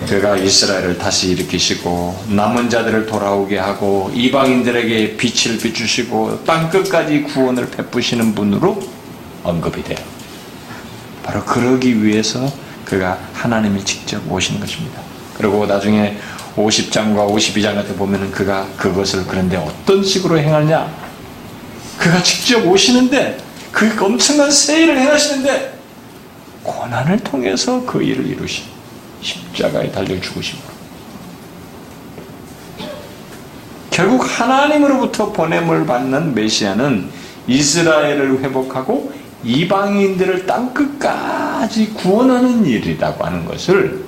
그가 0.08 0.36
이스라엘을 0.36 0.96
다시 0.96 1.30
일으키시고 1.32 2.24
남은 2.28 2.70
자들을 2.70 3.06
돌아오게 3.06 3.58
하고 3.58 4.10
이방인들에게 4.14 5.16
빛을 5.16 5.58
비추시고 5.58 6.44
땅 6.44 6.70
끝까지 6.70 7.22
구원을 7.24 7.70
베푸시는 7.70 8.34
분으로 8.34 8.80
언급이 9.42 9.82
돼요. 9.82 9.98
바로 11.22 11.44
그러기 11.44 12.02
위해서 12.02 12.50
그가 12.84 13.18
하나님이 13.34 13.84
직접 13.84 14.20
오시는 14.30 14.60
것입니다. 14.60 15.00
그리고 15.36 15.66
나중에 15.66 16.16
50장과 16.56 17.28
52장 17.30 17.74
같은 17.74 17.96
보면은 17.96 18.30
그가 18.30 18.66
그것을 18.76 19.26
그런데 19.26 19.56
어떤 19.56 20.02
식으로 20.02 20.38
행하냐? 20.38 20.90
그가 21.98 22.22
직접 22.22 22.66
오시는데 22.66 23.47
그 23.72 24.04
엄청난 24.04 24.50
세일을 24.50 24.98
행하시는데 24.98 25.78
고난을 26.62 27.20
통해서 27.20 27.84
그 27.84 28.02
일을 28.02 28.26
이루시. 28.26 28.64
십자가에 29.20 29.90
달려 29.90 30.20
죽으심으로. 30.20 30.78
결국 33.90 34.22
하나님으로부터 34.22 35.32
보냄을 35.32 35.86
받는 35.86 36.34
메시아는 36.34 37.10
이스라엘을 37.48 38.40
회복하고 38.40 39.12
이방인들을 39.42 40.46
땅 40.46 40.72
끝까지 40.72 41.94
구원하는 41.94 42.64
일이라고 42.64 43.24
하는 43.24 43.44
것을 43.44 44.04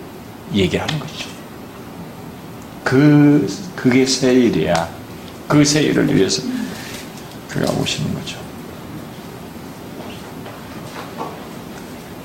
얘기하는 0.52 0.98
거죠. 0.98 1.28
그, 2.84 3.48
그게 3.74 4.04
새 4.06 4.32
일이야. 4.32 4.88
그새 5.48 5.82
일을 5.82 6.14
위해서 6.14 6.42
그가 7.48 7.72
오시는 7.72 8.14
거죠. 8.14 8.49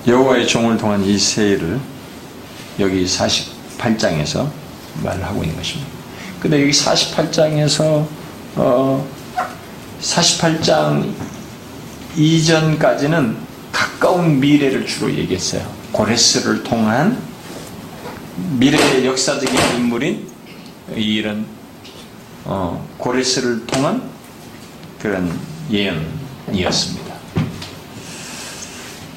여호와의 0.07 0.47
종을 0.47 0.77
통한 0.77 1.03
이새 1.03 1.49
일을 1.49 1.79
여기 2.79 3.05
48장에서 3.05 4.49
말을 5.03 5.23
하고 5.23 5.43
있는 5.43 5.55
것입니다. 5.57 5.89
근데 6.39 6.61
여기 6.61 6.71
48장에서 6.71 8.05
어 8.55 9.07
48장 10.01 11.11
이전까지는 12.15 13.37
가까운 13.71 14.39
미래를 14.39 14.85
주로 14.85 15.11
얘기했어요. 15.11 15.65
고레스를 15.91 16.63
통한 16.63 17.17
미래의 18.57 19.05
역사적인 19.05 19.77
인물인 19.77 20.27
이런 20.95 21.45
어, 22.43 22.87
고레스를 22.97 23.65
통한 23.65 24.03
그런 24.99 25.31
예언이었습니다. 25.71 27.04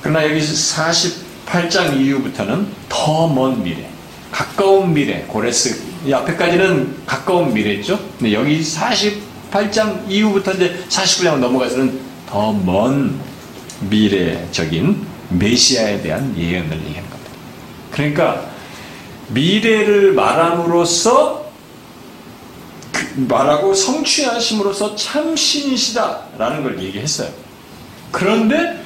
그러나 0.09 0.25
여기 0.25 0.41
48장 0.41 2.01
이후부터는 2.01 2.67
더 2.89 3.29
먼 3.29 3.63
미래, 3.63 3.87
가까운 4.33 4.95
미래, 4.95 5.21
고레스 5.29 5.83
이 6.07 6.13
앞에까지는 6.15 7.05
가까운 7.05 7.53
미래죠. 7.53 7.99
근데 8.17 8.33
여기 8.33 8.63
48장 8.63 10.09
이후부터 10.09 10.55
이제 10.55 10.83
49장 10.89 11.37
넘어가서는 11.37 12.01
더 12.27 12.55
먼 12.55 13.21
미래적인 13.81 15.07
메시아에 15.29 16.01
대한 16.01 16.35
예언을 16.39 16.73
얘기하는 16.73 17.11
겁니다. 17.11 17.31
그러니까 17.91 18.47
미래를 19.29 20.15
말함으로써 20.15 21.51
그 22.93 23.27
말하고 23.29 23.75
성취하심으로써 23.75 24.97
참 24.97 25.37
신이시다라는 25.37 26.63
걸 26.63 26.83
얘기했어요. 26.83 27.29
그런데 28.11 28.78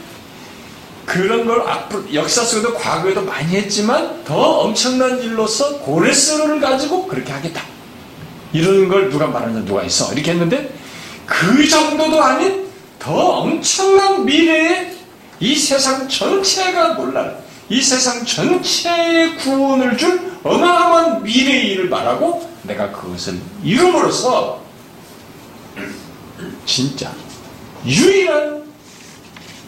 그런 1.04 1.46
걸 1.46 1.60
앞으로 1.68 2.14
역사 2.14 2.42
속에도 2.44 2.74
과거에도 2.74 3.22
많이 3.22 3.54
했지만 3.56 4.24
더 4.24 4.34
엄청난 4.60 5.20
일로서 5.20 5.78
고레스로를 5.80 6.60
가지고 6.60 7.06
그렇게 7.06 7.32
하겠다. 7.32 7.62
이런 8.52 8.88
걸 8.88 9.10
누가 9.10 9.26
말하냐 9.26 9.64
누가 9.64 9.82
있어? 9.82 10.12
이렇게 10.12 10.32
했는데 10.32 10.72
그 11.26 11.68
정도도 11.68 12.22
아닌 12.22 12.68
더 12.98 13.12
엄청난 13.12 14.24
미래에 14.24 14.92
이 15.40 15.56
세상 15.56 16.08
전체가 16.08 16.94
몰라는 16.94 17.34
이 17.68 17.80
세상 17.80 18.24
전체의 18.24 19.36
구원을 19.38 19.96
줄 19.96 20.32
어마어마한 20.44 21.22
미래의 21.22 21.72
일을 21.72 21.88
말하고 21.88 22.48
내가 22.62 22.92
그것을 22.92 23.40
이름으로써 23.64 24.62
진짜 26.64 27.10
유일한 27.84 28.62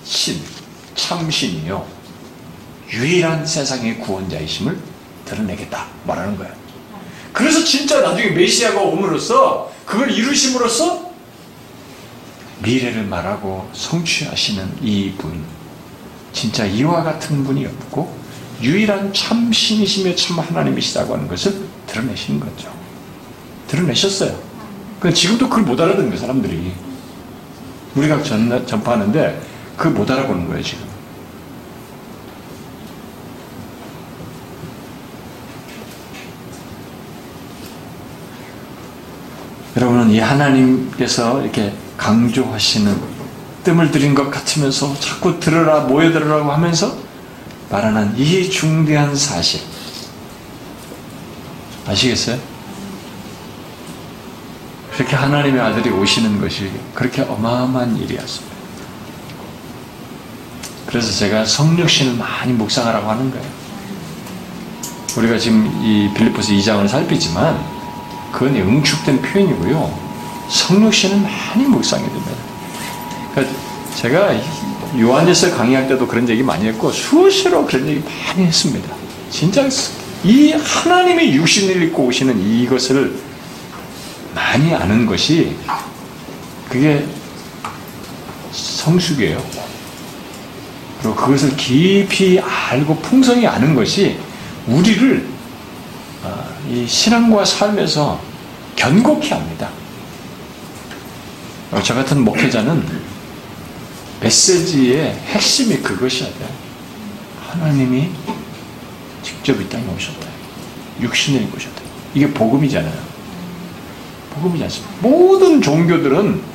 신, 0.05 0.41
참신이요. 0.95 1.87
유일한 2.93 3.47
세상의 3.47 3.99
구원자이심을 4.01 4.79
드러내겠다 5.25 5.87
말하는 6.07 6.37
거예요. 6.37 6.53
그래서 7.33 7.65
진짜 7.65 8.01
나중에 8.01 8.31
메시아가 8.31 8.81
옴으로써 8.81 9.73
그걸 9.85 10.11
이루심으로써 10.11 11.11
미래를 12.63 13.05
말하고 13.05 13.69
성취하시는 13.73 14.79
이 14.83 15.13
분, 15.19 15.45
진짜 16.33 16.65
이와 16.65 17.03
같은 17.03 17.45
분이 17.45 17.67
없고 17.67 18.17
유일한 18.63 19.13
참 19.13 19.53
신이시며 19.53 20.15
참 20.15 20.39
하나님이시다고 20.39 21.15
하는 21.15 21.29
것을 21.29 21.55
드러내시는 21.87 22.41
거죠. 22.41 22.73
드러내셨어요. 23.69 24.39
그 25.01 25.13
지금도 25.13 25.49
그걸 25.49 25.65
못 25.65 25.79
알아듣는 25.79 26.07
거예요, 26.07 26.21
사람들이. 26.21 26.73
우리가 27.97 28.23
전, 28.23 28.67
전파하는데 28.67 29.54
그걸 29.77 29.93
못 29.93 30.11
알아보는 30.11 30.49
거예요, 30.49 30.63
지금. 30.63 30.95
여러분은 39.77 40.11
이 40.11 40.21
하나님께서 40.21 41.43
이렇게 41.43 41.75
강조하시는 41.97 42.97
뜸을 43.65 43.91
들인 43.91 44.15
것 44.15 44.31
같으면서 44.31 44.99
자꾸 45.01 45.41
들으라 45.41 45.81
모여들으라고 45.81 46.53
하면서 46.53 46.97
말하는 47.71 48.17
이 48.17 48.49
중대한 48.49 49.17
사실 49.17 49.61
아시겠어요? 51.87 52.39
그렇게 54.93 55.17
하나님의 55.17 55.61
아들이 55.61 55.91
오시는 55.91 56.41
것이 56.41 56.71
그렇게 56.95 57.23
어마어마한 57.23 57.97
일이었습니다. 57.97 58.54
그래서 60.95 61.11
제가 61.11 61.45
성육신을 61.45 62.15
많이 62.15 62.53
묵상하라고 62.53 63.11
하는 63.11 63.29
거예요. 63.29 63.45
우리가 65.17 65.37
지금 65.37 65.67
이 65.83 66.09
빌리포스 66.15 66.53
2장을 66.53 66.87
살피지만 66.87 67.61
그건 68.31 68.55
응축된 68.55 69.21
표현이고요. 69.21 69.99
성육신은 70.49 71.21
많이 71.21 71.65
묵상이 71.65 72.01
됩니다. 72.01 72.31
그러니까 73.33 73.57
제가 73.97 74.35
요한일서 74.97 75.57
강의할 75.57 75.89
때도 75.89 76.07
그런 76.07 76.29
얘기 76.29 76.45
많이 76.45 76.65
했고 76.69 76.93
수시로 76.93 77.67
그런 77.67 77.89
얘기 77.89 78.01
많이 78.01 78.47
했습니다. 78.47 78.95
진짜 79.31 79.69
이 80.23 80.53
하나님의 80.53 81.35
육신을 81.35 81.83
입고 81.89 82.05
오시는 82.05 82.41
이것을 82.41 83.19
많이 84.33 84.73
아는 84.73 85.07
것이 85.07 85.57
그게 86.69 87.05
성숙이에요. 88.53 89.64
그리고 91.05 91.17
그것을 91.17 91.55
깊이 91.55 92.41
알고 92.41 92.97
풍성히 93.01 93.47
아는 93.47 93.75
것이 93.75 94.19
우리를 94.67 95.29
이 96.71 96.87
신앙과 96.87 97.45
삶에서 97.45 98.19
견고케 98.75 99.35
합니다. 99.35 99.69
저 101.83 101.93
같은 101.93 102.25
목회자는 102.25 102.83
메시지의 104.23 105.13
핵심이 105.27 105.77
그것이어야 105.77 106.33
돼요. 106.33 106.49
하나님이 107.51 108.09
직접 109.23 109.61
이 109.61 109.69
땅에 109.69 109.85
오셨다. 109.95 110.27
육신을 111.03 111.43
입고 111.43 111.59
오셨다. 111.59 111.83
이게 112.15 112.33
복음이잖아요. 112.33 113.15
복음이지 114.37 114.65
않습니까? 114.65 114.95
모든 115.03 115.61
종교들은 115.61 116.54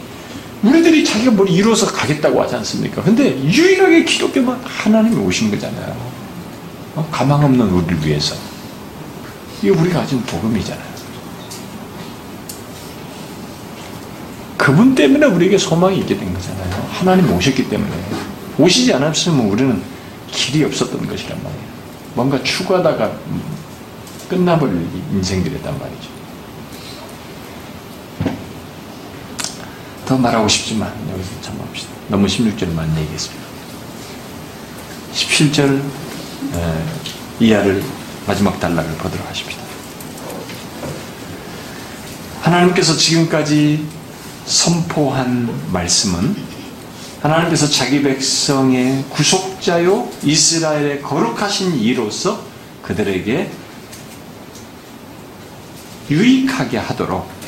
우리들이 0.63 1.05
자기가 1.05 1.31
뭘 1.31 1.49
이루어서 1.49 1.85
가겠다고 1.87 2.41
하지 2.41 2.55
않습니까? 2.55 3.01
근데 3.01 3.41
유일하게 3.43 4.03
기독교만 4.03 4.59
하나님이 4.63 5.15
오신 5.15 5.51
거잖아요. 5.51 5.95
어? 6.95 7.07
가망 7.11 7.43
없는 7.43 7.69
우리를 7.69 8.05
위해서. 8.05 8.35
이게 9.59 9.69
우리가 9.69 10.01
가진 10.01 10.21
복음이잖아요. 10.23 10.89
그분 14.57 14.93
때문에 14.93 15.25
우리에게 15.25 15.57
소망이 15.57 15.99
있게 15.99 16.17
된 16.17 16.33
거잖아요. 16.33 16.87
하나님 16.91 17.31
오셨기 17.31 17.69
때문에. 17.69 17.91
오시지 18.57 18.93
않았으면 18.93 19.47
우리는 19.47 19.81
길이 20.29 20.63
없었던 20.65 21.07
것이란 21.07 21.41
말이에요. 21.41 21.63
뭔가 22.13 22.43
추구하다가 22.43 23.11
끝나버릴 24.29 24.85
인생들이란 25.13 25.79
말이죠. 25.79 26.18
더 30.09 30.17
말하고 30.17 30.47
싶지만 30.47 30.91
여기서 31.13 31.29
참합시다. 31.39 31.91
너무 32.07 32.25
16절만 32.25 32.97
얘기했습니다. 32.97 33.45
17절 35.13 35.83
이하를 37.39 37.83
마지막 38.25 38.59
단락을 38.59 38.91
보도록 38.97 39.29
하십시다. 39.29 39.61
하나님께서 42.41 42.97
지금까지 42.97 43.85
선포한 44.47 45.71
말씀은 45.71 46.35
하나님께서 47.21 47.69
자기 47.69 48.01
백성의 48.01 49.05
구속자요 49.11 50.09
이스라엘의 50.23 51.03
거룩하신 51.03 51.75
이로서 51.75 52.43
그들에게 52.81 53.51
유익하게 56.09 56.79
하도록 56.79 57.38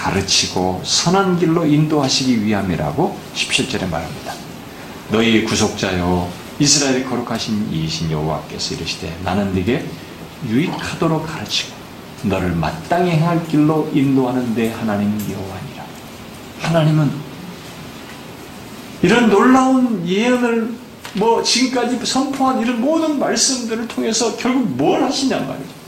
가르치고 0.00 0.80
선한 0.84 1.38
길로 1.38 1.66
인도하시기 1.66 2.44
위함이라고 2.44 3.18
17절에 3.34 3.88
말합니다. 3.88 4.34
너희 5.10 5.44
구속자요 5.44 6.30
이스라엘의 6.58 7.04
거룩하신 7.04 7.72
이신 7.72 8.10
여호와께서 8.10 8.74
이르시되 8.74 9.18
나는 9.24 9.54
네게 9.54 9.84
유익하도록 10.48 11.26
가르치고 11.26 11.72
너를 12.22 12.52
마땅히 12.52 13.12
행할 13.12 13.46
길로 13.46 13.90
인도하는 13.92 14.54
데 14.54 14.70
하나님 14.72 15.10
여호와니라. 15.20 15.84
하나님은 16.60 17.10
이런 19.02 19.30
놀라운 19.30 20.06
예언을 20.06 20.74
뭐 21.14 21.42
지금까지 21.42 21.98
선포한 22.04 22.60
이런 22.60 22.80
모든 22.80 23.18
말씀들을 23.18 23.88
통해서 23.88 24.36
결국 24.36 24.68
뭘 24.76 25.02
하시냔 25.02 25.46
말이죠. 25.46 25.79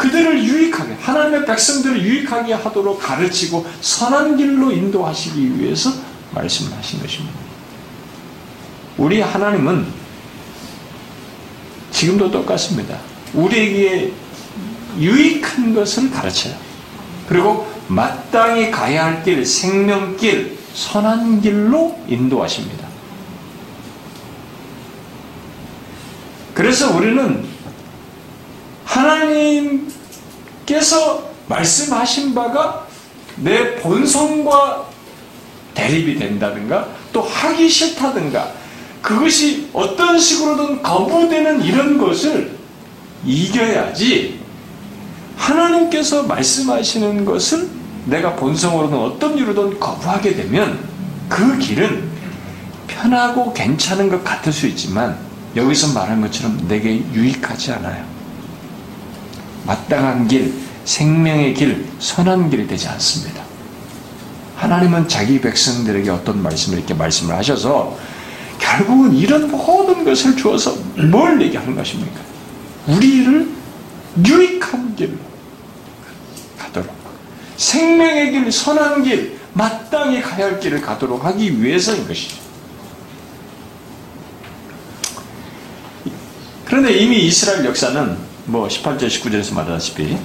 어? 0.00 0.02
그들을 0.02 0.42
유익하게 0.42 0.94
하나님의 0.94 1.44
백성들을 1.44 2.02
유익하게 2.02 2.54
하도록 2.54 2.98
가르치고 2.98 3.66
선한 3.82 4.38
길로 4.38 4.72
인도하시기 4.72 5.58
위해서 5.58 5.92
말씀하신 6.32 7.00
것입니다. 7.02 7.38
우리 8.96 9.20
하나님은 9.20 9.86
지금도 11.90 12.30
똑같습니다. 12.30 12.98
우리에게 13.34 14.12
유익한 14.98 15.74
것을 15.74 16.10
가르쳐요. 16.10 16.54
그리고 17.28 17.70
마땅히 17.88 18.70
가야 18.70 19.06
할 19.06 19.22
길, 19.22 19.44
생명길, 19.44 20.58
선한 20.74 21.42
길로 21.42 21.98
인도하십니다. 22.08 22.88
그래서 26.54 26.96
우리는 26.96 27.49
하나님께서 30.68 31.30
말씀하신 31.48 32.34
바가 32.34 32.86
내 33.36 33.76
본성과 33.76 34.88
대립이 35.74 36.18
된다든가 36.18 36.88
또 37.12 37.22
하기 37.22 37.68
싫다든가 37.68 38.52
그것이 39.00 39.68
어떤 39.72 40.18
식으로든 40.18 40.82
거부되는 40.82 41.62
이런 41.62 41.96
것을 41.96 42.58
이겨야지 43.24 44.40
하나님께서 45.36 46.24
말씀하시는 46.24 47.24
것을 47.24 47.68
내가 48.06 48.34
본성으로든 48.36 48.98
어떤 48.98 49.38
이유로든 49.38 49.78
거부하게 49.80 50.34
되면 50.34 50.78
그 51.28 51.58
길은 51.58 52.10
편하고 52.88 53.52
괜찮은 53.52 54.08
것 54.08 54.22
같을 54.24 54.52
수 54.52 54.66
있지만 54.66 55.18
여기서 55.56 55.94
말한 55.94 56.20
것처럼 56.20 56.68
내게 56.68 57.02
유익하지 57.12 57.72
않아요. 57.72 58.09
마땅한 59.66 60.28
길, 60.28 60.52
생명의 60.84 61.54
길, 61.54 61.86
선한 61.98 62.50
길이 62.50 62.66
되지 62.66 62.88
않습니다. 62.88 63.42
하나님은 64.56 65.08
자기 65.08 65.40
백성들에게 65.40 66.10
어떤 66.10 66.42
말씀을 66.42 66.78
이렇게 66.78 66.92
말씀을 66.94 67.34
하셔서 67.34 67.96
결국은 68.58 69.14
이런 69.14 69.50
모든 69.50 70.04
것을 70.04 70.36
주어서 70.36 70.76
뭘 71.10 71.40
얘기하는 71.40 71.74
것입니까? 71.74 72.20
우리를 72.86 73.48
유익한 74.26 74.96
길로 74.96 75.16
가도록 76.58 76.94
생명의 77.56 78.32
길, 78.32 78.52
선한 78.52 79.02
길, 79.02 79.38
마땅히 79.54 80.20
가야 80.20 80.46
할 80.46 80.60
길을 80.60 80.80
가도록 80.80 81.24
하기 81.24 81.62
위해서인 81.62 82.06
것이죠. 82.06 82.36
그런데 86.64 86.92
이미 86.98 87.26
이스라엘 87.26 87.64
역사는 87.64 88.29
뭐 88.50 88.66
18절 88.66 89.06
19절에서 89.06 89.54
말하다시피 89.54 90.18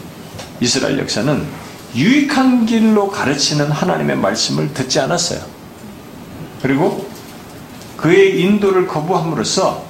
이스라엘 0.60 0.98
역사는 0.98 1.46
유익한 1.96 2.66
길로 2.66 3.10
가르치는 3.10 3.70
하나님의 3.70 4.18
말씀을 4.18 4.74
듣지 4.74 5.00
않았어요. 5.00 5.42
그리고 6.62 7.08
그의 7.98 8.42
인도를 8.42 8.88
거부함으로써 8.88 9.86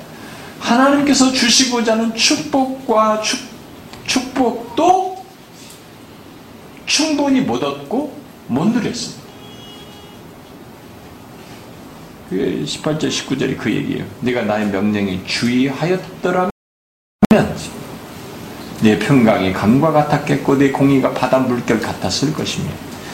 하나님께서 0.60 1.32
주시고자 1.32 1.94
하는 1.94 2.14
축복과 2.14 3.22
축, 3.22 3.40
축복도 4.06 5.26
충분히 6.86 7.40
못 7.40 7.64
얻고 7.64 8.18
못 8.48 8.66
누렸습니다. 8.66 9.24
그게 12.30 12.64
18절 12.64 13.10
19절이 13.10 13.58
그 13.58 13.72
얘기예요. 13.72 14.06
네가 14.20 14.42
나의 14.42 14.68
명령에 14.68 15.24
주의하였더라면 15.26 16.52
네 18.82 19.00
평강이 19.00 19.54
강과 19.54 19.92
같았겠고 19.92 20.58
네 20.58 20.72
공의가 20.72 21.12
바다 21.12 21.40
물결 21.40 21.80
같았을 21.80 22.34
것이며 22.34 22.68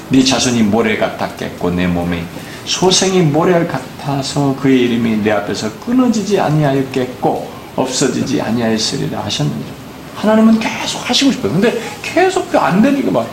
네 0.09 0.24
자손이 0.24 0.64
모래 0.64 0.97
같았겠고 0.97 1.72
내 1.72 1.88
몸에 1.88 2.24
소생이 2.66 3.22
모래 3.22 3.66
같아서 3.66 4.55
그의 4.59 4.82
이름이 4.82 5.18
내 5.18 5.32
앞에서 5.32 5.72
끊어지지 5.80 6.39
아니하였겠고 6.39 7.51
없어지지 7.76 8.41
아니하였으리라 8.41 9.24
하셨느니라. 9.24 9.82
하나님은 10.16 10.59
계속 10.59 11.09
하시고 11.09 11.32
싶어요. 11.32 11.53
근데 11.53 11.82
계속 12.01 12.51
그안 12.51 12.82
되니까 12.82 13.12
막 13.12 13.30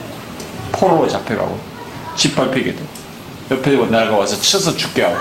포로로 0.72 1.08
잡혀가고 1.08 1.58
짓밟히게 2.16 2.74
돼 2.74 2.82
옆에 3.50 3.76
나라가 3.86 4.16
와서 4.16 4.40
쳐서 4.40 4.76
죽게 4.76 5.02
하고. 5.02 5.16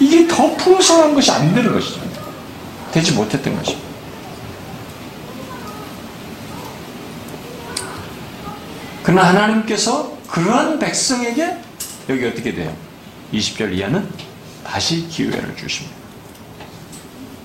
이게 0.00 0.26
더 0.26 0.50
풍성한 0.56 1.14
것이 1.14 1.30
안 1.30 1.54
되는 1.54 1.72
것이죠. 1.72 2.00
되지 2.92 3.12
못했던 3.12 3.56
것입니다 3.56 3.91
그러나 9.02 9.28
하나님께서 9.28 10.16
그러한 10.28 10.78
백성에게 10.78 11.56
여기 12.08 12.26
어떻게 12.26 12.54
돼요? 12.54 12.74
20절 13.32 13.72
이하는 13.74 14.08
다시 14.64 15.06
기회를 15.08 15.56
주십니다. 15.56 15.96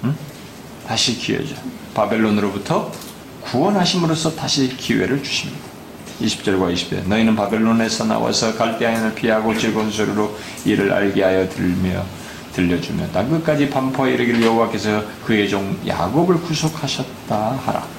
응? 0.04 0.16
다시 0.88 1.18
기회죠. 1.18 1.56
바벨론으로부터 1.94 2.92
구원하심으로써 3.42 4.36
다시 4.36 4.76
기회를 4.76 5.24
주십니다. 5.24 5.60
20절과 6.22 6.74
20절 6.74 7.08
너희는 7.08 7.36
바벨론에서 7.36 8.06
나와서 8.06 8.56
갈대아인을 8.56 9.16
피하고 9.16 9.58
즐거운 9.58 9.92
소리로 9.92 10.38
이를 10.66 10.92
알게 10.92 11.24
하여 11.24 11.48
들며 11.50 12.04
들려주며 12.54 13.12
땅 13.12 13.30
끝까지 13.30 13.70
반포에 13.70 14.14
이르기를 14.14 14.42
여호와께서 14.44 15.04
그의 15.26 15.48
종 15.48 15.78
야곱을 15.86 16.42
구속하셨다 16.42 17.60
하라. 17.66 17.97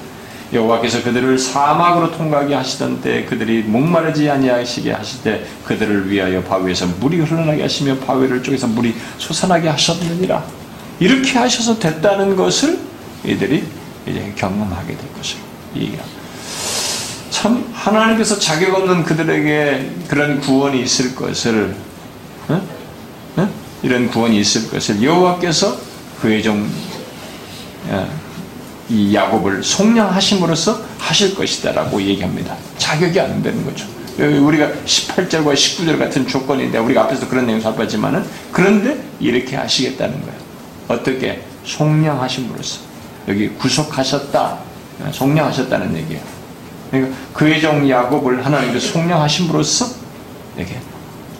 여호와께서 0.51 1.03
그들을 1.03 1.37
사막으로 1.37 2.11
통과하게 2.11 2.55
하시던 2.55 3.01
때 3.01 3.25
그들이 3.25 3.63
목마르지 3.63 4.29
아니하시게 4.29 4.91
하실 4.91 5.21
때 5.21 5.43
그들을 5.65 6.09
위하여 6.09 6.41
바위에서 6.43 6.87
물이 6.99 7.19
흘러나게 7.19 7.61
하시며 7.61 7.97
바위를 7.97 8.41
쪽에서 8.41 8.67
물이 8.67 8.95
솟아나게 9.17 9.69
하셨느니라 9.69 10.43
이렇게 10.99 11.37
하셔서 11.37 11.77
됐다는 11.77 12.35
것을 12.35 12.79
이들이 13.23 13.63
이제 14.07 14.33
경험하게 14.35 14.97
될 14.97 15.13
것을. 15.13 15.37
참 17.29 17.69
하나님께서 17.73 18.37
자격 18.39 18.73
없는 18.75 19.03
그들에게 19.03 19.91
그런 20.07 20.39
구원이 20.39 20.81
있을 20.81 21.15
것을 21.15 21.75
어? 22.49 22.61
어? 23.37 23.49
이런 23.83 24.09
구원이 24.09 24.39
있을 24.39 24.69
것을 24.69 25.01
여호와께서 25.01 25.77
그의 26.21 26.41
종 26.43 26.67
이 28.89 29.13
야곱을 29.13 29.63
속량하심으로써 29.63 30.81
하실 30.97 31.35
것이다라고 31.35 32.01
얘기합니다. 32.01 32.55
자격이 32.77 33.19
안 33.19 33.41
되는 33.43 33.63
거죠. 33.63 33.85
우리가 34.17 34.69
18절과 34.85 35.53
19절 35.53 35.97
같은 35.97 36.27
조건인데 36.27 36.77
우리가 36.79 37.03
앞에서 37.03 37.29
그런 37.29 37.45
내용 37.45 37.61
살펴봤지만은 37.61 38.25
그런데 38.51 39.01
이렇게 39.19 39.55
하시겠다는 39.55 40.19
거예요. 40.21 40.39
어떻게 40.87 41.43
속량하심으로써 41.63 42.81
여기 43.27 43.49
구속하셨다, 43.49 44.57
속량하셨다는 45.11 45.95
얘기예요. 45.97 46.21
그러니까 46.89 47.15
그의 47.33 47.61
종 47.61 47.87
야곱을 47.87 48.45
하나님께서 48.45 48.87
속량하심으로써 48.93 49.85
이렇게 50.57 50.79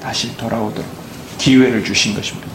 다시 0.02 0.38
돌아오도록 0.38 0.88
기회를 1.40 1.84
주신 1.84 2.14
것입니다. 2.14 2.48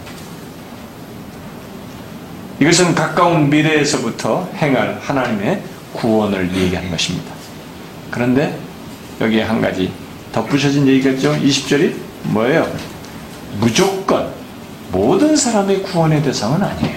이것은 2.65 2.95
가까운 2.95 3.51
미래에서부터 3.51 4.49
행할 4.57 4.99
하나님의 4.99 5.63
구원을 5.93 6.51
얘기하는 6.57 6.91
것입니다. 6.91 7.31
그런데 8.11 8.59
여기에 9.21 9.43
한 9.43 9.61
가지 9.61 9.93
덧붙여진 10.33 10.89
얘기겠죠? 10.89 11.35
20절이 11.35 11.95
뭐예요? 12.23 12.67
무조건 13.61 14.33
모든 14.91 15.37
사람의 15.37 15.83
구원의 15.83 16.23
대상은 16.23 16.63
아니에요. 16.63 16.97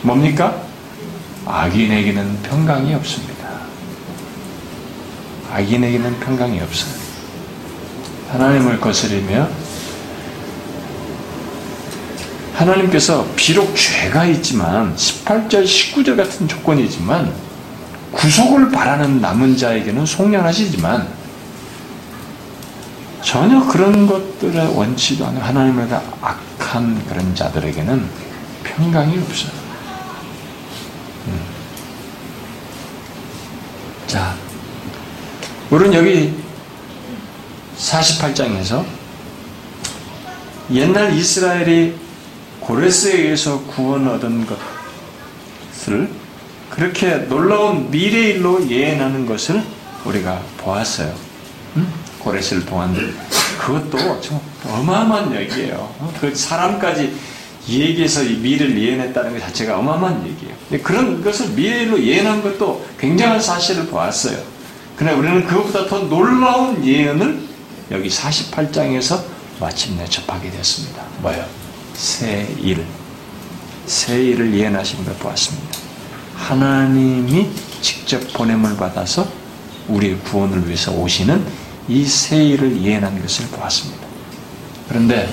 뭡니까? 0.00 0.56
악인에게는 1.44 2.42
평강이 2.44 2.94
없습니다. 2.94 3.46
악인에게는 5.52 6.18
평강이 6.20 6.58
없어요. 6.62 6.94
하나님을 8.30 8.80
거스리며 8.80 9.50
하나님께서 12.58 13.24
비록 13.36 13.74
죄가 13.76 14.24
있지만 14.26 14.94
18절 14.96 15.64
19절 15.64 16.16
같은 16.16 16.48
조건이지만 16.48 17.32
구속을 18.12 18.72
바라는 18.72 19.20
남은 19.20 19.56
자에게는 19.56 20.04
속량하시지만 20.04 21.08
전혀 23.22 23.64
그런 23.66 24.06
것들에 24.06 24.66
원치도 24.74 25.24
않은 25.26 25.40
하나님을 25.40 25.88
악한 26.20 27.06
그런 27.06 27.34
자들에게는 27.34 28.08
평강이 28.64 29.18
없어요. 29.18 29.52
음. 31.28 31.40
자, 34.08 34.34
우리는 35.70 35.94
여기 35.94 36.34
48장에서 37.76 38.84
옛날 40.72 41.12
이스라엘이 41.12 42.07
고레스에 42.68 43.22
의해서 43.22 43.62
구원 43.62 44.06
얻은 44.06 44.46
것을 45.72 46.10
그렇게 46.68 47.16
놀라운 47.26 47.90
미래일로 47.90 48.68
예언하는 48.68 49.24
것을 49.24 49.62
우리가 50.04 50.42
보았어요. 50.58 51.14
음? 51.76 51.90
고레스를 52.18 52.66
통한 52.66 52.94
그것도 53.58 54.20
참 54.20 54.38
어마어마한 54.66 55.34
얘기예요. 55.34 55.94
그 56.20 56.34
사람까지 56.34 57.16
얘기해서 57.66 58.22
이 58.22 58.36
미래를 58.36 58.78
예언했다는 58.78 59.32
것 59.32 59.40
자체가 59.46 59.78
어마어마한 59.78 60.26
얘기예요. 60.26 60.82
그런 60.82 61.24
것을 61.24 61.48
미래로 61.52 62.02
예언한 62.02 62.42
것도 62.42 62.86
굉장한 63.00 63.40
사실을 63.40 63.86
보았어요. 63.86 64.38
그러나 64.94 65.16
우리는 65.16 65.46
그것보다 65.46 65.86
더 65.86 66.00
놀라운 66.00 66.84
예언을 66.84 67.40
여기 67.92 68.10
48장에서 68.10 69.22
마침내 69.58 70.04
접하게 70.04 70.50
됐습니다. 70.50 71.02
뭐요? 71.22 71.57
새 71.98 72.46
일. 72.60 72.84
새 73.86 74.22
일을 74.22 74.54
예언하신 74.54 75.04
걸 75.04 75.14
보았습니다. 75.16 75.78
하나님이 76.36 77.48
직접 77.80 78.32
보냄을 78.34 78.76
받아서 78.76 79.26
우리의 79.88 80.18
구원을 80.20 80.64
위해서 80.66 80.92
오시는 80.92 81.44
이 81.88 82.06
새 82.06 82.44
일을 82.44 82.80
예언한 82.82 83.20
것을 83.20 83.46
보았습니다. 83.46 84.06
그런데 84.88 85.28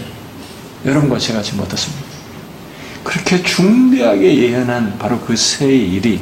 여러분과 0.85 1.19
제가 1.19 1.41
지금 1.43 1.59
어떻습니까? 1.59 2.03
그렇게 3.03 3.43
중대하게 3.43 4.35
예언한 4.37 4.97
바로 4.97 5.19
그 5.19 5.35
새 5.35 5.67
일이 5.71 6.19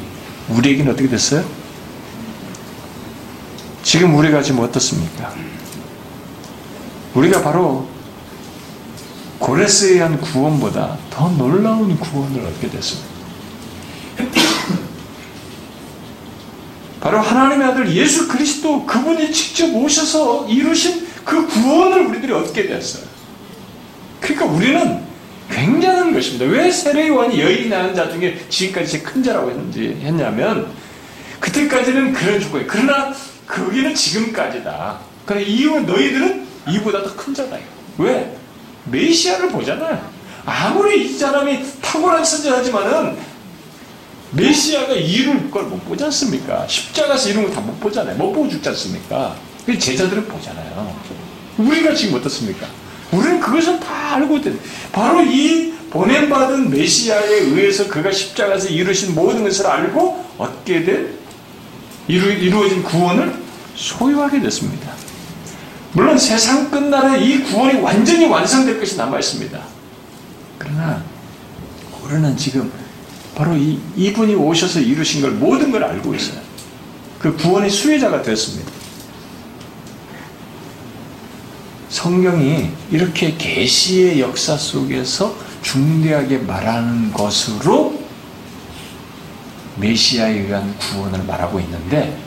우리에게는 0.49 0.91
어떻게 0.91 1.07
됐어요? 1.07 1.45
지금 3.83 4.15
우리가 4.15 4.41
지금 4.41 4.59
어떻습니까? 4.61 5.33
우리가 7.13 7.41
바로 7.43 7.87
고레스에 9.43 9.95
의한 9.95 10.21
구원보다 10.21 10.97
더 11.09 11.27
놀라운 11.31 11.99
구원을 11.99 12.45
얻게 12.45 12.69
됐습니다. 12.69 13.09
바로 17.01 17.19
하나님의 17.19 17.67
아들 17.67 17.93
예수 17.93 18.29
그리스도 18.29 18.85
그분이 18.85 19.33
직접 19.33 19.65
오셔서 19.75 20.47
이루신 20.47 21.05
그 21.25 21.45
구원을 21.45 22.05
우리들이 22.07 22.31
얻게 22.31 22.67
됐어요. 22.67 23.03
그러니까 24.21 24.45
우리는 24.45 25.03
굉장한 25.51 26.13
것입니다. 26.13 26.45
왜 26.45 26.71
세례요한이 26.71 27.41
여인이 27.41 27.67
낳은 27.67 27.93
자 27.93 28.09
중에 28.09 28.45
지금까지 28.47 28.91
제일 28.91 29.03
큰 29.03 29.21
자라고 29.21 29.49
했는지 29.49 29.99
했냐면 30.01 30.71
그때까지는 31.41 32.13
그런 32.13 32.39
조건이 32.39 32.65
그러나 32.65 33.13
거기는 33.45 33.93
지금까지다. 33.93 34.99
그러나 35.25 35.45
이유는 35.45 35.85
너희들은 35.85 36.47
이보다 36.69 37.03
더 37.03 37.13
큰 37.17 37.33
자다. 37.33 37.57
왜? 37.97 38.37
메시아를 38.85 39.49
보잖아요. 39.49 40.11
아무리 40.45 41.05
이 41.05 41.17
사람이 41.17 41.59
탁월한 41.81 42.23
선지자지만은 42.25 43.17
메시아가 44.31 44.93
이룰 44.93 45.49
걸 45.51 45.63
못 45.65 45.85
보지 45.85 46.03
않습니까? 46.05 46.67
십자가에서 46.67 47.29
이룬 47.29 47.45
거다 47.45 47.61
못 47.61 47.79
보잖아요. 47.79 48.17
못 48.17 48.33
보고 48.33 48.49
죽지 48.49 48.67
않습니까? 48.69 49.35
제자들은 49.79 50.27
보잖아요. 50.27 50.95
우리가 51.57 51.93
지금 51.93 52.15
어떻습니까? 52.17 52.67
우리는 53.11 53.39
그것을 53.39 53.79
다 53.79 54.15
알고 54.15 54.37
있대. 54.37 54.53
바로 54.91 55.21
이 55.21 55.71
보냄받은 55.91 56.71
메시아에 56.71 57.27
의해서 57.41 57.87
그가 57.87 58.11
십자가에서 58.11 58.67
이루신 58.69 59.13
모든 59.13 59.43
것을 59.43 59.67
알고 59.67 60.25
얻게 60.39 60.83
된 60.83 61.13
이루, 62.07 62.31
이루어진 62.31 62.81
구원을 62.83 63.33
소유하게 63.75 64.41
됐습니다. 64.41 64.91
물론 65.93 66.17
세상 66.17 66.69
끝날에 66.71 67.23
이 67.23 67.43
구원이 67.43 67.79
완전히 67.79 68.25
완성될 68.25 68.79
것이 68.79 68.97
남아 68.97 69.19
있습니다. 69.19 69.59
그러나 70.57 71.03
우리는 72.03 72.35
지금 72.35 72.71
바로 73.35 73.55
이, 73.55 73.79
이분이 73.95 74.35
오셔서 74.35 74.79
이루신 74.79 75.21
걸 75.21 75.31
모든 75.31 75.71
걸 75.71 75.83
알고 75.83 76.13
있어요. 76.15 76.41
그 77.19 77.35
구원의 77.37 77.69
수혜자가 77.69 78.21
됐습니다. 78.21 78.71
성경이 81.89 82.71
이렇게 82.89 83.35
계시의 83.37 84.19
역사 84.19 84.57
속에서 84.57 85.35
중대하게 85.61 86.39
말하는 86.39 87.13
것으로 87.13 88.01
메시아에 89.77 90.39
의한 90.39 90.75
구원을 90.77 91.23
말하고 91.23 91.59
있는데 91.59 92.17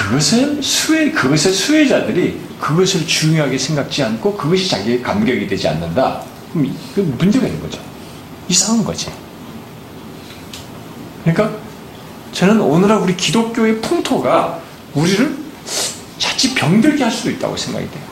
그것을 0.00 0.62
수혜 0.62 1.10
그것의 1.10 1.52
수혜자들이 1.52 2.40
그것을 2.58 3.06
중요하게 3.06 3.58
생각지 3.58 4.02
않고 4.02 4.34
그것이 4.34 4.68
자기의 4.68 5.02
감격이 5.02 5.46
되지 5.46 5.68
않는다. 5.68 6.22
그럼 6.52 6.74
그 6.94 7.00
문제가 7.18 7.46
있는 7.46 7.60
거죠. 7.60 7.78
이상한 8.48 8.82
거지. 8.82 9.08
그러니까 11.22 11.54
저는 12.32 12.60
오늘날 12.60 12.98
우리 12.98 13.14
기독교의 13.14 13.82
풍토가 13.82 14.60
우리를 14.94 15.36
자칫 16.18 16.54
병들게 16.54 17.02
할 17.02 17.12
수도 17.12 17.30
있다고 17.30 17.56
생각이 17.56 17.88
돼요. 17.90 18.02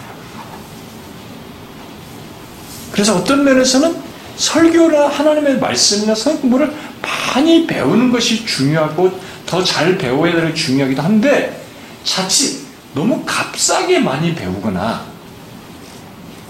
그래서 2.93 3.17
어떤 3.17 3.45
면에서는 3.45 3.97
설교나 4.37 5.09
하나님의 5.09 5.59
말씀이나 5.59 6.15
성공부를 6.15 6.73
많이 7.01 7.67
배우는 7.67 8.13
것이 8.13 8.45
중요하고 8.45 9.19
더 9.47 9.65
잘 9.65 9.97
배워야 9.97 10.35
되는 10.35 10.55
중요하기도 10.55 11.01
한데 11.01 11.68
자칫 12.09 12.67
너무 12.95 13.23
값싸게 13.25 13.99
많이 13.99 14.35
배우거나 14.35 15.05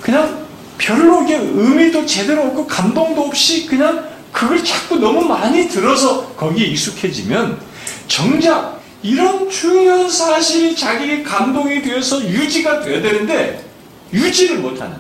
그냥 0.01 0.47
별로 0.79 1.27
의미도 1.29 2.07
제대로 2.07 2.43
없고 2.45 2.67
감동도 2.69 3.25
없이 3.25 3.67
그냥 3.67 4.09
그걸 4.31 4.63
자꾸 4.63 4.97
너무 4.97 5.23
많이 5.23 5.69
들어서 5.69 6.29
거기에 6.35 6.67
익숙해지면 6.69 7.61
정작 8.07 8.81
이런 9.03 9.51
중요한 9.51 10.09
사실이 10.09 10.77
자기의 10.77 11.25
감동이 11.25 11.83
되어서 11.83 12.23
유지가 12.23 12.81
돼야 12.81 13.03
되는데 13.03 13.65
유지를 14.13 14.59
못하는 14.59 14.97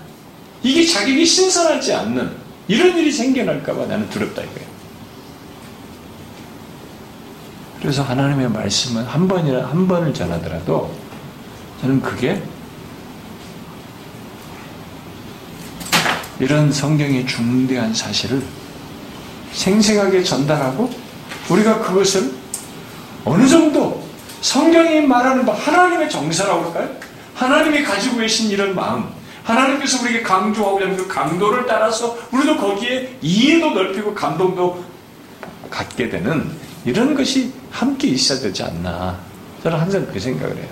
이게 0.64 0.84
자기에게 0.84 1.24
신선하지 1.24 1.94
않는 1.94 2.30
이런 2.66 2.98
일이 2.98 3.12
생겨날까봐 3.12 3.86
나는 3.86 4.10
두렵다 4.10 4.42
이거예요. 4.42 4.67
그래서 7.80 8.02
하나님의 8.02 8.50
말씀은 8.50 9.04
한 9.04 9.28
번이나 9.28 9.66
한 9.66 9.86
번을 9.86 10.12
전하더라도 10.12 10.92
저는 11.80 12.00
그게 12.02 12.42
이런 16.40 16.72
성경의 16.72 17.26
중대한 17.26 17.94
사실을 17.94 18.42
생생하게 19.52 20.22
전달하고 20.22 20.90
우리가 21.48 21.80
그것을 21.80 22.32
어느 23.24 23.46
정도 23.46 24.06
성경이 24.40 25.00
말하는 25.02 25.44
바 25.44 25.52
하나님의 25.52 26.10
정서라고 26.10 26.66
할까요? 26.66 26.90
하나님이 27.34 27.82
가지고 27.82 28.18
계신 28.18 28.50
이런 28.50 28.74
마음 28.74 29.08
하나님께서 29.44 30.02
우리에게 30.02 30.22
강조하고자 30.22 30.84
하는 30.84 30.96
그 30.96 31.08
강도를 31.08 31.66
따라서 31.66 32.16
우리도 32.30 32.56
거기에 32.56 33.16
이해도 33.22 33.70
넓히고 33.70 34.14
감동도 34.14 34.84
갖게 35.70 36.08
되는 36.08 36.50
이런 36.84 37.14
것이 37.14 37.52
함께 37.70 38.08
있어야 38.08 38.38
되지 38.40 38.62
않나 38.62 39.18
저는 39.62 39.78
항상 39.78 40.06
그 40.12 40.18
생각을 40.18 40.56
해요. 40.56 40.68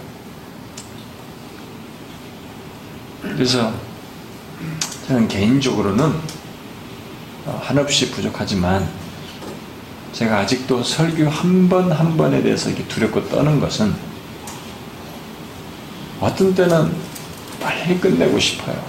그래서 3.22 3.72
저는 5.08 5.28
개인적으로는 5.28 6.12
어, 7.46 7.60
한없이 7.62 8.10
부족하지만 8.10 8.88
제가 10.12 10.38
아직도 10.40 10.82
설교 10.82 11.28
한 11.28 11.68
번 11.68 11.92
한 11.92 12.16
번에 12.16 12.42
대해서 12.42 12.70
이렇게 12.70 12.86
두렵고 12.88 13.28
떠는 13.28 13.60
것은 13.60 13.94
어떤 16.20 16.54
때는 16.54 16.92
빨리 17.60 17.98
끝내고 18.00 18.38
싶어요. 18.38 18.82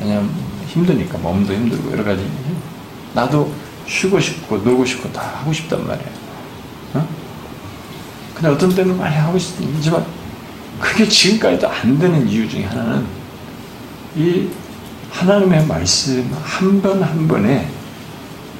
왜냐면 0.00 0.30
힘드니까 0.68 1.18
몸도 1.18 1.52
힘들고 1.52 1.92
여러 1.92 2.02
가지 2.02 2.28
나도 3.14 3.52
쉬고 3.86 4.18
싶고 4.18 4.58
놀고 4.58 4.84
싶고 4.84 5.12
다 5.12 5.22
하고 5.40 5.52
싶단 5.52 5.86
말이에요. 5.86 6.21
어? 6.94 7.08
근데 8.34 8.48
어떤 8.48 8.74
때는 8.74 8.96
많이 8.98 9.14
하고 9.16 9.38
싶지만 9.38 10.04
그게 10.80 11.08
지금까지도 11.08 11.68
안 11.68 11.98
되는 11.98 12.28
이유 12.28 12.48
중에 12.48 12.64
하나는 12.64 13.06
이 14.16 14.48
하나님의 15.10 15.66
말씀 15.66 16.30
한번한 16.42 17.28
번에 17.28 17.68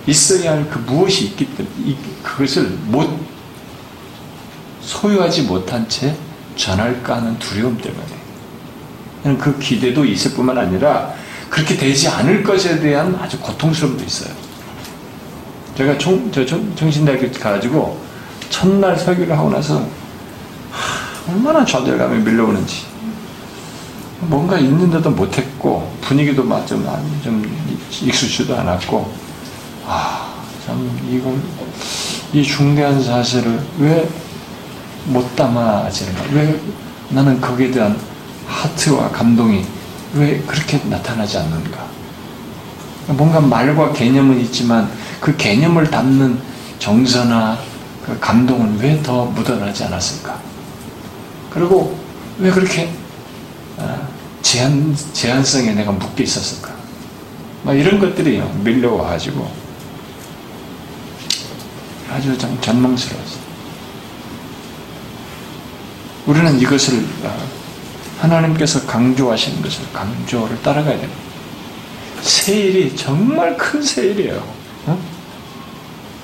있어야 0.07 0.53
할 0.53 0.69
그 0.69 0.79
무엇이 0.79 1.27
있기 1.27 1.47
때문에 1.55 1.97
그것을 2.23 2.65
못 2.87 3.19
소유하지 4.81 5.43
못한 5.43 5.89
채 5.89 6.15
전할까 6.57 7.17
하는 7.17 7.39
두려움 7.39 7.79
때문에 7.79 9.39
그 9.39 9.59
기대도 9.59 10.05
있을 10.05 10.33
뿐만 10.33 10.59
아니라 10.59 11.15
그렇게 11.49 11.77
되지 11.77 12.09
않을 12.09 12.43
것에 12.43 12.81
대한 12.81 13.15
아주 13.15 13.39
고통스러움도 13.39 14.05
있어요. 14.05 14.35
제가 15.77 15.97
정, 15.99 16.31
저 16.33 16.45
정신대학교 16.45 17.31
가가지고 17.33 18.01
첫날 18.53 18.97
설교를 18.97 19.37
하고 19.37 19.51
나서 19.51 19.79
하, 20.71 21.33
얼마나 21.33 21.65
좌절감이 21.65 22.23
밀려오는지. 22.23 22.93
뭔가 24.21 24.59
있는데도 24.59 25.11
못했고 25.11 25.91
분위기도 26.01 26.45
좀, 26.67 26.87
좀 27.25 27.43
익숙지도 28.03 28.57
않았고 28.57 29.13
아참 29.89 31.01
이걸 31.11 31.41
이 32.33 32.43
중대한 32.45 33.03
사실을 33.03 33.61
왜 33.81 34.09
못 35.07 35.35
담아지는가? 35.35 36.23
왜 36.33 36.61
나는 37.09 37.41
거기에 37.41 37.71
대한 37.71 37.99
하트와 38.47 39.11
감동이 39.11 39.65
왜 40.15 40.39
그렇게 40.47 40.81
나타나지 40.85 41.39
않는가? 41.39 41.85
뭔가 43.09 43.41
말과 43.41 43.93
개념은 43.93 44.41
있지만 44.43 44.89
그 45.21 45.37
개념을 45.37 45.91
담는 45.91 46.39
정서나 46.79 47.59
그 48.05 48.19
감동은 48.19 48.79
왜 48.81 49.01
더 49.03 49.25
묻어나지 49.27 49.85
않았을까? 49.85 50.39
그리고 51.51 51.99
왜 52.39 52.51
그렇게 52.51 52.91
어, 53.79 54.09
제한, 54.43 54.97
제한성에 55.13 55.73
내가 55.73 55.93
묶여 55.93 56.23
있었을까? 56.23 56.73
막 57.63 57.75
이런 57.75 57.99
것들이 58.01 58.43
밀려와가지고 58.63 59.51
아주 62.13 62.37
좀 62.37 62.59
전망스러웠어요. 62.61 63.43
우리는 66.27 66.61
이것을 66.61 67.05
어, 67.25 67.49
하나님께서 68.21 68.87
강조하시는 68.87 69.63
것을 69.63 69.85
강조를 69.93 70.63
따라가야 70.63 70.99
됩니다. 70.99 71.21
세일이 72.21 72.95
정말 72.97 73.57
큰 73.57 73.83
세일이에요. 73.83 74.43
어? 74.87 74.99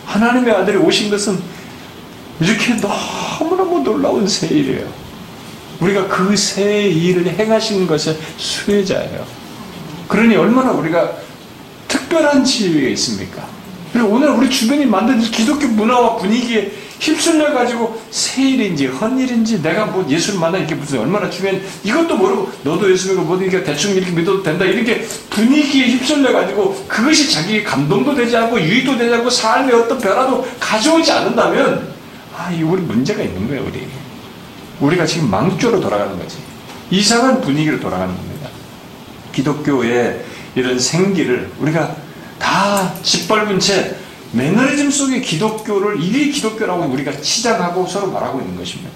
하나님의 0.06 0.54
아들이 0.54 0.76
오신 0.76 1.10
것은 1.10 1.57
이렇게 2.40 2.74
너무너무 2.74 3.80
놀라운 3.80 4.26
세일이에요. 4.26 4.86
우리가 5.80 6.08
그 6.08 6.36
세일을 6.36 7.26
행하신 7.26 7.86
것의 7.86 8.18
수혜자예요. 8.36 9.24
그러니 10.08 10.36
얼마나 10.36 10.72
우리가 10.72 11.12
특별한 11.86 12.44
지위가 12.44 12.88
있습니까? 12.90 13.46
그리고 13.92 14.08
오늘 14.08 14.30
우리 14.30 14.50
주변이 14.50 14.84
만든 14.86 15.20
기독교 15.20 15.66
문화와 15.68 16.16
분위기에 16.16 16.72
휩쓸려 17.00 17.52
가지고 17.52 18.00
세일인지 18.10 18.86
헌일인지 18.86 19.62
내가 19.62 19.86
뭐 19.86 20.04
예수를 20.08 20.40
만나 20.40 20.58
이렇게 20.58 20.74
무슨 20.74 20.98
얼마나 21.00 21.30
주변 21.30 21.60
이것도 21.84 22.16
모르고 22.16 22.50
너도 22.64 22.90
예수 22.90 23.14
믿고 23.14 23.36
이렇게 23.36 23.62
대충 23.62 23.94
이렇게 23.94 24.10
믿어도 24.10 24.42
된다 24.42 24.64
이렇게 24.64 25.06
분위기에 25.30 25.88
휩쓸려 25.90 26.32
가지고 26.32 26.84
그것이 26.88 27.30
자기 27.30 27.62
감동도 27.62 28.14
되지 28.14 28.36
않고 28.36 28.60
유익도 28.60 28.98
되지 28.98 29.14
않고 29.14 29.30
삶의 29.30 29.74
어떤 29.74 29.98
변화도 29.98 30.46
가져오지 30.58 31.10
않는다면 31.12 31.97
아, 32.38 32.52
이 32.52 32.62
우리 32.62 32.80
문제가 32.82 33.20
있는 33.20 33.48
거예요, 33.48 33.64
우리. 33.66 33.88
우리가 34.80 35.04
지금 35.04 35.28
망조로 35.28 35.80
돌아가는 35.80 36.16
거지. 36.16 36.38
이상한 36.88 37.40
분위기로 37.40 37.80
돌아가는 37.80 38.14
겁니다. 38.14 38.48
기독교의 39.32 40.24
이런 40.54 40.78
생기를 40.78 41.50
우리가 41.58 41.96
다 42.38 42.94
짓밟은 43.02 43.58
채 43.58 43.96
매너리즘 44.30 44.88
속의 44.88 45.22
기독교를 45.22 46.00
이게 46.00 46.30
기독교라고 46.30 46.84
우리가 46.84 47.10
치장하고 47.20 47.88
서로 47.88 48.12
말하고 48.12 48.40
있는 48.40 48.56
것입니다. 48.56 48.90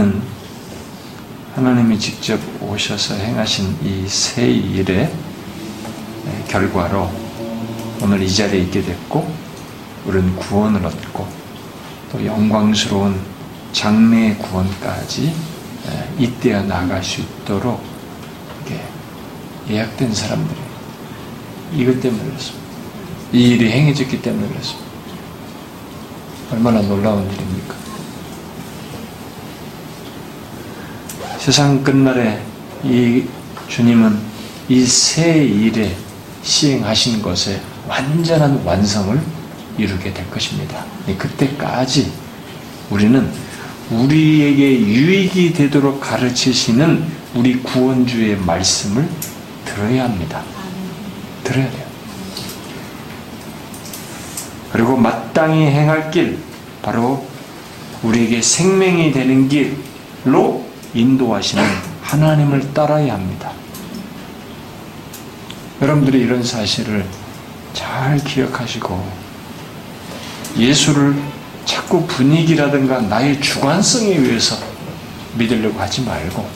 우리는 0.00 0.22
하나님이 1.54 1.98
직접 1.98 2.40
오셔서 2.62 3.14
행하신 3.16 3.76
이새 3.84 4.46
일의 4.50 5.12
결과로 6.48 7.10
오늘 8.02 8.22
이 8.22 8.34
자리에 8.34 8.62
있게 8.62 8.80
됐고, 8.80 9.30
우리는 10.06 10.34
구원을 10.36 10.84
얻고, 10.86 11.28
또 12.12 12.24
영광스러운 12.24 13.20
장래의 13.72 14.38
구원까지 14.38 15.34
이때야 16.18 16.62
나갈 16.62 17.04
수 17.04 17.20
있도록 17.20 17.82
예약된 19.68 20.14
사람들이 20.14 20.58
이것 21.74 22.00
때문에 22.00 22.24
그렇습니다. 22.24 22.66
이 23.32 23.50
일이 23.50 23.70
행해졌기 23.70 24.22
때문에 24.22 24.48
그렇습니다. 24.48 24.90
얼마나 26.52 26.80
놀라운 26.80 27.30
일입니까? 27.30 27.89
세상 31.40 31.82
끝날에 31.82 32.38
이 32.84 33.24
주님은 33.66 34.14
이새 34.68 35.42
일에 35.42 35.96
시행하신 36.42 37.22
것에 37.22 37.62
완전한 37.88 38.62
완성을 38.62 39.18
이루게 39.78 40.12
될 40.12 40.30
것입니다. 40.30 40.84
그때까지 41.16 42.12
우리는 42.90 43.26
우리에게 43.90 44.80
유익이 44.80 45.54
되도록 45.54 46.02
가르치시는 46.02 47.06
우리 47.34 47.62
구원주의 47.62 48.36
말씀을 48.36 49.08
들어야 49.64 50.04
합니다. 50.04 50.42
들어야 51.42 51.70
돼요. 51.70 51.86
그리고 54.72 54.94
마땅히 54.94 55.64
행할 55.68 56.10
길, 56.10 56.38
바로 56.82 57.26
우리에게 58.02 58.42
생명이 58.42 59.12
되는 59.12 59.48
길로 59.48 60.69
인도하시는 60.94 61.62
하나님을 62.02 62.72
따라야 62.74 63.14
합니다. 63.14 63.52
여러분들이 65.80 66.20
이런 66.20 66.42
사실을 66.42 67.04
잘 67.72 68.18
기억하시고 68.18 69.20
예수를 70.58 71.14
자꾸 71.64 72.04
분위기라든가 72.06 73.00
나의 73.00 73.40
주관성에 73.40 74.08
의해서 74.16 74.56
믿으려고 75.36 75.78
하지 75.78 76.02
말고 76.02 76.46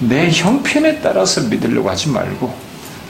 내 0.00 0.30
형편에 0.30 1.00
따라서 1.00 1.42
믿으려고 1.42 1.90
하지 1.90 2.08
말고 2.08 2.52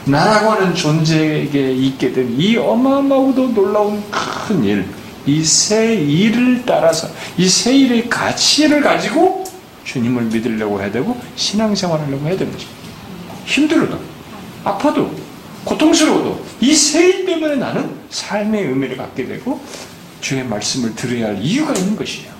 나라고 0.05 0.51
하는 0.51 0.75
존재에게 0.75 1.71
있게 1.71 2.11
된 2.13 2.35
이 2.37 2.57
어마어마하고도 2.57 3.53
놀라운 3.53 4.03
큰 4.11 4.63
일, 4.63 4.85
이 5.25 5.43
새 5.43 5.95
일을 5.95 6.63
따라서 6.65 7.07
이 7.37 7.47
새 7.47 7.73
일의 7.75 8.07
가치를 8.09 8.81
가지고 8.81 9.44
주님을 9.85 10.23
믿으려고 10.23 10.81
해야 10.81 10.91
되고 10.91 11.19
신앙생활 11.37 12.01
하려고 12.01 12.25
해야 12.27 12.37
되는 12.37 12.51
거죠. 12.51 12.67
힘들어도 13.45 13.97
아파도 14.63 15.13
고통스러워도 15.63 16.43
이 16.61 16.73
세 16.73 17.05
일 17.05 17.25
때문에 17.25 17.55
나는 17.55 17.95
삶의 18.09 18.65
의미를 18.65 18.97
갖게 18.97 19.25
되고 19.25 19.59
주의 20.21 20.43
말씀을 20.43 20.93
들어야 20.95 21.27
할 21.27 21.37
이유가 21.41 21.73
있는 21.73 21.95
것이에요. 21.95 22.33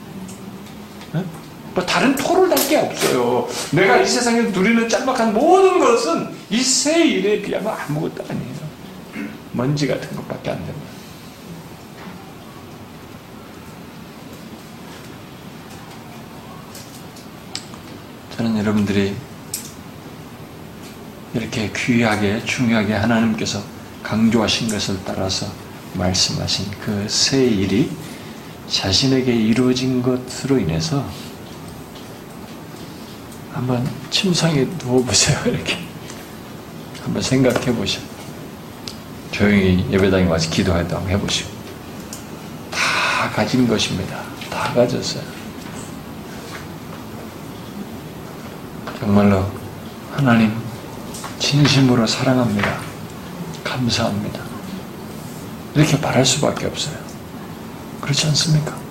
뭐 1.74 1.86
다른 1.86 2.16
토를 2.16 2.50
달게 2.50 2.78
없어요. 2.78 3.48
내가 3.72 3.98
이 3.98 4.06
세상에 4.08 4.42
누리는 4.44 4.88
짤막한 4.88 5.34
모든 5.34 5.78
것은 5.80 6.30
이새 6.50 7.06
일에 7.06 7.42
비하면 7.42 7.74
아무것도 7.74 8.24
아니에요. 8.30 8.56
먼지 9.52 9.88
같은 9.88 10.16
것밖에 10.16 10.52
안 10.52 10.58
됩니다. 10.58 10.88
저는 18.38 18.58
여러분들이 18.58 19.16
이렇게 21.34 21.72
귀하게 21.76 22.44
중요하게 22.46 22.94
하나님께서 22.94 23.62
강조하신 24.04 24.70
것을 24.70 25.00
따라서 25.06 25.48
말씀하신 25.94 26.72
그 26.84 27.06
새 27.08 27.46
일이 27.46 27.90
자신에게 28.68 29.34
이루어진 29.34 30.02
것으로 30.02 30.58
인해서 30.60 31.06
한번 33.54 33.88
침상에 34.10 34.66
누워보세요. 34.80 35.40
이렇게 35.46 35.78
한번 37.04 37.22
생각해 37.22 37.74
보시오. 37.74 38.02
조용히 39.32 39.86
예배당에 39.92 40.26
와서 40.26 40.50
기도하다 40.50 41.00
해보시오. 41.08 41.48
다 42.72 43.30
가진 43.32 43.68
것입니다. 43.68 44.22
다 44.50 44.74
가졌어요. 44.74 45.24
정말로 49.00 49.46
하나님 50.16 50.54
진심으로 51.40 52.08
사랑합니다. 52.08 52.80
감사합니다. 53.64 54.40
이렇게 55.76 55.98
말할 55.98 56.26
수밖에 56.26 56.66
없어요. 56.68 56.96
그렇지 58.02 58.28
않습니까? 58.28 58.85